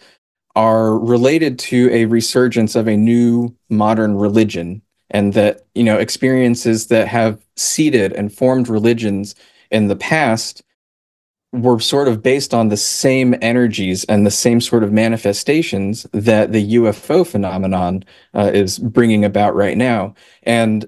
are 0.55 0.97
related 0.97 1.57
to 1.57 1.89
a 1.91 2.05
resurgence 2.05 2.75
of 2.75 2.87
a 2.87 2.97
new 2.97 3.55
modern 3.69 4.15
religion 4.15 4.81
and 5.09 5.33
that 5.33 5.65
you 5.75 5.83
know 5.83 5.97
experiences 5.97 6.87
that 6.87 7.07
have 7.07 7.43
seeded 7.55 8.13
and 8.13 8.33
formed 8.33 8.67
religions 8.67 9.35
in 9.71 9.87
the 9.87 9.95
past 9.95 10.63
were 11.53 11.79
sort 11.79 12.07
of 12.07 12.23
based 12.23 12.53
on 12.53 12.69
the 12.69 12.77
same 12.77 13.35
energies 13.41 14.03
and 14.05 14.25
the 14.25 14.31
same 14.31 14.59
sort 14.59 14.83
of 14.83 14.91
manifestations 14.91 16.07
that 16.11 16.51
the 16.51 16.73
UFO 16.75 17.25
phenomenon 17.25 18.03
uh, 18.33 18.49
is 18.51 18.79
bringing 18.79 19.23
about 19.23 19.55
right 19.55 19.77
now. 19.77 20.15
And 20.41 20.85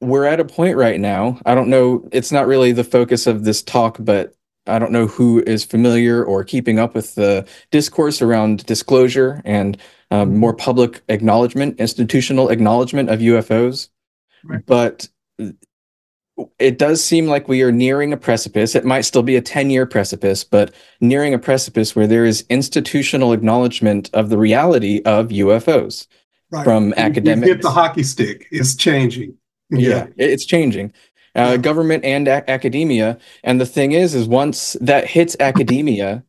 we're 0.00 0.24
at 0.24 0.40
a 0.40 0.44
point 0.44 0.76
right 0.76 0.98
now. 0.98 1.40
I 1.46 1.54
don't 1.54 1.70
know, 1.70 2.06
it's 2.10 2.32
not 2.32 2.48
really 2.48 2.72
the 2.72 2.84
focus 2.84 3.28
of 3.28 3.44
this 3.44 3.62
talk, 3.62 3.96
but 4.00 4.34
I 4.66 4.78
don't 4.78 4.92
know 4.92 5.06
who 5.06 5.42
is 5.46 5.64
familiar 5.64 6.24
or 6.24 6.44
keeping 6.44 6.78
up 6.78 6.94
with 6.94 7.14
the 7.14 7.46
discourse 7.70 8.20
around 8.22 8.66
disclosure 8.66 9.42
and 9.44 9.76
um, 10.10 10.36
more 10.36 10.54
public 10.54 11.02
acknowledgement, 11.08 11.78
institutional 11.80 12.48
acknowledgement 12.48 13.10
of 13.10 13.20
UFOs. 13.20 13.88
Right. 14.44 14.64
But 14.64 15.08
it 16.58 16.78
does 16.78 17.02
seem 17.02 17.26
like 17.26 17.48
we 17.48 17.62
are 17.62 17.72
nearing 17.72 18.12
a 18.12 18.16
precipice. 18.16 18.74
It 18.74 18.84
might 18.84 19.02
still 19.02 19.22
be 19.22 19.36
a 19.36 19.40
10 19.40 19.70
year 19.70 19.86
precipice, 19.86 20.44
but 20.44 20.74
nearing 21.00 21.34
a 21.34 21.38
precipice 21.38 21.96
where 21.96 22.06
there 22.06 22.24
is 22.24 22.44
institutional 22.50 23.32
acknowledgement 23.32 24.10
of 24.12 24.28
the 24.28 24.38
reality 24.38 25.00
of 25.04 25.28
UFOs 25.28 26.06
right. 26.50 26.64
from 26.64 26.92
academics. 26.96 27.48
Hit 27.48 27.62
the 27.62 27.70
hockey 27.70 28.02
stick. 28.02 28.46
It's 28.50 28.74
changing. 28.74 29.34
Yeah, 29.70 30.06
yeah 30.16 30.26
it's 30.28 30.44
changing. 30.44 30.92
Uh. 31.36 31.56
Government 31.56 32.04
and 32.04 32.28
a- 32.28 32.48
academia. 32.50 33.18
And 33.44 33.60
the 33.60 33.66
thing 33.66 33.92
is, 33.92 34.14
is 34.14 34.26
once 34.26 34.76
that 34.80 35.06
hits 35.06 35.36
academia, 35.40 36.24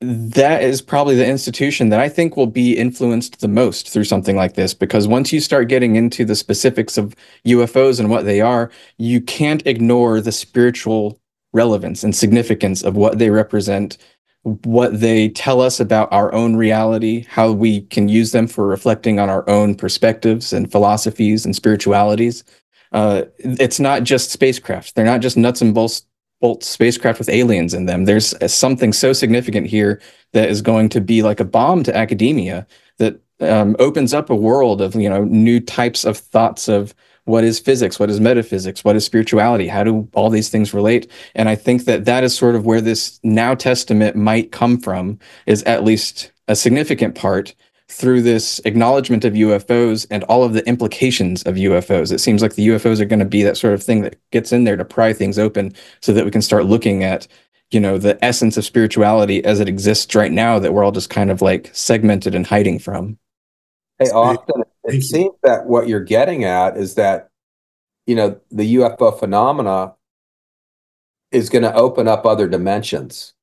that 0.00 0.62
is 0.62 0.80
probably 0.80 1.14
the 1.14 1.26
institution 1.26 1.90
that 1.90 2.00
I 2.00 2.08
think 2.08 2.36
will 2.36 2.46
be 2.46 2.76
influenced 2.76 3.40
the 3.40 3.48
most 3.48 3.90
through 3.90 4.04
something 4.04 4.34
like 4.34 4.54
this 4.54 4.72
because 4.72 5.06
once 5.06 5.30
you 5.32 5.40
start 5.40 5.68
getting 5.68 5.96
into 5.96 6.24
the 6.24 6.34
specifics 6.34 6.96
of 6.96 7.14
UFOs 7.46 8.00
and 8.00 8.08
what 8.08 8.24
they 8.24 8.40
are, 8.40 8.70
you 8.96 9.20
can't 9.20 9.66
ignore 9.66 10.20
the 10.22 10.32
spiritual 10.32 11.20
relevance 11.52 12.02
and 12.02 12.16
significance 12.16 12.82
of 12.82 12.96
what 12.96 13.18
they 13.18 13.28
represent, 13.28 13.98
what 14.42 15.00
they 15.00 15.28
tell 15.28 15.60
us 15.60 15.80
about 15.80 16.10
our 16.12 16.32
own 16.32 16.56
reality, 16.56 17.26
how 17.28 17.52
we 17.52 17.82
can 17.82 18.08
use 18.08 18.32
them 18.32 18.46
for 18.46 18.66
reflecting 18.66 19.18
on 19.18 19.28
our 19.28 19.46
own 19.50 19.74
perspectives 19.74 20.50
and 20.52 20.72
philosophies 20.72 21.44
and 21.44 21.54
spiritualities. 21.54 22.42
Uh, 22.92 23.22
it's 23.38 23.80
not 23.80 24.02
just 24.02 24.30
spacecraft. 24.30 24.94
They're 24.94 25.04
not 25.04 25.20
just 25.20 25.36
nuts 25.36 25.60
and 25.60 25.74
bolts 25.74 26.04
bolt 26.40 26.64
spacecraft 26.64 27.18
with 27.18 27.28
aliens 27.28 27.74
in 27.74 27.84
them. 27.84 28.06
There's 28.06 28.34
something 28.50 28.94
so 28.94 29.12
significant 29.12 29.66
here 29.66 30.00
that 30.32 30.48
is 30.48 30.62
going 30.62 30.88
to 30.90 31.00
be 31.00 31.22
like 31.22 31.38
a 31.38 31.44
bomb 31.44 31.82
to 31.82 31.94
academia 31.94 32.66
that 32.96 33.20
um, 33.40 33.76
opens 33.78 34.14
up 34.14 34.30
a 34.30 34.34
world 34.34 34.80
of 34.80 34.94
you 34.94 35.08
know 35.08 35.24
new 35.24 35.60
types 35.60 36.04
of 36.04 36.16
thoughts 36.16 36.68
of 36.68 36.94
what 37.24 37.44
is 37.44 37.60
physics, 37.60 38.00
what 38.00 38.10
is 38.10 38.20
metaphysics, 38.20 38.82
what 38.82 38.96
is 38.96 39.04
spirituality, 39.04 39.68
how 39.68 39.84
do 39.84 40.08
all 40.14 40.30
these 40.30 40.48
things 40.48 40.74
relate? 40.74 41.10
And 41.34 41.48
I 41.48 41.54
think 41.54 41.84
that 41.84 42.06
that 42.06 42.24
is 42.24 42.34
sort 42.34 42.54
of 42.54 42.66
where 42.66 42.80
this 42.80 43.20
Now 43.22 43.54
Testament 43.54 44.16
might 44.16 44.52
come 44.52 44.78
from, 44.80 45.18
is 45.46 45.62
at 45.64 45.84
least 45.84 46.32
a 46.48 46.56
significant 46.56 47.14
part 47.14 47.54
through 47.90 48.22
this 48.22 48.60
acknowledgement 48.64 49.24
of 49.24 49.34
UFOs 49.34 50.06
and 50.10 50.22
all 50.24 50.44
of 50.44 50.52
the 50.52 50.66
implications 50.66 51.42
of 51.42 51.56
UFOs. 51.56 52.12
It 52.12 52.20
seems 52.20 52.40
like 52.40 52.54
the 52.54 52.68
UFOs 52.68 53.00
are 53.00 53.04
going 53.04 53.18
to 53.18 53.24
be 53.24 53.42
that 53.42 53.56
sort 53.56 53.74
of 53.74 53.82
thing 53.82 54.02
that 54.02 54.16
gets 54.30 54.52
in 54.52 54.62
there 54.62 54.76
to 54.76 54.84
pry 54.84 55.12
things 55.12 55.38
open 55.38 55.74
so 56.00 56.12
that 56.12 56.24
we 56.24 56.30
can 56.30 56.40
start 56.40 56.66
looking 56.66 57.02
at, 57.02 57.26
you 57.72 57.80
know, 57.80 57.98
the 57.98 58.22
essence 58.24 58.56
of 58.56 58.64
spirituality 58.64 59.44
as 59.44 59.58
it 59.58 59.68
exists 59.68 60.14
right 60.14 60.30
now 60.30 60.60
that 60.60 60.72
we're 60.72 60.84
all 60.84 60.92
just 60.92 61.10
kind 61.10 61.32
of 61.32 61.42
like 61.42 61.68
segmented 61.72 62.34
and 62.34 62.46
hiding 62.46 62.78
from. 62.78 63.18
Hey, 63.98 64.10
Austin, 64.10 64.62
it 64.84 65.02
seems 65.02 65.34
that 65.42 65.66
what 65.66 65.88
you're 65.88 66.00
getting 66.00 66.44
at 66.44 66.76
is 66.76 66.94
that, 66.94 67.28
you 68.06 68.14
know, 68.14 68.40
the 68.52 68.76
UFO 68.76 69.18
phenomena 69.18 69.94
is 71.32 71.50
going 71.50 71.64
to 71.64 71.74
open 71.74 72.06
up 72.06 72.24
other 72.24 72.46
dimensions. 72.48 73.34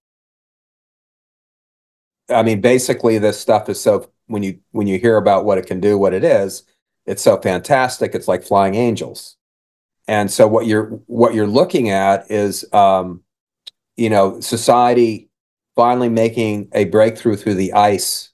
I 2.30 2.44
mean, 2.44 2.62
basically, 2.62 3.18
this 3.18 3.40
stuff 3.40 3.70
is 3.70 3.80
so 3.80 4.10
when 4.28 4.44
you 4.44 4.60
when 4.72 4.88
you 4.88 5.00
hear 5.00 5.18
about 5.18 5.46
what 5.46 5.58
it 5.58 5.66
can 5.66 5.80
do, 5.80 5.98
what 5.98 6.14
it 6.14 6.24
is, 6.24 6.64
it's 7.06 7.22
so 7.22 7.40
fantastic. 7.42 8.14
It's 8.14 8.28
like 8.28 8.44
flying 8.44 8.76
angels. 8.76 9.38
And 10.08 10.32
so 10.32 10.48
what 10.48 10.66
you're 10.66 10.88
what 11.08 11.34
you're 11.34 11.48
looking 11.48 11.90
at 11.90 12.30
is, 12.32 12.72
um, 12.74 13.22
you 13.96 14.10
know, 14.10 14.40
society 14.40 15.30
finally 15.76 16.10
making 16.10 16.70
a 16.74 16.86
breakthrough 16.86 17.36
through 17.36 17.56
the 17.56 17.74
ice 17.74 18.32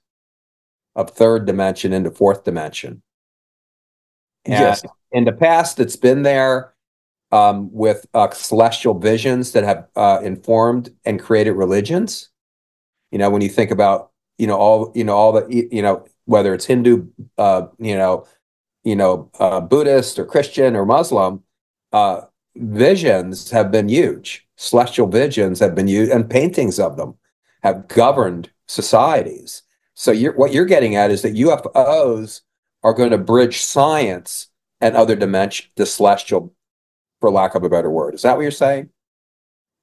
of 0.96 1.10
third 1.10 1.46
dimension 1.46 1.92
into 1.92 2.10
fourth 2.10 2.44
dimension. 2.44 3.02
And 4.44 4.54
yes. 4.54 4.82
in 5.12 5.24
the 5.24 5.32
past, 5.32 5.80
it's 5.80 5.96
been 5.96 6.22
there 6.22 6.74
um, 7.32 7.72
with 7.72 8.06
uh, 8.14 8.30
celestial 8.30 8.98
visions 8.98 9.52
that 9.52 9.64
have 9.64 9.88
uh, 9.96 10.20
informed 10.22 10.90
and 11.04 11.20
created 11.20 11.52
religions. 11.52 12.30
You 13.10 13.18
know, 13.18 13.30
when 13.30 13.42
you 13.42 13.48
think 13.48 13.70
about 13.70 14.10
you 14.38 14.46
know 14.46 14.56
all 14.56 14.92
you 14.94 15.04
know 15.04 15.16
all 15.16 15.32
the 15.32 15.68
you 15.70 15.82
know 15.82 16.04
whether 16.26 16.54
it's 16.54 16.64
Hindu, 16.64 17.06
uh, 17.38 17.66
you 17.78 17.96
know, 17.96 18.26
you 18.82 18.96
know, 18.96 19.30
uh, 19.38 19.60
Buddhist 19.60 20.18
or 20.18 20.24
Christian 20.24 20.76
or 20.76 20.86
Muslim, 20.86 21.42
uh, 21.92 22.22
visions 22.56 23.50
have 23.50 23.70
been 23.70 23.88
huge. 23.88 24.46
Celestial 24.56 25.06
visions 25.06 25.60
have 25.60 25.74
been 25.74 25.88
used, 25.88 26.12
and 26.12 26.28
paintings 26.28 26.78
of 26.78 26.96
them 26.96 27.14
have 27.62 27.88
governed 27.88 28.50
societies. 28.68 29.62
So 29.94 30.12
you're, 30.12 30.34
what 30.34 30.52
you're 30.52 30.64
getting 30.64 30.96
at 30.96 31.10
is 31.10 31.22
that 31.22 31.34
UFOs 31.34 32.40
are 32.82 32.92
going 32.92 33.10
to 33.10 33.18
bridge 33.18 33.62
science 33.62 34.48
and 34.80 34.96
other 34.96 35.16
dimension, 35.16 35.66
the 35.76 35.86
celestial, 35.86 36.54
for 37.20 37.30
lack 37.30 37.54
of 37.54 37.64
a 37.64 37.68
better 37.68 37.90
word. 37.90 38.14
Is 38.14 38.22
that 38.22 38.36
what 38.36 38.42
you're 38.42 38.50
saying? 38.50 38.90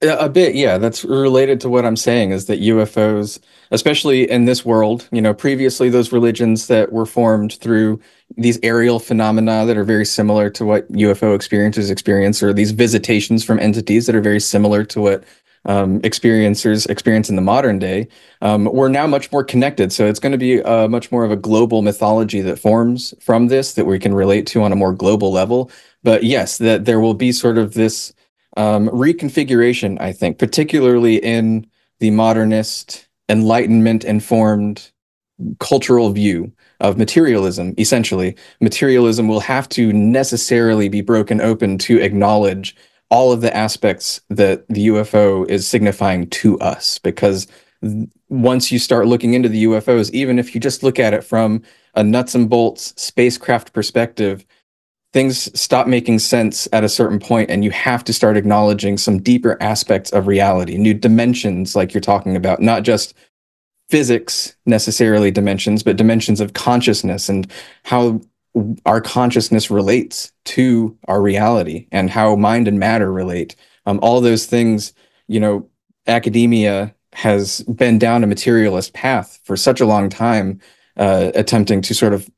A 0.04 0.30
bit, 0.30 0.56
yeah. 0.56 0.80
That's 0.80 1.06
related 1.06 1.62
to 1.62 1.70
what 1.70 1.86
I'm 1.86 1.95
saying 1.95 2.32
is 2.32 2.47
that 2.47 2.60
UFOs, 2.60 3.39
especially 3.70 4.28
in 4.30 4.45
this 4.45 4.66
world, 4.66 5.08
you 5.12 5.22
know, 5.22 5.32
previously 5.32 5.89
those 5.89 6.12
religions 6.12 6.66
that 6.68 6.91
were 6.91 7.06
formed 7.06 7.54
through 7.54 7.99
these 8.36 8.58
aerial 8.64 8.97
phenomena 8.97 9.64
that 9.68 9.78
are 9.78 9.84
very 9.84 10.06
similar 10.06 10.49
to 10.52 10.66
what 10.66 10.91
UFO 10.93 11.38
experiencers 11.38 11.91
experience, 11.91 12.41
or 12.41 12.52
these 12.52 12.72
visitations 12.72 13.43
from 13.43 13.60
entities 13.60 14.08
that 14.08 14.16
are 14.16 14.22
very 14.22 14.39
similar 14.39 14.84
to 14.86 15.02
what 15.02 15.24
um, 15.66 16.02
experiencers 16.02 16.89
experience 16.89 17.30
in 17.30 17.36
the 17.36 17.41
modern 17.43 17.78
day, 17.78 18.08
um, 18.41 18.66
we're 18.66 18.89
now 18.89 19.06
much 19.06 19.32
more 19.32 19.43
connected. 19.43 19.93
So 19.93 20.08
it's 20.08 20.20
going 20.20 20.32
to 20.32 20.38
be 20.38 20.64
uh, 20.64 20.88
much 20.88 21.12
more 21.12 21.24
of 21.24 21.30
a 21.30 21.36
global 21.36 21.84
mythology 21.84 22.41
that 22.41 22.58
forms 22.58 23.14
from 23.20 23.49
this 23.49 23.74
that 23.76 23.86
we 23.86 23.99
can 23.99 24.16
relate 24.16 24.47
to 24.47 24.64
on 24.64 24.72
a 24.72 24.76
more 24.76 24.93
global 24.93 25.32
level. 25.32 25.70
But 26.02 26.24
yes, 26.24 26.58
that 26.58 26.86
there 26.86 26.99
will 26.99 27.14
be 27.14 27.32
sort 27.32 27.60
of 27.60 27.76
this 27.76 28.14
um, 28.58 28.89
reconfiguration, 28.89 29.99
I 29.99 30.12
think, 30.14 30.38
particularly 30.38 31.18
in 31.18 31.68
the 31.99 32.12
modernist, 32.12 33.08
enlightenment 33.30 34.04
informed 34.04 34.91
cultural 35.60 36.12
view 36.12 36.52
of 36.80 36.97
materialism. 36.97 37.74
Essentially, 37.78 38.36
materialism 38.60 39.28
will 39.28 39.39
have 39.39 39.70
to 39.70 39.93
necessarily 39.93 40.89
be 40.89 41.02
broken 41.02 41.41
open 41.41 41.78
to 41.80 41.99
acknowledge 41.99 42.76
all 43.10 43.32
of 43.32 43.41
the 43.41 43.56
aspects 43.56 44.22
that 44.30 44.68
the 44.68 44.88
UFO 44.88 45.47
is 45.49 45.68
signifying 45.68 46.30
to 46.30 46.58
us. 46.60 46.97
Because 46.99 47.47
once 48.30 48.72
you 48.72 48.80
start 48.80 49.08
looking 49.08 49.34
into 49.34 49.49
the 49.49 49.66
UFOs, 49.66 50.10
even 50.12 50.39
if 50.39 50.54
you 50.56 50.62
just 50.62 50.84
look 50.84 50.99
at 50.99 51.14
it 51.14 51.24
from 51.24 51.62
a 51.95 52.04
nuts 52.04 52.36
and 52.36 52.49
bolts 52.49 52.93
spacecraft 53.02 53.74
perspective, 53.74 54.45
things 55.14 55.59
stop 55.59 55.88
making 55.88 56.20
sense 56.20 56.68
at 56.72 56.84
a 56.84 56.89
certain 56.89 57.20
point 57.20 57.49
and 57.49 57.64
you 57.64 57.72
have 57.72 58.03
to 58.03 58.14
start 58.14 58.38
acknowledging 58.38 58.97
some 58.97 59.22
deeper 59.22 59.57
aspects 59.62 60.12
of 60.12 60.28
reality 60.28 60.78
new 60.78 60.93
dimensions 60.93 61.76
like 61.76 61.93
you're 61.93 62.01
talking 62.01 62.36
about 62.36 62.62
not 62.62 62.84
just 62.84 63.14
physics 63.89 64.55
necessarily 64.66 65.32
dimensions 65.32 65.84
but 65.84 65.97
dimensions 65.97 66.39
of 66.39 66.53
consciousness 66.53 67.28
and 67.28 67.51
how 67.84 68.22
our 68.86 69.01
consciousness 69.01 69.72
relates 69.72 70.32
to 70.45 70.97
our 71.07 71.22
reality 71.22 71.88
and 71.91 72.09
how 72.09 72.36
mind 72.36 72.68
and 72.68 72.80
matter 72.80 73.12
relate. 73.12 73.55
Um, 73.86 73.99
all 74.01 74.22
those 74.22 74.45
things 74.45 74.93
you 75.28 75.39
know 75.39 75.70
academia 76.07 76.93
has 77.14 77.62
been 77.64 77.99
down 77.99 78.24
a 78.24 78.28
materialist 78.28 78.93
path 78.93 79.39
for 79.43 79.55
such 79.55 79.82
a 79.82 79.86
long 79.86 80.09
time 80.09 80.59
uh, 80.97 81.32
attempting 81.36 81.82
to 81.82 81.93
sort 81.93 82.14
of 82.14 82.30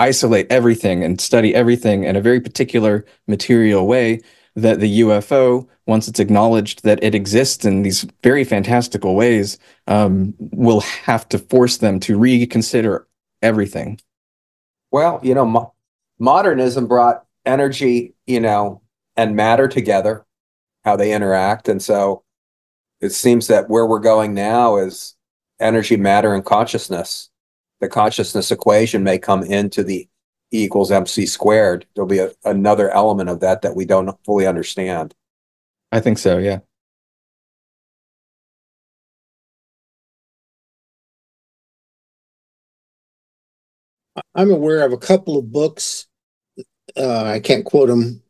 isolate 0.00 0.50
everything 0.50 1.04
and 1.04 1.20
study 1.20 1.54
everything 1.54 2.04
in 2.04 2.16
a 2.16 2.20
very 2.20 2.40
particular 2.40 3.04
material 3.28 3.86
way 3.86 4.20
that 4.56 4.80
the 4.80 5.00
UFO, 5.00 5.68
once 5.86 6.08
it's 6.08 6.18
acknowledged 6.18 6.82
that 6.82 7.02
it 7.04 7.14
exists 7.14 7.64
in 7.64 7.82
these 7.82 8.06
very 8.22 8.42
fantastical 8.42 9.14
ways, 9.14 9.58
um, 9.86 10.34
will 10.38 10.80
have 10.80 11.28
to 11.28 11.38
force 11.38 11.76
them 11.76 12.00
to 12.00 12.18
reconsider 12.18 13.06
everything. 13.42 14.00
Well, 14.90 15.20
you 15.22 15.34
know, 15.34 15.44
mo- 15.44 15.74
modernism 16.18 16.86
brought 16.86 17.24
energy, 17.44 18.14
you 18.26 18.40
know, 18.40 18.82
and 19.16 19.36
matter 19.36 19.68
together, 19.68 20.24
how 20.84 20.96
they 20.96 21.12
interact. 21.12 21.68
And 21.68 21.82
so 21.82 22.24
it 23.00 23.10
seems 23.10 23.46
that 23.46 23.68
where 23.68 23.86
we're 23.86 24.00
going 24.00 24.34
now 24.34 24.78
is 24.78 25.14
energy, 25.60 25.96
matter, 25.96 26.34
and 26.34 26.44
consciousness 26.44 27.29
the 27.80 27.88
consciousness 27.88 28.50
equation 28.50 29.02
may 29.02 29.18
come 29.18 29.42
into 29.42 29.82
the 29.82 30.08
E 30.52 30.64
equals 30.64 30.90
MC 30.90 31.26
squared. 31.26 31.86
There'll 31.94 32.08
be 32.08 32.18
a, 32.18 32.32
another 32.44 32.90
element 32.90 33.30
of 33.30 33.40
that 33.40 33.62
that 33.62 33.76
we 33.76 33.84
don't 33.84 34.16
fully 34.24 34.46
understand. 34.46 35.14
I 35.92 36.00
think 36.00 36.18
so, 36.18 36.38
yeah. 36.38 36.60
I'm 44.34 44.50
aware 44.50 44.84
of 44.84 44.92
a 44.92 44.98
couple 44.98 45.38
of 45.38 45.52
books. 45.52 46.06
Uh, 46.96 47.24
I 47.24 47.40
can't 47.40 47.64
quote 47.64 47.88
them, 47.88 48.22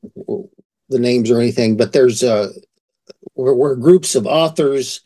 the 0.88 0.98
names 0.98 1.30
or 1.30 1.40
anything, 1.40 1.76
but 1.76 1.92
there's 1.92 2.22
uh, 2.22 2.51
where, 3.34 3.55
where 3.55 3.74
groups 3.76 4.14
of 4.14 4.26
authors 4.26 5.01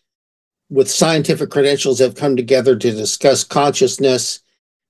with 0.71 0.91
scientific 0.91 1.51
credentials 1.51 1.99
have 1.99 2.15
come 2.15 2.37
together 2.37 2.77
to 2.77 2.91
discuss 2.91 3.45
consciousness 3.45 4.41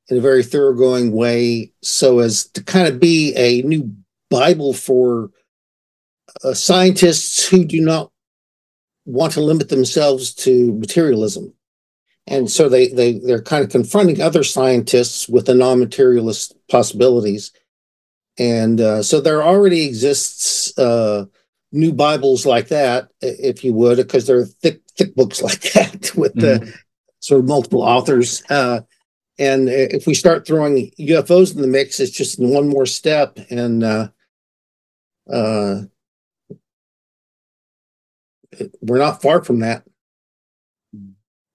in 0.09 0.19
a 0.19 0.21
very 0.21 0.43
thoroughgoing 0.43 1.13
way 1.13 1.73
so 1.83 2.21
as 2.21 2.47
to 2.49 2.63
kind 2.63 2.87
of 2.87 3.01
be 3.01 3.35
a 3.37 3.63
new 3.63 3.91
bible 4.31 4.73
for 4.73 5.31
uh, 6.43 6.55
scientists 6.55 7.47
who 7.47 7.65
do 7.65 7.81
not 7.81 8.11
want 9.05 9.33
to 9.33 9.41
limit 9.41 9.69
themselves 9.69 10.35
to 10.35 10.73
materialism. 10.75 11.53
And 12.27 12.51
so 12.51 12.69
they 12.69 12.89
they 12.89 13.19
they're 13.19 13.43
kind 13.43 13.63
of 13.63 13.71
confronting 13.71 14.21
other 14.21 14.43
scientists 14.43 15.29
with 15.29 15.47
the 15.47 15.55
non-materialist 15.55 16.57
possibilities. 16.69 17.53
And 18.39 18.81
uh, 18.81 19.03
so 19.03 19.21
there 19.21 19.43
already 19.43 19.85
exists 19.85 20.77
uh, 20.79 21.27
new 21.71 21.93
bibles 21.93 22.47
like 22.47 22.69
that 22.69 23.09
if 23.21 23.63
you 23.63 23.75
would 23.75 23.99
because 23.99 24.27
they're 24.27 24.47
thick 24.47 24.81
thick 24.97 25.15
books 25.15 25.43
like 25.49 25.61
that 25.73 26.11
with 26.17 26.35
the 26.35 26.61
mm-hmm. 26.61 26.71
sort 27.21 27.41
of 27.41 27.47
multiple 27.47 27.83
authors. 27.83 28.43
Uh, 28.51 28.81
and 29.39 29.69
if 29.69 30.07
we 30.07 30.15
start 30.15 30.47
throwing 30.47 30.93
UFOs 31.01 31.55
in 31.55 31.61
the 31.61 31.67
mix, 31.67 31.99
it's 31.99 32.13
just 32.13 32.39
one 32.39 32.69
more 32.69 32.87
step. 32.87 33.39
And 33.51 33.83
uh, 33.83 34.09
uh, 35.33 35.83
we're 38.81 38.99
not 38.99 39.23
far 39.23 39.43
from 39.43 39.61
that. 39.61 39.85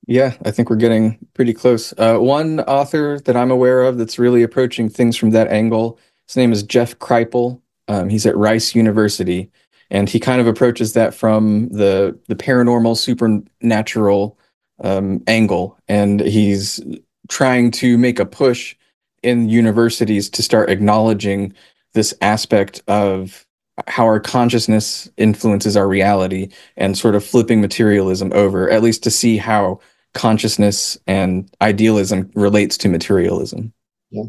Yeah, 0.08 0.34
I 0.44 0.52
think 0.52 0.70
we're 0.70 0.76
getting 0.76 1.20
pretty 1.36 1.54
close. 1.54 1.94
Uh, 1.98 2.18
one 2.18 2.62
author 2.62 3.20
that 3.26 3.38
I'm 3.38 3.52
aware 3.52 3.84
of 3.84 3.98
that's 3.98 4.18
really 4.18 4.42
approaching 4.42 4.90
things 4.90 5.16
from 5.16 5.30
that 5.32 5.50
angle, 5.50 6.00
his 6.28 6.36
name 6.36 6.52
is 6.52 6.64
Jeff 6.64 6.98
Kripal. 6.98 7.62
Um, 7.88 8.10
he's 8.10 8.26
at 8.26 8.36
Rice 8.36 8.74
University, 8.76 9.52
and 9.92 10.10
he 10.10 10.20
kind 10.20 10.40
of 10.40 10.48
approaches 10.48 10.94
that 10.94 11.14
from 11.14 11.70
the 11.70 12.18
the 12.28 12.36
paranormal 12.36 12.98
supernatural 12.98 14.38
um, 14.84 15.24
angle. 15.28 15.78
And 15.88 16.20
he's 16.20 16.80
trying 17.28 17.72
to 17.72 17.98
make 17.98 18.20
a 18.20 18.26
push 18.26 18.76
in 19.24 19.50
universities 19.50 20.30
to 20.30 20.44
start 20.44 20.70
acknowledging 20.70 21.54
this 21.94 22.14
aspect 22.22 22.82
of 22.88 23.46
how 23.88 24.06
our 24.06 24.20
consciousness 24.20 25.10
influences 25.18 25.76
our 25.78 25.88
reality 25.88 26.50
and 26.78 26.98
sort 26.98 27.16
of 27.16 27.26
flipping 27.26 27.62
materialism 27.62 28.32
over 28.34 28.70
at 28.70 28.84
least 28.84 29.04
to 29.04 29.12
see 29.12 29.38
how 29.38 29.80
consciousness 30.14 30.98
and 31.08 31.50
idealism 31.62 32.30
relates 32.36 32.78
to 32.78 32.90
materialism. 32.90 33.74
Yeah. 34.10 34.24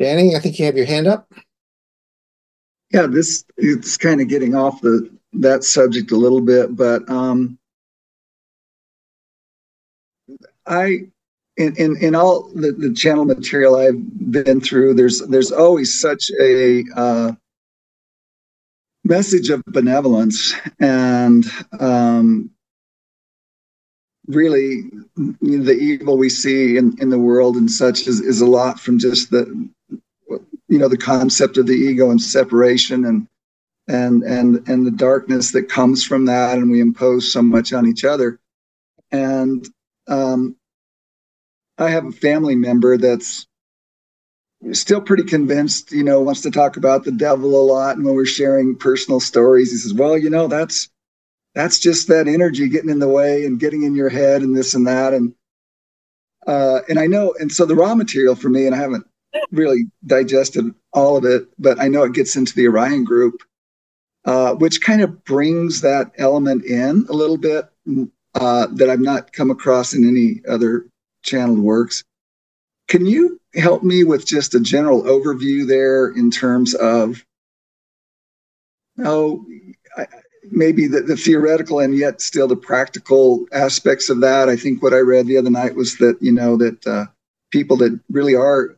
Danny 0.00 0.34
i 0.34 0.40
think 0.40 0.58
you 0.58 0.64
have 0.64 0.76
your 0.76 0.86
hand 0.86 1.06
up 1.06 1.32
yeah, 2.94 3.06
this 3.08 3.44
it's 3.56 3.96
kind 3.96 4.20
of 4.20 4.28
getting 4.28 4.54
off 4.54 4.80
the 4.80 5.10
that 5.32 5.64
subject 5.64 6.12
a 6.12 6.16
little 6.16 6.40
bit, 6.40 6.76
but 6.76 7.08
um, 7.10 7.58
I 10.64 11.08
in, 11.56 11.74
in 11.76 11.96
in 11.96 12.14
all 12.14 12.48
the, 12.54 12.70
the 12.70 12.94
channel 12.94 13.24
material 13.24 13.74
I've 13.74 13.98
been 14.30 14.60
through, 14.60 14.94
there's 14.94 15.18
there's 15.26 15.50
always 15.50 16.00
such 16.00 16.30
a 16.40 16.84
uh, 16.94 17.32
message 19.02 19.50
of 19.50 19.64
benevolence 19.66 20.54
and 20.78 21.44
um, 21.80 22.48
really 24.28 24.84
you 25.16 25.36
know, 25.40 25.64
the 25.64 25.74
evil 25.74 26.16
we 26.16 26.28
see 26.28 26.76
in, 26.76 26.96
in 27.00 27.10
the 27.10 27.18
world 27.18 27.56
and 27.56 27.68
such 27.68 28.06
is, 28.06 28.20
is 28.20 28.40
a 28.40 28.46
lot 28.46 28.78
from 28.78 29.00
just 29.00 29.32
the 29.32 29.68
you 30.74 30.80
know 30.80 30.88
the 30.88 30.98
concept 30.98 31.58
of 31.58 31.68
the 31.68 31.74
ego 31.74 32.10
and 32.10 32.20
separation 32.20 33.06
and 33.06 33.28
and 33.88 34.24
and 34.24 34.68
and 34.68 34.86
the 34.86 34.90
darkness 34.90 35.52
that 35.52 35.70
comes 35.70 36.04
from 36.04 36.26
that 36.26 36.58
and 36.58 36.70
we 36.70 36.80
impose 36.80 37.32
so 37.32 37.42
much 37.42 37.72
on 37.72 37.86
each 37.86 38.04
other. 38.04 38.40
And 39.12 39.66
um, 40.08 40.56
i 41.78 41.90
have 41.90 42.06
a 42.06 42.12
family 42.12 42.56
member 42.56 42.96
that's 42.96 43.46
still 44.72 45.00
pretty 45.00 45.24
convinced 45.24 45.92
you 45.92 46.04
know 46.04 46.20
wants 46.20 46.42
to 46.42 46.50
talk 46.50 46.76
about 46.76 47.04
the 47.04 47.12
devil 47.12 47.60
a 47.60 47.64
lot 47.64 47.96
and 47.96 48.04
when 48.04 48.14
we're 48.14 48.24
sharing 48.24 48.76
personal 48.76 49.20
stories 49.20 49.70
he 49.70 49.76
says 49.76 49.94
well 49.94 50.16
you 50.16 50.30
know 50.30 50.46
that's 50.48 50.88
that's 51.54 51.78
just 51.78 52.08
that 52.08 52.28
energy 52.28 52.68
getting 52.68 52.90
in 52.90 52.98
the 52.98 53.08
way 53.08 53.44
and 53.44 53.60
getting 53.60 53.82
in 53.84 53.94
your 53.94 54.08
head 54.08 54.42
and 54.42 54.56
this 54.56 54.74
and 54.74 54.88
that. 54.88 55.14
And 55.14 55.34
uh, 56.46 56.80
and 56.88 56.98
i 56.98 57.06
know 57.06 57.34
and 57.38 57.52
so 57.52 57.64
the 57.66 57.76
Ra 57.76 57.94
material 57.94 58.34
for 58.34 58.48
me 58.48 58.66
and 58.66 58.74
i 58.74 58.78
haven't 58.78 59.06
really 59.50 59.84
digested 60.06 60.74
all 60.92 61.16
of 61.16 61.24
it, 61.24 61.48
but 61.58 61.80
I 61.80 61.88
know 61.88 62.04
it 62.04 62.12
gets 62.12 62.36
into 62.36 62.54
the 62.54 62.68
Orion 62.68 63.04
group, 63.04 63.42
uh, 64.24 64.54
which 64.54 64.80
kind 64.80 65.02
of 65.02 65.24
brings 65.24 65.80
that 65.80 66.12
element 66.18 66.64
in 66.64 67.06
a 67.08 67.12
little 67.12 67.36
bit 67.36 67.66
uh, 68.34 68.66
that 68.72 68.90
I've 68.90 69.00
not 69.00 69.32
come 69.32 69.50
across 69.50 69.94
in 69.94 70.08
any 70.08 70.40
other 70.48 70.86
channeled 71.22 71.58
works. 71.58 72.04
Can 72.88 73.06
you 73.06 73.40
help 73.54 73.82
me 73.82 74.04
with 74.04 74.26
just 74.26 74.54
a 74.54 74.60
general 74.60 75.02
overview 75.02 75.66
there 75.66 76.08
in 76.08 76.30
terms 76.30 76.74
of 76.74 77.24
oh, 79.02 79.44
I, 79.96 80.06
maybe 80.50 80.86
the, 80.86 81.00
the 81.00 81.16
theoretical 81.16 81.80
and 81.80 81.96
yet 81.96 82.20
still 82.20 82.48
the 82.48 82.56
practical 82.56 83.46
aspects 83.52 84.10
of 84.10 84.20
that. 84.20 84.48
I 84.48 84.56
think 84.56 84.82
what 84.82 84.94
I 84.94 84.98
read 84.98 85.26
the 85.26 85.38
other 85.38 85.50
night 85.50 85.74
was 85.74 85.96
that, 85.98 86.18
you 86.20 86.32
know, 86.32 86.56
that 86.56 86.86
uh, 86.86 87.06
people 87.50 87.76
that 87.78 87.98
really 88.10 88.34
are 88.34 88.76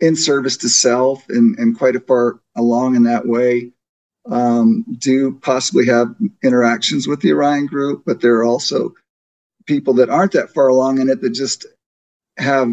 in 0.00 0.16
service 0.16 0.56
to 0.58 0.68
self 0.68 1.28
and, 1.28 1.58
and 1.58 1.78
quite 1.78 1.96
a 1.96 2.00
far 2.00 2.40
along 2.56 2.96
in 2.96 3.04
that 3.04 3.26
way 3.26 3.72
um, 4.30 4.84
do 4.98 5.38
possibly 5.42 5.86
have 5.86 6.14
interactions 6.42 7.06
with 7.06 7.20
the 7.20 7.32
Orion 7.32 7.66
group, 7.66 8.02
but 8.04 8.20
there 8.20 8.36
are 8.36 8.44
also 8.44 8.94
people 9.66 9.94
that 9.94 10.10
aren't 10.10 10.32
that 10.32 10.52
far 10.52 10.68
along 10.68 11.00
in 11.00 11.08
it 11.08 11.20
that 11.20 11.30
just 11.30 11.66
have 12.38 12.72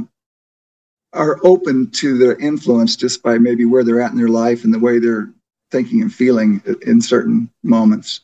are 1.13 1.39
open 1.43 1.91
to 1.91 2.17
their 2.17 2.35
influence 2.37 2.95
just 2.95 3.21
by 3.21 3.37
maybe 3.37 3.65
where 3.65 3.83
they're 3.83 4.01
at 4.01 4.11
in 4.11 4.17
their 4.17 4.29
life 4.29 4.63
and 4.63 4.73
the 4.73 4.79
way 4.79 4.97
they're 4.97 5.31
thinking 5.69 6.01
and 6.01 6.13
feeling 6.13 6.61
in 6.85 7.01
certain 7.01 7.49
moments. 7.61 8.21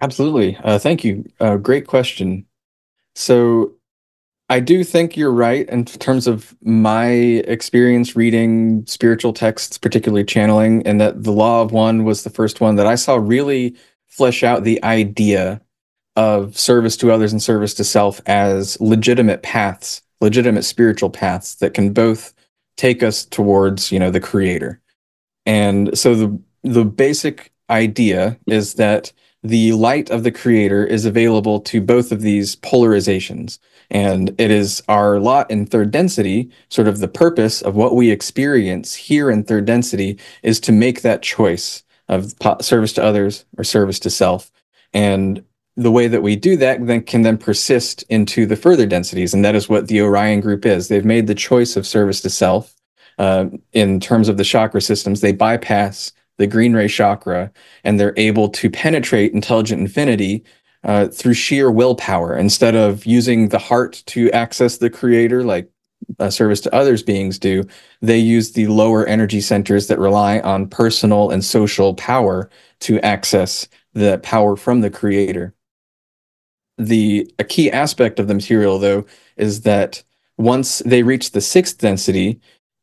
Absolutely. 0.00 0.56
Uh, 0.56 0.78
thank 0.78 1.04
you. 1.04 1.30
Uh, 1.38 1.56
great 1.56 1.86
question. 1.86 2.46
So 3.14 3.73
I 4.54 4.60
do 4.60 4.84
think 4.84 5.16
you're 5.16 5.32
right 5.32 5.68
in 5.68 5.84
terms 5.84 6.28
of 6.28 6.54
my 6.62 7.08
experience 7.08 8.14
reading 8.14 8.86
spiritual 8.86 9.32
texts, 9.32 9.78
particularly 9.78 10.22
channeling, 10.22 10.86
and 10.86 11.00
that 11.00 11.24
the 11.24 11.32
Law 11.32 11.62
of 11.62 11.72
One 11.72 12.04
was 12.04 12.22
the 12.22 12.30
first 12.30 12.60
one 12.60 12.76
that 12.76 12.86
I 12.86 12.94
saw 12.94 13.16
really 13.16 13.74
flesh 14.06 14.44
out 14.44 14.62
the 14.62 14.80
idea 14.84 15.60
of 16.14 16.56
service 16.56 16.96
to 16.98 17.10
others 17.10 17.32
and 17.32 17.42
service 17.42 17.74
to 17.74 17.82
self 17.82 18.20
as 18.26 18.80
legitimate 18.80 19.42
paths, 19.42 20.02
legitimate 20.20 20.62
spiritual 20.62 21.10
paths 21.10 21.56
that 21.56 21.74
can 21.74 21.92
both 21.92 22.32
take 22.76 23.02
us 23.02 23.24
towards, 23.24 23.90
you 23.90 23.98
know, 23.98 24.12
the 24.12 24.20
creator. 24.20 24.80
And 25.46 25.98
so 25.98 26.14
the 26.14 26.40
the 26.62 26.84
basic 26.84 27.50
idea 27.70 28.38
is 28.46 28.74
that 28.74 29.12
the 29.42 29.72
light 29.72 30.10
of 30.10 30.22
the 30.22 30.30
creator 30.30 30.86
is 30.86 31.04
available 31.04 31.58
to 31.62 31.80
both 31.80 32.12
of 32.12 32.22
these 32.22 32.54
polarizations. 32.54 33.58
And 33.90 34.34
it 34.38 34.50
is 34.50 34.82
our 34.88 35.20
lot 35.20 35.50
in 35.50 35.66
third 35.66 35.90
density, 35.90 36.50
sort 36.68 36.88
of 36.88 36.98
the 36.98 37.08
purpose 37.08 37.62
of 37.62 37.76
what 37.76 37.94
we 37.94 38.10
experience 38.10 38.94
here 38.94 39.30
in 39.30 39.44
third 39.44 39.64
density 39.64 40.18
is 40.42 40.60
to 40.60 40.72
make 40.72 41.02
that 41.02 41.22
choice 41.22 41.82
of 42.08 42.34
service 42.60 42.92
to 42.94 43.04
others 43.04 43.44
or 43.56 43.64
service 43.64 43.98
to 44.00 44.10
self. 44.10 44.50
And 44.92 45.44
the 45.76 45.90
way 45.90 46.06
that 46.06 46.22
we 46.22 46.36
do 46.36 46.56
that 46.56 46.86
then 46.86 47.02
can 47.02 47.22
then 47.22 47.38
persist 47.38 48.04
into 48.08 48.46
the 48.46 48.56
further 48.56 48.86
densities. 48.86 49.34
And 49.34 49.44
that 49.44 49.56
is 49.56 49.68
what 49.68 49.88
the 49.88 50.00
Orion 50.00 50.40
group 50.40 50.64
is. 50.64 50.88
They've 50.88 51.04
made 51.04 51.26
the 51.26 51.34
choice 51.34 51.76
of 51.76 51.86
service 51.86 52.20
to 52.22 52.30
self. 52.30 52.74
Uh, 53.18 53.46
in 53.72 54.00
terms 54.00 54.28
of 54.28 54.36
the 54.36 54.44
chakra 54.44 54.80
systems, 54.80 55.20
they 55.20 55.32
bypass 55.32 56.12
the 56.36 56.46
green 56.46 56.72
ray 56.72 56.88
chakra 56.88 57.50
and 57.84 57.98
they're 57.98 58.14
able 58.16 58.48
to 58.48 58.68
penetrate 58.70 59.32
intelligent 59.32 59.80
infinity 59.80 60.44
uh, 60.84 61.08
through 61.08 61.34
sheer 61.34 61.70
willpower 61.70 62.36
instead 62.36 62.74
of 62.74 63.06
using 63.06 63.48
the 63.48 63.58
heart 63.58 64.02
to 64.06 64.30
access 64.32 64.78
the 64.78 64.90
creator 64.90 65.42
like 65.42 65.70
a 66.18 66.30
service 66.30 66.60
to 66.60 66.74
others 66.74 67.02
beings 67.02 67.38
do 67.38 67.64
they 68.02 68.18
use 68.18 68.52
the 68.52 68.66
lower 68.66 69.06
energy 69.06 69.40
centers 69.40 69.86
that 69.86 69.98
rely 69.98 70.40
on 70.40 70.68
personal 70.68 71.30
and 71.30 71.44
social 71.44 71.94
power 71.94 72.50
to 72.80 73.00
access 73.00 73.66
the 73.94 74.18
power 74.18 74.56
from 74.56 74.80
the 74.80 74.90
creator. 74.90 75.54
The 76.76 77.32
a 77.38 77.44
key 77.44 77.70
aspect 77.70 78.18
of 78.18 78.28
the 78.28 78.34
material 78.34 78.78
though 78.78 79.06
is 79.36 79.62
that 79.62 80.02
once 80.36 80.80
they 80.80 81.02
reach 81.02 81.30
the 81.30 81.40
sixth 81.40 81.78
density 81.78 82.40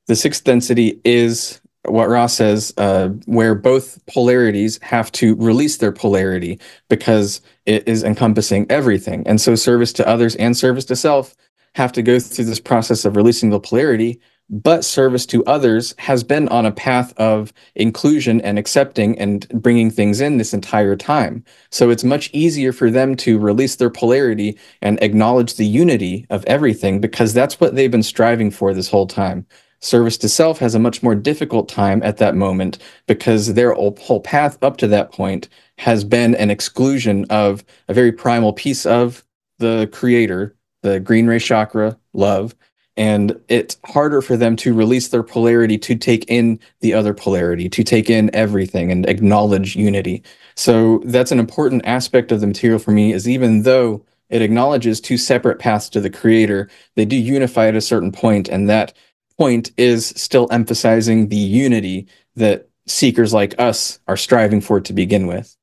the 0.08 0.16
sixth 0.16 0.44
density 0.44 1.00
is 1.04 1.62
what 1.86 2.10
Ra 2.10 2.28
says, 2.28 2.74
uh, 2.78 3.10
where 3.26 3.56
both 3.56 4.06
polarities 4.06 4.80
have 4.84 5.12
to 5.14 5.36
release 5.36 5.78
their 5.78 5.92
polarity 5.92 6.60
because 6.90 7.42
it 7.66 7.88
is 7.88 8.04
encompassing 8.04 8.68
everything. 8.70 9.26
And 9.28 9.42
so 9.42 9.56
service 9.56 9.92
to 9.94 10.08
others 10.08 10.36
and 10.36 10.56
service 10.56 10.86
to 10.86 10.96
self 10.96 11.36
have 11.76 11.92
to 11.94 12.02
go 12.02 12.20
through 12.20 12.46
this 12.46 12.60
process 12.60 13.06
of 13.06 13.16
releasing 13.16 13.50
the 13.50 13.60
polarity, 13.60 14.20
but 14.50 14.84
service 14.84 15.26
to 15.28 15.44
others 15.46 15.96
has 15.98 16.24
been 16.24 16.50
on 16.50 16.66
a 16.66 16.72
path 16.72 17.14
of 17.18 17.54
inclusion 17.76 18.42
and 18.42 18.60
accepting 18.60 19.18
and 19.18 19.48
bringing 19.50 19.90
things 19.90 20.20
in 20.20 20.38
this 20.38 20.54
entire 20.54 20.98
time. 20.98 21.44
So 21.72 21.90
it's 21.90 22.04
much 22.04 22.30
easier 22.34 22.74
for 22.74 22.92
them 22.92 23.16
to 23.18 23.40
release 23.40 23.78
their 23.78 23.90
polarity 23.90 24.58
and 24.82 25.02
acknowledge 25.02 25.56
the 25.56 25.66
unity 25.66 26.28
of 26.30 26.44
everything 26.46 27.00
because 27.00 27.34
that's 27.34 27.60
what 27.60 27.76
they've 27.76 27.90
been 27.90 28.04
striving 28.04 28.52
for 28.52 28.74
this 28.74 28.90
whole 28.90 29.08
time. 29.08 29.48
Service 29.84 30.18
to 30.20 30.30
self 30.30 30.60
has 30.60 30.76
a 30.76 30.80
much 30.80 31.02
more 31.02 31.16
difficult 31.16 31.68
time 31.68 32.04
at 32.04 32.18
that 32.18 32.36
moment 32.36 32.78
because 33.08 33.56
their 33.56 33.74
whole 33.74 34.20
path 34.22 34.62
up 34.62 34.78
to 34.78 34.88
that 34.88 35.12
point 35.12 35.50
has 35.80 36.04
been 36.04 36.36
an 36.36 36.52
exclusion 36.52 37.26
of 37.32 37.64
a 37.88 37.94
very 37.94 38.12
primal 38.12 38.54
piece 38.54 38.86
of 38.86 39.24
the 39.58 39.90
creator, 39.92 40.56
the 40.84 41.00
green 41.00 41.26
ray 41.26 41.40
chakra, 41.40 41.98
love. 42.14 42.56
And 42.96 43.40
it's 43.48 43.78
harder 43.86 44.22
for 44.22 44.38
them 44.38 44.56
to 44.58 44.74
release 44.74 45.08
their 45.08 45.24
polarity 45.24 45.80
to 45.80 45.96
take 45.96 46.26
in 46.28 46.60
the 46.82 46.94
other 46.94 47.16
polarity, 47.16 47.68
to 47.70 47.84
take 47.84 48.10
in 48.10 48.30
everything 48.36 48.92
and 48.92 49.08
acknowledge 49.08 49.76
unity. 49.76 50.22
So 50.56 51.02
that's 51.06 51.32
an 51.32 51.40
important 51.40 51.84
aspect 51.86 52.32
of 52.32 52.42
the 52.42 52.48
material 52.48 52.80
for 52.80 52.92
me 52.92 53.14
is 53.14 53.28
even 53.28 53.64
though 53.64 54.06
it 54.30 54.44
acknowledges 54.44 55.02
two 55.02 55.18
separate 55.18 55.58
paths 55.58 55.90
to 55.90 56.00
the 56.00 56.10
creator, 56.10 56.70
they 56.96 57.06
do 57.06 57.16
unify 57.16 57.68
at 57.68 57.76
a 57.76 57.82
certain 57.82 58.12
point, 58.12 58.48
and 58.48 58.70
that 58.70 58.94
point 59.38 59.72
is 59.78 60.08
still 60.16 60.48
emphasizing 60.52 61.28
the 61.28 61.36
unity 61.36 62.08
that 62.36 62.70
seekers 62.88 63.34
like 63.34 63.60
us 63.60 64.00
are 64.08 64.18
striving 64.18 64.62
for 64.62 64.80
to 64.82 64.94
begin 64.94 65.28
with. 65.28 65.56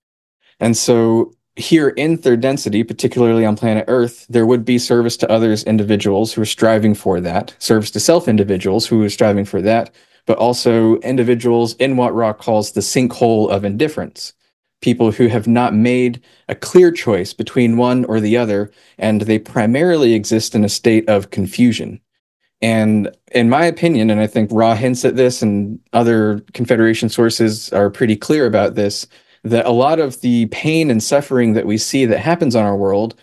And 0.61 0.77
so 0.77 1.33
here 1.59 1.89
in 1.91 2.17
third 2.17 2.41
density, 2.41 2.85
particularly 2.85 3.45
on 3.45 3.57
planet 3.57 3.85
Earth, 3.89 4.27
there 4.29 4.47
would 4.47 4.65
be 4.65 4.79
service 4.79 5.17
to 5.19 5.31
others 5.31 5.65
individuals 5.65 6.33
who 6.33 6.43
are 6.43 6.47
striving 6.47 6.95
for 6.95 7.21
that, 7.21 7.55
service 7.59 7.91
to 7.93 8.01
self 8.01 8.29
individuals 8.29 8.87
who 8.87 9.03
are 9.03 9.11
striving 9.11 9.45
for 9.45 9.61
that, 9.63 9.95
but 10.27 10.39
also 10.39 10.97
individuals 10.99 11.75
in 11.75 11.97
what 11.97 12.15
Ra 12.15 12.33
calls 12.33 12.73
the 12.73 12.81
sinkhole 12.81 13.51
of 13.51 13.65
indifference. 13.65 14.33
People 14.81 15.11
who 15.11 15.27
have 15.27 15.49
not 15.49 15.75
made 15.75 16.23
a 16.49 16.55
clear 16.55 16.93
choice 16.93 17.33
between 17.33 17.77
one 17.77 18.05
or 18.05 18.21
the 18.21 18.37
other, 18.37 18.71
and 18.97 19.23
they 19.23 19.39
primarily 19.39 20.15
exist 20.15 20.55
in 20.55 20.65
a 20.65 20.69
state 20.69 21.09
of 21.09 21.31
confusion. 21.31 22.01
And 22.61 23.15
in 23.33 23.49
my 23.49 23.65
opinion, 23.65 24.11
and 24.11 24.21
I 24.21 24.27
think 24.27 24.51
Ra 24.53 24.75
hints 24.75 25.05
at 25.05 25.17
this, 25.17 25.43
and 25.43 25.79
other 25.93 26.41
Confederation 26.55 27.09
sources 27.09 27.73
are 27.73 27.91
pretty 27.91 28.17
clear 28.17 28.47
about 28.47 28.75
this, 28.75 29.07
that 29.45 29.67
a 29.67 29.71
lot 29.71 30.01
of 30.01 30.21
the 30.21 30.47
pain 30.47 30.91
and 30.91 31.03
suffering 31.03 31.53
that 31.53 31.67
we 31.67 31.79
see 31.79 32.05
that 32.07 32.19
happens 32.19 32.57
on 32.57 32.65
our 32.65 32.77
world 32.77 33.15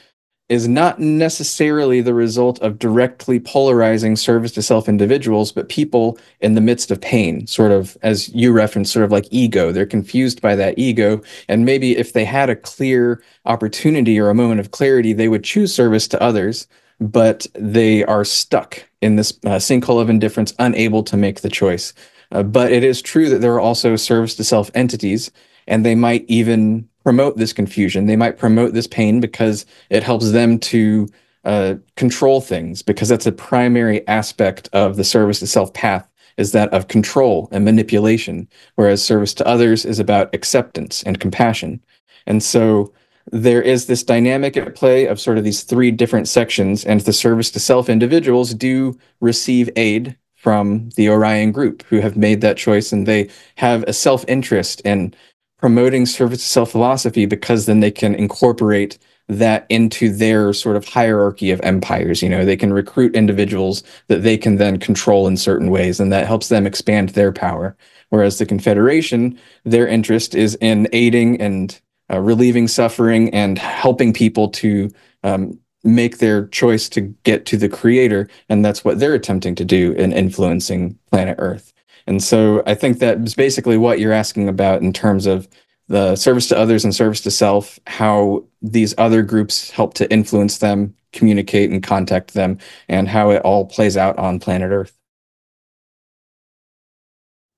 is 0.47 0.67
not 0.67 0.99
necessarily 0.99 2.01
the 2.01 2.13
result 2.13 2.59
of 2.59 2.77
directly 2.77 3.39
polarizing 3.39 4.15
service 4.15 4.51
to 4.51 4.61
self 4.61 4.87
individuals, 4.87 5.51
but 5.51 5.69
people 5.69 6.19
in 6.39 6.53
the 6.53 6.61
midst 6.61 6.91
of 6.91 7.01
pain, 7.01 7.47
sort 7.47 7.71
of, 7.71 7.97
as 8.03 8.29
you 8.29 8.51
referenced, 8.51 8.93
sort 8.93 9.03
of 9.03 9.11
like 9.11 9.27
ego. 9.31 9.71
They're 9.71 9.87
confused 9.87 10.41
by 10.41 10.55
that 10.55 10.77
ego. 10.77 11.21
And 11.49 11.65
maybe 11.65 11.97
if 11.97 12.13
they 12.13 12.25
had 12.25 12.49
a 12.49 12.55
clear 12.55 13.23
opportunity 13.45 14.19
or 14.19 14.29
a 14.29 14.35
moment 14.35 14.59
of 14.59 14.71
clarity, 14.71 15.13
they 15.13 15.27
would 15.27 15.43
choose 15.43 15.73
service 15.73 16.07
to 16.09 16.21
others 16.21 16.67
but 16.99 17.45
they 17.53 18.03
are 18.05 18.25
stuck 18.25 18.87
in 19.01 19.15
this 19.15 19.31
uh, 19.45 19.57
sinkhole 19.57 20.01
of 20.01 20.09
indifference, 20.09 20.53
unable 20.59 21.03
to 21.03 21.17
make 21.17 21.41
the 21.41 21.49
choice. 21.49 21.93
Uh, 22.31 22.43
but 22.43 22.71
it 22.71 22.83
is 22.83 23.01
true 23.01 23.29
that 23.29 23.39
there 23.39 23.53
are 23.53 23.59
also 23.59 23.95
service 23.95 24.35
to 24.35 24.43
self 24.43 24.71
entities, 24.73 25.31
and 25.67 25.85
they 25.85 25.95
might 25.95 26.25
even 26.27 26.87
promote 27.03 27.37
this 27.37 27.53
confusion. 27.53 28.07
They 28.07 28.15
might 28.15 28.37
promote 28.37 28.73
this 28.73 28.87
pain 28.87 29.19
because 29.19 29.65
it 29.89 30.03
helps 30.03 30.31
them 30.31 30.59
to 30.59 31.07
uh, 31.43 31.75
control 31.95 32.41
things, 32.41 32.81
because 32.81 33.09
that's 33.09 33.27
a 33.27 33.31
primary 33.31 34.05
aspect 34.07 34.67
of 34.73 34.95
the 34.95 35.03
service 35.03 35.39
to 35.39 35.47
self 35.47 35.73
path 35.73 36.07
is 36.37 36.51
that 36.51 36.73
of 36.73 36.87
control 36.87 37.47
and 37.51 37.63
manipulation, 37.63 38.47
whereas 38.75 39.03
service 39.03 39.33
to 39.35 39.47
others 39.47 39.85
is 39.85 39.99
about 39.99 40.33
acceptance 40.33 41.01
and 41.03 41.19
compassion. 41.19 41.81
And 42.27 42.43
so 42.43 42.91
there 43.31 43.61
is 43.61 43.87
this 43.87 44.03
dynamic 44.03 44.55
at 44.55 44.75
play 44.75 45.05
of 45.05 45.19
sort 45.19 45.37
of 45.37 45.43
these 45.43 45.63
three 45.63 45.91
different 45.91 46.27
sections, 46.27 46.85
and 46.85 47.01
the 47.01 47.13
service 47.13 47.51
to 47.51 47.59
self 47.59 47.89
individuals 47.89 48.53
do 48.53 48.97
receive 49.19 49.69
aid 49.75 50.15
from 50.35 50.89
the 50.95 51.09
Orion 51.09 51.51
group 51.51 51.81
who 51.83 51.99
have 51.99 52.15
made 52.15 52.41
that 52.41 52.55
choice 52.55 52.91
and 52.91 53.07
they 53.07 53.27
have 53.55 53.83
a 53.87 53.93
self 53.93 54.23
interest 54.27 54.79
in 54.81 55.13
promoting 55.57 56.05
service 56.05 56.39
to 56.39 56.45
self 56.45 56.71
philosophy 56.71 57.25
because 57.25 57.65
then 57.65 57.79
they 57.79 57.89
can 57.89 58.13
incorporate 58.13 58.99
that 59.27 59.65
into 59.69 60.11
their 60.11 60.53
sort 60.53 60.75
of 60.75 60.85
hierarchy 60.85 61.49
of 61.49 61.59
empires. 61.61 62.21
You 62.21 62.29
know, 62.29 62.45
they 62.45 62.55
can 62.55 62.71
recruit 62.71 63.15
individuals 63.15 63.83
that 64.07 64.21
they 64.21 64.37
can 64.37 64.57
then 64.57 64.77
control 64.77 65.27
in 65.27 65.35
certain 65.35 65.71
ways, 65.71 65.99
and 65.99 66.11
that 66.11 66.27
helps 66.27 66.49
them 66.49 66.67
expand 66.67 67.09
their 67.09 67.31
power. 67.31 67.75
Whereas 68.09 68.37
the 68.37 68.45
Confederation, 68.45 69.39
their 69.63 69.87
interest 69.87 70.35
is 70.35 70.55
in 70.61 70.87
aiding 70.93 71.41
and 71.41 71.79
uh, 72.11 72.19
relieving 72.19 72.67
suffering 72.67 73.29
and 73.33 73.57
helping 73.59 74.13
people 74.13 74.49
to 74.49 74.89
um, 75.23 75.59
make 75.83 76.19
their 76.19 76.47
choice 76.47 76.89
to 76.89 77.01
get 77.23 77.45
to 77.47 77.57
the 77.57 77.69
creator 77.69 78.27
and 78.49 78.65
that's 78.65 78.85
what 78.85 78.99
they're 78.99 79.13
attempting 79.15 79.55
to 79.55 79.65
do 79.65 79.93
in 79.93 80.13
influencing 80.13 80.97
planet 81.11 81.35
earth 81.39 81.73
And 82.07 82.23
so 82.23 82.63
I 82.65 82.75
think 82.75 82.99
that 82.99 83.19
is 83.19 83.35
basically 83.35 83.77
what 83.77 83.99
you're 83.99 84.13
asking 84.13 84.49
about 84.49 84.81
in 84.81 84.93
terms 84.93 85.25
of 85.25 85.47
the 85.87 86.15
service 86.15 86.47
to 86.49 86.57
others 86.57 86.83
and 86.83 86.95
service 86.95 87.21
to 87.21 87.31
self, 87.31 87.79
how 87.87 88.45
these 88.61 88.95
other 88.97 89.21
groups 89.21 89.69
help 89.71 89.93
to 89.95 90.11
influence 90.11 90.57
them, 90.59 90.95
communicate 91.13 91.71
and 91.71 91.83
contact 91.83 92.33
them, 92.33 92.57
and 92.89 93.07
how 93.07 93.29
it 93.31 93.41
all 93.43 93.65
plays 93.65 93.97
out 93.97 94.17
on 94.17 94.39
planet 94.39 94.71
Earth. 94.71 94.97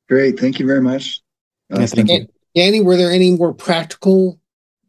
Great. 0.09 0.39
Thank 0.39 0.59
you 0.59 0.67
very 0.67 0.81
much. 0.81 1.21
Yeah, 1.69 1.87
thank 1.87 2.13
you. 2.13 2.27
Danny, 2.57 2.81
were 2.81 2.97
there 2.97 3.11
any 3.11 3.35
more 3.35 3.53
practical 3.53 4.39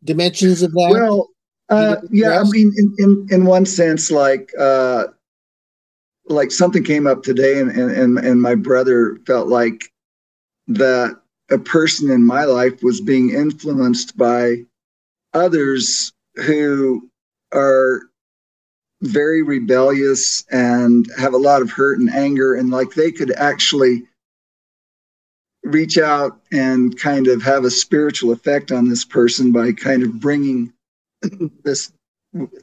dimensions 0.02 0.62
of 0.62 0.72
that? 0.72 0.88
Well, 0.90 1.28
uh, 1.68 1.96
yeah, 2.10 2.40
I 2.40 2.44
mean, 2.44 2.72
in, 2.78 2.94
in, 2.98 3.26
in 3.30 3.44
one 3.44 3.66
sense, 3.66 4.10
like, 4.10 4.50
uh, 4.58 5.08
like 6.28 6.50
something 6.50 6.82
came 6.82 7.06
up 7.06 7.22
today 7.22 7.60
and, 7.60 7.70
and, 7.70 7.90
and, 7.90 8.18
and 8.18 8.40
my 8.40 8.54
brother 8.54 9.18
felt 9.26 9.48
like 9.48 9.92
that 10.68 11.20
a 11.50 11.58
person 11.58 12.10
in 12.10 12.24
my 12.24 12.44
life 12.44 12.82
was 12.82 13.02
being 13.02 13.34
influenced 13.34 14.16
by 14.16 14.64
others 15.34 16.10
who 16.36 17.06
are 17.52 18.00
very 19.02 19.42
rebellious 19.42 20.42
and 20.50 21.06
have 21.18 21.34
a 21.34 21.38
lot 21.38 21.60
of 21.60 21.70
hurt 21.70 21.98
and 21.98 22.10
anger 22.14 22.54
and 22.54 22.70
like 22.70 22.92
they 22.94 23.12
could 23.12 23.30
actually 23.32 24.04
reach 25.72 25.98
out 25.98 26.40
and 26.50 26.98
kind 26.98 27.26
of 27.28 27.42
have 27.42 27.64
a 27.64 27.70
spiritual 27.70 28.32
effect 28.32 28.72
on 28.72 28.88
this 28.88 29.04
person 29.04 29.52
by 29.52 29.72
kind 29.72 30.02
of 30.02 30.18
bringing 30.18 30.72
this 31.64 31.92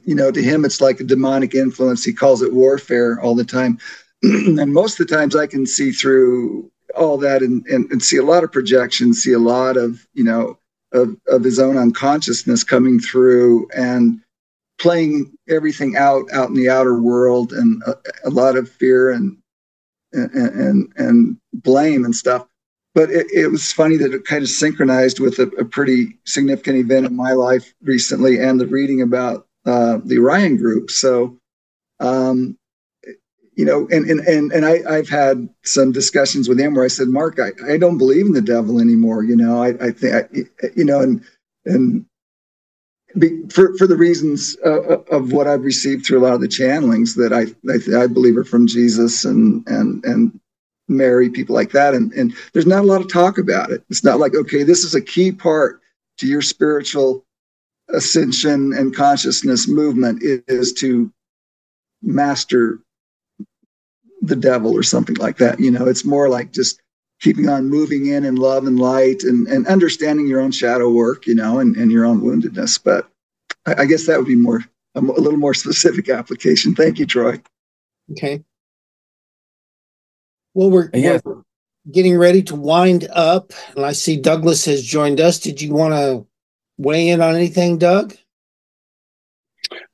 you 0.04 0.14
know 0.14 0.30
to 0.30 0.42
him 0.42 0.64
it's 0.64 0.80
like 0.80 1.00
a 1.00 1.04
demonic 1.04 1.54
influence. 1.54 2.04
He 2.04 2.12
calls 2.12 2.42
it 2.42 2.52
warfare 2.52 3.20
all 3.20 3.34
the 3.34 3.44
time. 3.44 3.78
And 4.22 4.72
most 4.72 4.98
of 4.98 5.06
the 5.06 5.14
times 5.14 5.36
i 5.36 5.46
can 5.46 5.66
see 5.66 5.92
through 5.92 6.70
all 6.96 7.18
that 7.18 7.42
and, 7.42 7.64
and, 7.66 7.90
and 7.92 8.02
see 8.02 8.16
a 8.16 8.24
lot 8.24 8.42
of 8.42 8.50
projection 8.50 9.12
see 9.12 9.32
a 9.32 9.38
lot 9.38 9.76
of 9.76 10.06
you 10.14 10.24
know 10.24 10.58
of, 10.92 11.16
of 11.28 11.44
his 11.44 11.58
own 11.58 11.76
unconsciousness 11.76 12.64
coming 12.64 12.98
through 12.98 13.68
and 13.76 14.20
playing 14.78 15.30
everything 15.48 15.96
out 15.96 16.24
out 16.32 16.48
in 16.48 16.54
the 16.54 16.70
outer 16.70 16.98
world 16.98 17.52
and 17.52 17.82
a, 17.86 17.94
a 18.24 18.30
lot 18.30 18.56
of 18.56 18.70
fear 18.70 19.10
and 19.10 19.36
and 20.12 20.32
and, 20.34 20.92
and 20.96 21.36
blame 21.52 22.04
and 22.04 22.16
stuff 22.16 22.46
but 22.96 23.10
it, 23.10 23.26
it 23.30 23.48
was 23.48 23.74
funny 23.74 23.98
that 23.98 24.14
it 24.14 24.24
kind 24.24 24.42
of 24.42 24.48
synchronized 24.48 25.20
with 25.20 25.38
a, 25.38 25.48
a 25.58 25.66
pretty 25.66 26.18
significant 26.24 26.78
event 26.78 27.04
in 27.04 27.14
my 27.14 27.32
life 27.32 27.74
recently 27.82 28.38
and 28.38 28.58
the 28.58 28.66
reading 28.66 29.02
about 29.02 29.46
uh, 29.66 29.98
the 30.02 30.18
Orion 30.18 30.56
group. 30.56 30.90
So, 30.90 31.38
um, 32.00 32.56
you 33.54 33.66
know, 33.66 33.86
and 33.90 34.08
and 34.08 34.20
and, 34.20 34.50
and 34.50 34.64
I, 34.64 34.80
I've 34.88 35.10
had 35.10 35.46
some 35.62 35.92
discussions 35.92 36.48
with 36.48 36.58
him 36.58 36.74
where 36.74 36.86
I 36.86 36.88
said, 36.88 37.08
Mark, 37.08 37.38
I, 37.38 37.52
I 37.70 37.76
don't 37.76 37.98
believe 37.98 38.24
in 38.24 38.32
the 38.32 38.40
devil 38.40 38.80
anymore. 38.80 39.22
You 39.22 39.36
know, 39.36 39.62
I, 39.62 39.74
I 39.78 39.90
think, 39.90 40.14
I, 40.14 40.66
you 40.74 40.84
know, 40.84 41.00
and 41.00 41.22
and 41.66 42.06
be, 43.18 43.42
for 43.50 43.76
for 43.76 43.86
the 43.86 43.96
reasons 43.96 44.56
uh, 44.64 45.00
of 45.10 45.32
what 45.32 45.46
I've 45.46 45.64
received 45.64 46.06
through 46.06 46.20
a 46.20 46.24
lot 46.24 46.34
of 46.34 46.40
the 46.40 46.48
channelings 46.48 47.14
that 47.16 47.34
I 47.34 47.42
I, 47.70 48.04
I 48.04 48.06
believe 48.06 48.38
are 48.38 48.44
from 48.44 48.66
Jesus 48.66 49.26
and 49.26 49.66
and 49.68 50.02
and 50.06 50.40
Mary, 50.88 51.28
people 51.28 51.54
like 51.54 51.72
that. 51.72 51.94
And, 51.94 52.12
and 52.12 52.34
there's 52.52 52.66
not 52.66 52.84
a 52.84 52.86
lot 52.86 53.00
of 53.00 53.12
talk 53.12 53.38
about 53.38 53.70
it. 53.70 53.82
It's 53.90 54.04
not 54.04 54.20
like, 54.20 54.34
okay, 54.34 54.62
this 54.62 54.84
is 54.84 54.94
a 54.94 55.00
key 55.00 55.32
part 55.32 55.80
to 56.18 56.26
your 56.26 56.42
spiritual 56.42 57.24
ascension 57.90 58.72
and 58.72 58.94
consciousness 58.94 59.68
movement 59.68 60.20
is 60.22 60.72
to 60.74 61.12
master 62.02 62.80
the 64.22 64.36
devil 64.36 64.74
or 64.74 64.82
something 64.82 65.16
like 65.16 65.38
that. 65.38 65.60
You 65.60 65.70
know, 65.70 65.86
it's 65.86 66.04
more 66.04 66.28
like 66.28 66.52
just 66.52 66.80
keeping 67.20 67.48
on 67.48 67.68
moving 67.68 68.06
in 68.06 68.24
in 68.24 68.36
love 68.36 68.66
and 68.66 68.78
light 68.78 69.22
and, 69.22 69.46
and 69.46 69.66
understanding 69.66 70.26
your 70.26 70.40
own 70.40 70.50
shadow 70.50 70.90
work, 70.90 71.26
you 71.26 71.34
know, 71.34 71.58
and, 71.58 71.76
and 71.76 71.90
your 71.90 72.04
own 72.04 72.20
woundedness. 72.20 72.82
But 72.82 73.08
I, 73.66 73.82
I 73.82 73.84
guess 73.86 74.06
that 74.06 74.18
would 74.18 74.26
be 74.26 74.36
more, 74.36 74.64
a, 74.94 75.00
a 75.00 75.00
little 75.00 75.38
more 75.38 75.54
specific 75.54 76.08
application. 76.08 76.74
Thank 76.74 76.98
you, 76.98 77.06
Troy. 77.06 77.40
Okay. 78.12 78.44
Well, 80.56 80.70
we're, 80.70 80.88
Yeah. 80.94 81.18
we're 81.22 81.42
getting 81.92 82.16
ready 82.16 82.42
to 82.44 82.56
wind 82.56 83.06
up, 83.12 83.52
and 83.76 83.84
I 83.84 83.92
see 83.92 84.16
Douglas 84.16 84.64
has 84.64 84.82
joined 84.82 85.20
us. 85.20 85.38
Did 85.38 85.60
you 85.60 85.74
want 85.74 85.92
to 85.92 86.26
weigh 86.78 87.10
in 87.10 87.20
on 87.20 87.34
anything, 87.34 87.76
Doug? 87.76 88.14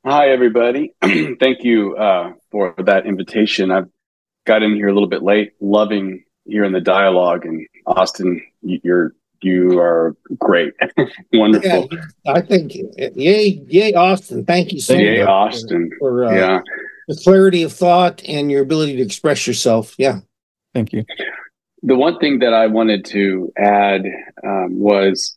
Hi, 0.07 0.29
everybody. 0.31 0.95
Thank 1.03 1.65
you 1.65 1.97
uh, 1.97 2.35
for 2.53 2.77
that 2.79 3.07
invitation. 3.07 3.73
I've 3.73 3.89
got 4.47 4.63
in 4.63 4.77
here 4.77 4.87
a 4.87 4.93
little 4.93 5.09
bit 5.09 5.25
late, 5.25 5.51
loving 5.61 6.23
hearing 6.45 6.71
the 6.73 6.81
dialogue. 6.81 7.45
And 7.45 7.67
Austin, 7.85 8.41
you're 8.63 9.15
you 9.43 9.81
are 9.81 10.17
great, 10.39 10.75
wonderful. 11.33 11.89
Yeah, 11.91 12.33
I 12.33 12.41
think, 12.41 12.77
yay, 13.17 13.65
yay, 13.67 13.95
Austin. 13.95 14.45
Thank 14.45 14.73
you 14.73 14.81
so 14.81 14.95
Yay, 14.95 15.19
much 15.19 15.29
Austin. 15.29 15.91
for 15.99 16.27
uh, 16.27 16.33
Yeah, 16.33 16.61
the 17.09 17.17
clarity 17.17 17.65
of 17.65 17.73
thought 17.73 18.23
and 18.29 18.49
your 18.53 18.63
ability 18.63 18.95
to 18.99 19.03
express 19.03 19.49
yourself. 19.49 19.97
Yeah. 19.99 20.21
Thank 20.75 20.93
you. 20.93 21.05
the 21.83 21.97
one 21.97 22.19
thing 22.19 22.39
that 22.39 22.55
I 22.55 22.67
wanted 22.67 23.05
to 23.07 23.53
add 23.59 24.07
um, 24.45 24.79
was 24.79 25.37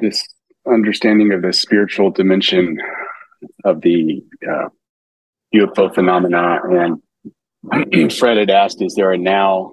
this 0.00 0.26
understanding 0.66 1.32
of 1.32 1.42
the 1.42 1.52
spiritual 1.52 2.10
dimension 2.10 2.78
of 3.64 3.80
the 3.82 4.22
uh, 4.48 4.68
UFO 5.54 5.94
phenomena. 5.94 6.60
And 7.70 8.12
Fred 8.18 8.36
had 8.36 8.50
asked, 8.50 8.82
"Is 8.82 8.94
there 8.94 9.12
a 9.12 9.18
now 9.18 9.72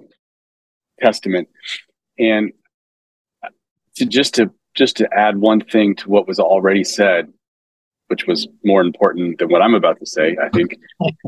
testament?" 1.00 1.48
And 2.18 2.52
to 3.96 4.06
just 4.06 4.34
to 4.34 4.50
just 4.74 4.96
to 4.96 5.08
add 5.12 5.38
one 5.38 5.60
thing 5.60 5.94
to 5.96 6.08
what 6.08 6.26
was 6.26 6.40
already 6.40 6.84
said, 6.84 7.32
which 8.08 8.26
was 8.26 8.48
more 8.64 8.80
important 8.80 9.38
than 9.38 9.48
what 9.48 9.62
I'm 9.62 9.74
about 9.74 9.98
to 10.00 10.06
say, 10.06 10.36
I 10.42 10.48
think, 10.48 10.76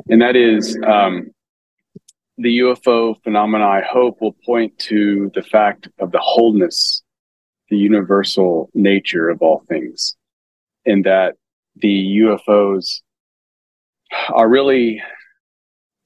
and 0.09 0.21
that 0.23 0.37
is 0.37 0.79
um, 0.87 1.31
the 2.39 2.59
UFO 2.59 3.21
phenomena. 3.23 3.67
I 3.67 3.83
hope 3.83 4.21
will 4.21 4.37
point 4.45 4.79
to 4.81 5.31
the 5.35 5.43
fact 5.43 5.89
of 5.99 6.13
the 6.13 6.21
wholeness, 6.21 7.03
the 7.71 7.77
universal 7.77 8.71
nature 8.75 9.29
of 9.29 9.43
all 9.43 9.63
things, 9.69 10.15
and 10.85 11.05
that 11.05 11.35
the 11.77 12.21
UFOs 12.21 13.01
are 14.29 14.49
really 14.49 15.03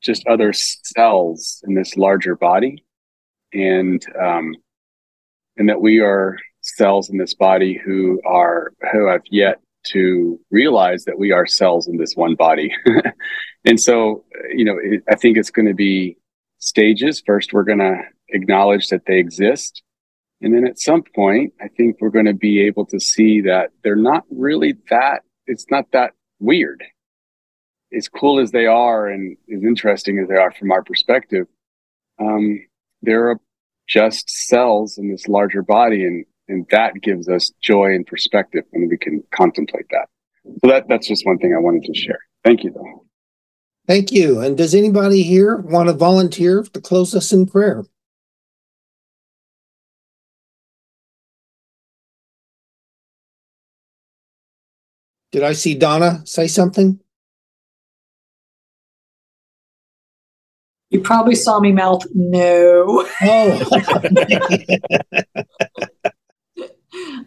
just 0.02 0.26
other 0.26 0.52
cells 0.52 1.62
in 1.66 1.74
this 1.74 1.96
larger 1.96 2.34
body, 2.36 2.84
and 3.52 4.04
um, 4.20 4.54
and 5.56 5.68
that 5.68 5.80
we 5.80 6.00
are 6.00 6.38
cells 6.62 7.10
in 7.10 7.18
this 7.18 7.34
body 7.34 7.80
who 7.84 8.20
are 8.24 8.72
who 8.92 9.08
have 9.08 9.22
yet 9.30 9.60
to 9.82 10.38
realize 10.50 11.04
that 11.04 11.18
we 11.18 11.32
are 11.32 11.46
cells 11.46 11.88
in 11.88 11.96
this 11.96 12.14
one 12.14 12.34
body. 12.34 12.74
and 13.64 13.80
so, 13.80 14.24
you 14.54 14.64
know, 14.64 14.76
it, 14.82 15.02
I 15.08 15.14
think 15.14 15.36
it's 15.36 15.50
going 15.50 15.68
to 15.68 15.74
be 15.74 16.16
stages. 16.58 17.22
First, 17.24 17.52
we're 17.52 17.64
going 17.64 17.78
to 17.78 18.02
acknowledge 18.28 18.88
that 18.88 19.06
they 19.06 19.18
exist. 19.18 19.82
And 20.40 20.54
then 20.54 20.66
at 20.66 20.78
some 20.78 21.02
point, 21.14 21.52
I 21.60 21.68
think 21.68 21.96
we're 22.00 22.10
going 22.10 22.26
to 22.26 22.34
be 22.34 22.60
able 22.60 22.86
to 22.86 22.98
see 22.98 23.42
that 23.42 23.70
they're 23.84 23.96
not 23.96 24.24
really 24.30 24.74
that, 24.88 25.22
it's 25.46 25.66
not 25.70 25.92
that 25.92 26.12
weird. 26.38 26.82
As 27.94 28.08
cool 28.08 28.40
as 28.40 28.50
they 28.50 28.66
are 28.66 29.08
and 29.08 29.36
as 29.54 29.62
interesting 29.62 30.18
as 30.18 30.28
they 30.28 30.36
are 30.36 30.52
from 30.52 30.70
our 30.70 30.82
perspective, 30.82 31.46
um, 32.18 32.60
they're 33.02 33.38
just 33.86 34.30
cells 34.30 34.96
in 34.96 35.10
this 35.10 35.28
larger 35.28 35.62
body. 35.62 36.04
And, 36.04 36.24
and 36.48 36.66
that 36.70 36.94
gives 37.02 37.28
us 37.28 37.50
joy 37.60 37.94
and 37.94 38.06
perspective 38.06 38.64
when 38.70 38.88
we 38.88 38.96
can 38.96 39.22
contemplate 39.34 39.86
that. 39.90 40.08
So 40.62 40.70
that, 40.70 40.88
that's 40.88 41.08
just 41.08 41.26
one 41.26 41.38
thing 41.38 41.54
I 41.54 41.60
wanted 41.60 41.84
to 41.84 41.94
share. 41.94 42.20
Thank 42.44 42.64
you, 42.64 42.70
though. 42.70 43.04
Thank 43.90 44.12
you. 44.12 44.38
And 44.38 44.56
does 44.56 44.72
anybody 44.72 45.24
here 45.24 45.56
want 45.56 45.88
to 45.88 45.92
volunteer 45.92 46.62
to 46.62 46.80
close 46.80 47.12
us 47.12 47.32
in 47.32 47.44
prayer? 47.44 47.82
Did 55.32 55.42
I 55.42 55.54
see 55.54 55.74
Donna 55.74 56.22
say 56.24 56.46
something? 56.46 57.00
You 60.90 61.00
probably 61.00 61.34
saw 61.34 61.58
me 61.58 61.72
mouth 61.72 62.04
no. 62.14 63.08
Oh, 63.22 63.60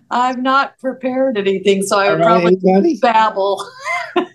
I've 0.09 0.41
not 0.41 0.79
prepared 0.79 1.37
anything, 1.37 1.81
so 1.81 1.99
I 1.99 2.09
would 2.09 2.19
right, 2.19 2.23
probably 2.23 2.57
anybody? 2.63 2.99
babble. 3.01 3.69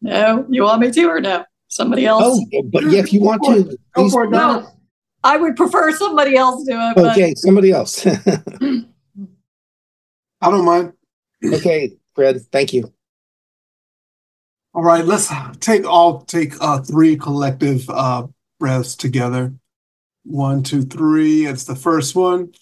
no, 0.00 0.46
you 0.50 0.62
want 0.62 0.80
me 0.80 0.90
to 0.90 1.04
or 1.06 1.20
no? 1.20 1.44
Somebody 1.68 2.06
else? 2.06 2.22
Oh, 2.24 2.62
but 2.70 2.84
yeah, 2.84 3.00
if 3.00 3.12
you 3.12 3.20
want 3.20 3.42
to, 3.44 3.64
Go 3.94 4.04
please. 4.04 4.12
for 4.12 4.24
it, 4.24 4.30
no, 4.30 4.66
I 5.24 5.36
would 5.36 5.56
prefer 5.56 5.90
somebody 5.92 6.36
else 6.36 6.64
do 6.64 6.72
it. 6.74 6.94
But 6.94 7.10
Okay, 7.12 7.34
somebody 7.34 7.72
else. 7.72 8.06
I 10.40 10.50
don't 10.50 10.64
mind. 10.64 10.92
Okay, 11.44 11.90
Fred, 12.14 12.40
thank 12.52 12.72
you. 12.72 12.92
All 14.74 14.82
right, 14.84 15.04
let's 15.04 15.32
take 15.60 15.84
all 15.86 16.20
take 16.22 16.52
uh 16.60 16.80
three 16.82 17.16
collective 17.16 17.88
uh 17.90 18.26
breaths 18.60 18.94
together. 18.94 19.54
One, 20.24 20.62
two, 20.62 20.82
three. 20.82 21.46
It's 21.46 21.64
the 21.64 21.76
first 21.76 22.14
one. 22.14 22.52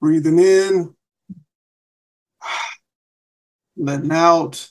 Breathing 0.00 0.38
in. 0.38 0.94
Letting 3.82 4.12
out. 4.12 4.70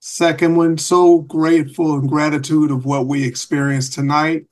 Second 0.00 0.54
one, 0.54 0.76
so 0.76 1.20
grateful 1.20 1.98
and 1.98 2.06
gratitude 2.06 2.70
of 2.70 2.84
what 2.84 3.06
we 3.06 3.24
experienced 3.24 3.94
tonight. 3.94 4.44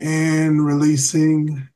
And 0.00 0.66
releasing. 0.66 1.66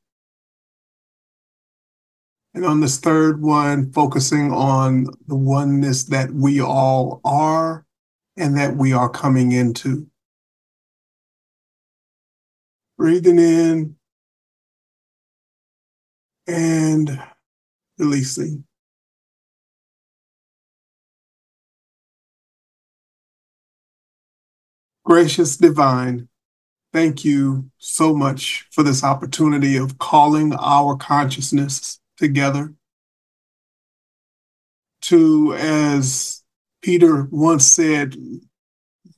And 2.53 2.67
on 2.67 2.81
this 2.81 2.99
third 2.99 3.41
one, 3.41 3.91
focusing 3.91 4.53
on 4.53 5.07
the 5.27 5.35
oneness 5.35 6.05
that 6.05 6.31
we 6.31 6.61
all 6.61 7.23
are 7.25 7.87
and 8.37 8.55
that 8.59 8.77
we 8.77 8.93
are 8.93 9.09
coming 9.09 9.53
into. 9.53 10.07
Breathing 12.99 13.39
in 13.39 13.97
and 16.47 17.19
releasing. 18.03 18.65
Gracious 25.05 25.57
Divine, 25.57 26.29
thank 26.93 27.25
you 27.25 27.71
so 27.79 28.15
much 28.15 28.67
for 28.73 28.83
this 28.83 29.05
opportunity 29.05 29.77
of 29.77 29.99
calling 29.99 30.53
our 30.55 30.97
consciousness 30.97 32.01
together 32.17 32.73
to, 35.03 35.55
as 35.55 36.43
Peter 36.83 37.29
once 37.31 37.67
said, 37.67 38.17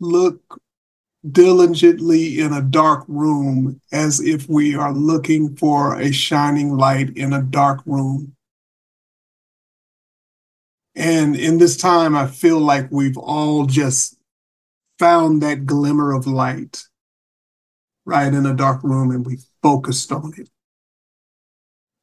look 0.01 0.61
diligently 1.30 2.39
in 2.41 2.53
a 2.53 2.61
dark 2.61 3.05
room 3.09 3.80
as 3.93 4.20
if 4.20 4.49
we 4.49 4.74
are 4.74 4.93
looking 4.93 5.57
for 5.57 5.99
a 5.99 6.12
shining 6.12 6.76
light 6.76 7.16
in 7.16 7.32
a 7.32 7.43
dark 7.43 7.80
room. 7.87 8.34
And 10.97 11.36
in 11.36 11.59
this 11.59 11.76
time, 11.76 12.14
I 12.14 12.26
feel 12.26 12.61
like 12.61 12.88
we've 12.90 13.16
all 13.16 13.66
just 13.66 14.16
found 14.99 15.42
that 15.42 15.66
glimmer 15.66 16.12
of 16.12 16.26
light 16.26 16.84
right 18.05 18.32
in 18.32 18.47
a 18.47 18.55
dark 18.55 18.82
room 18.84 19.11
and 19.11 19.26
we 19.26 19.38
focused 19.62 20.12
on 20.12 20.32
it. 20.36 20.49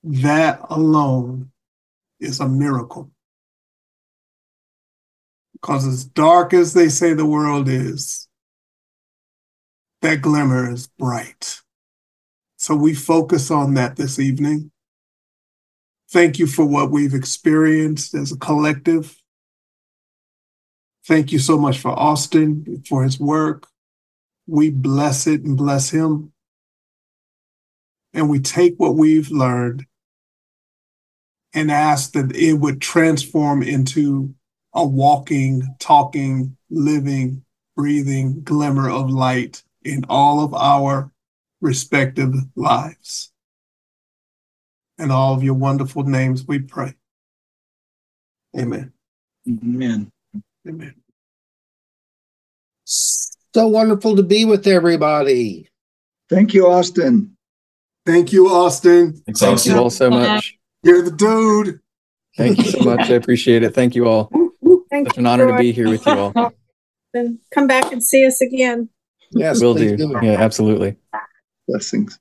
That 0.03 0.59
alone 0.69 1.51
is 2.19 2.39
a 2.39 2.49
miracle. 2.49 3.11
Because 5.53 5.85
as 5.85 6.03
dark 6.03 6.53
as 6.53 6.73
they 6.73 6.89
say 6.89 7.13
the 7.13 7.25
world 7.25 7.69
is, 7.69 8.27
that 10.01 10.21
glimmer 10.21 10.71
is 10.71 10.87
bright. 10.87 11.61
So 12.57 12.75
we 12.75 12.93
focus 12.93 13.51
on 13.51 13.75
that 13.75 13.95
this 13.95 14.17
evening. 14.17 14.70
Thank 16.11 16.39
you 16.39 16.47
for 16.47 16.65
what 16.65 16.91
we've 16.91 17.13
experienced 17.13 18.13
as 18.15 18.33
a 18.33 18.37
collective. 18.37 19.17
Thank 21.05 21.31
you 21.31 21.39
so 21.39 21.57
much 21.57 21.79
for 21.79 21.91
Austin, 21.91 22.83
for 22.87 23.03
his 23.03 23.17
work. 23.17 23.67
We 24.45 24.71
bless 24.71 25.25
it 25.25 25.41
and 25.43 25.55
bless 25.55 25.89
him. 25.89 26.33
And 28.13 28.29
we 28.29 28.39
take 28.39 28.75
what 28.77 28.95
we've 28.95 29.31
learned 29.31 29.85
and 31.53 31.71
ask 31.71 32.11
that 32.11 32.35
it 32.35 32.53
would 32.53 32.81
transform 32.81 33.63
into 33.63 34.35
a 34.73 34.85
walking, 34.85 35.63
talking, 35.79 36.57
living, 36.69 37.43
breathing 37.77 38.43
glimmer 38.43 38.89
of 38.89 39.09
light 39.09 39.63
in 39.83 40.03
all 40.09 40.43
of 40.43 40.53
our 40.53 41.09
respective 41.61 42.33
lives. 42.55 43.30
In 45.01 45.09
all 45.09 45.33
of 45.33 45.43
your 45.43 45.55
wonderful 45.55 46.03
names, 46.03 46.47
we 46.47 46.59
pray. 46.59 46.93
Amen. 48.55 48.93
Amen. 49.49 50.11
Amen. 50.67 50.93
So 52.85 53.67
wonderful 53.67 54.15
to 54.15 54.21
be 54.21 54.45
with 54.45 54.67
everybody. 54.67 55.67
Thank 56.29 56.53
you, 56.53 56.67
Austin. 56.67 57.35
Thank 58.05 58.31
you, 58.31 58.49
Austin. 58.49 59.23
Thank 59.27 59.65
you 59.65 59.75
all 59.75 59.89
so 59.89 60.11
much. 60.11 60.59
You're 60.83 61.01
the 61.01 61.11
dude. 61.11 61.79
Thank 62.37 62.59
you 62.59 62.65
so 62.65 62.83
much. 62.83 63.09
I 63.09 63.13
appreciate 63.13 63.63
it. 63.63 63.73
Thank 63.73 63.95
you 63.95 64.07
all. 64.07 64.31
Thank 64.91 65.07
Such 65.07 65.17
you, 65.17 65.21
an 65.21 65.25
honor 65.25 65.47
to 65.47 65.57
be 65.57 65.71
here 65.71 65.89
with 65.89 66.05
you 66.05 66.13
all. 66.13 66.53
And 67.13 67.39
come 67.51 67.65
back 67.65 67.91
and 67.91 68.03
see 68.03 68.25
us 68.25 68.39
again. 68.39 68.89
Yes, 69.31 69.59
Will 69.59 69.73
please 69.73 69.97
do. 69.97 70.15
Yeah, 70.21 70.33
absolutely. 70.39 70.95
Blessings. 71.67 72.19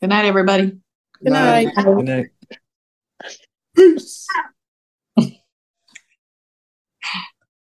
Good 0.00 0.10
night, 0.10 0.26
everybody. 0.26 0.78
Good 1.22 1.32
night. 1.32 1.68
Good 1.74 2.04
night. 2.04 2.26
Peace. 3.74 4.26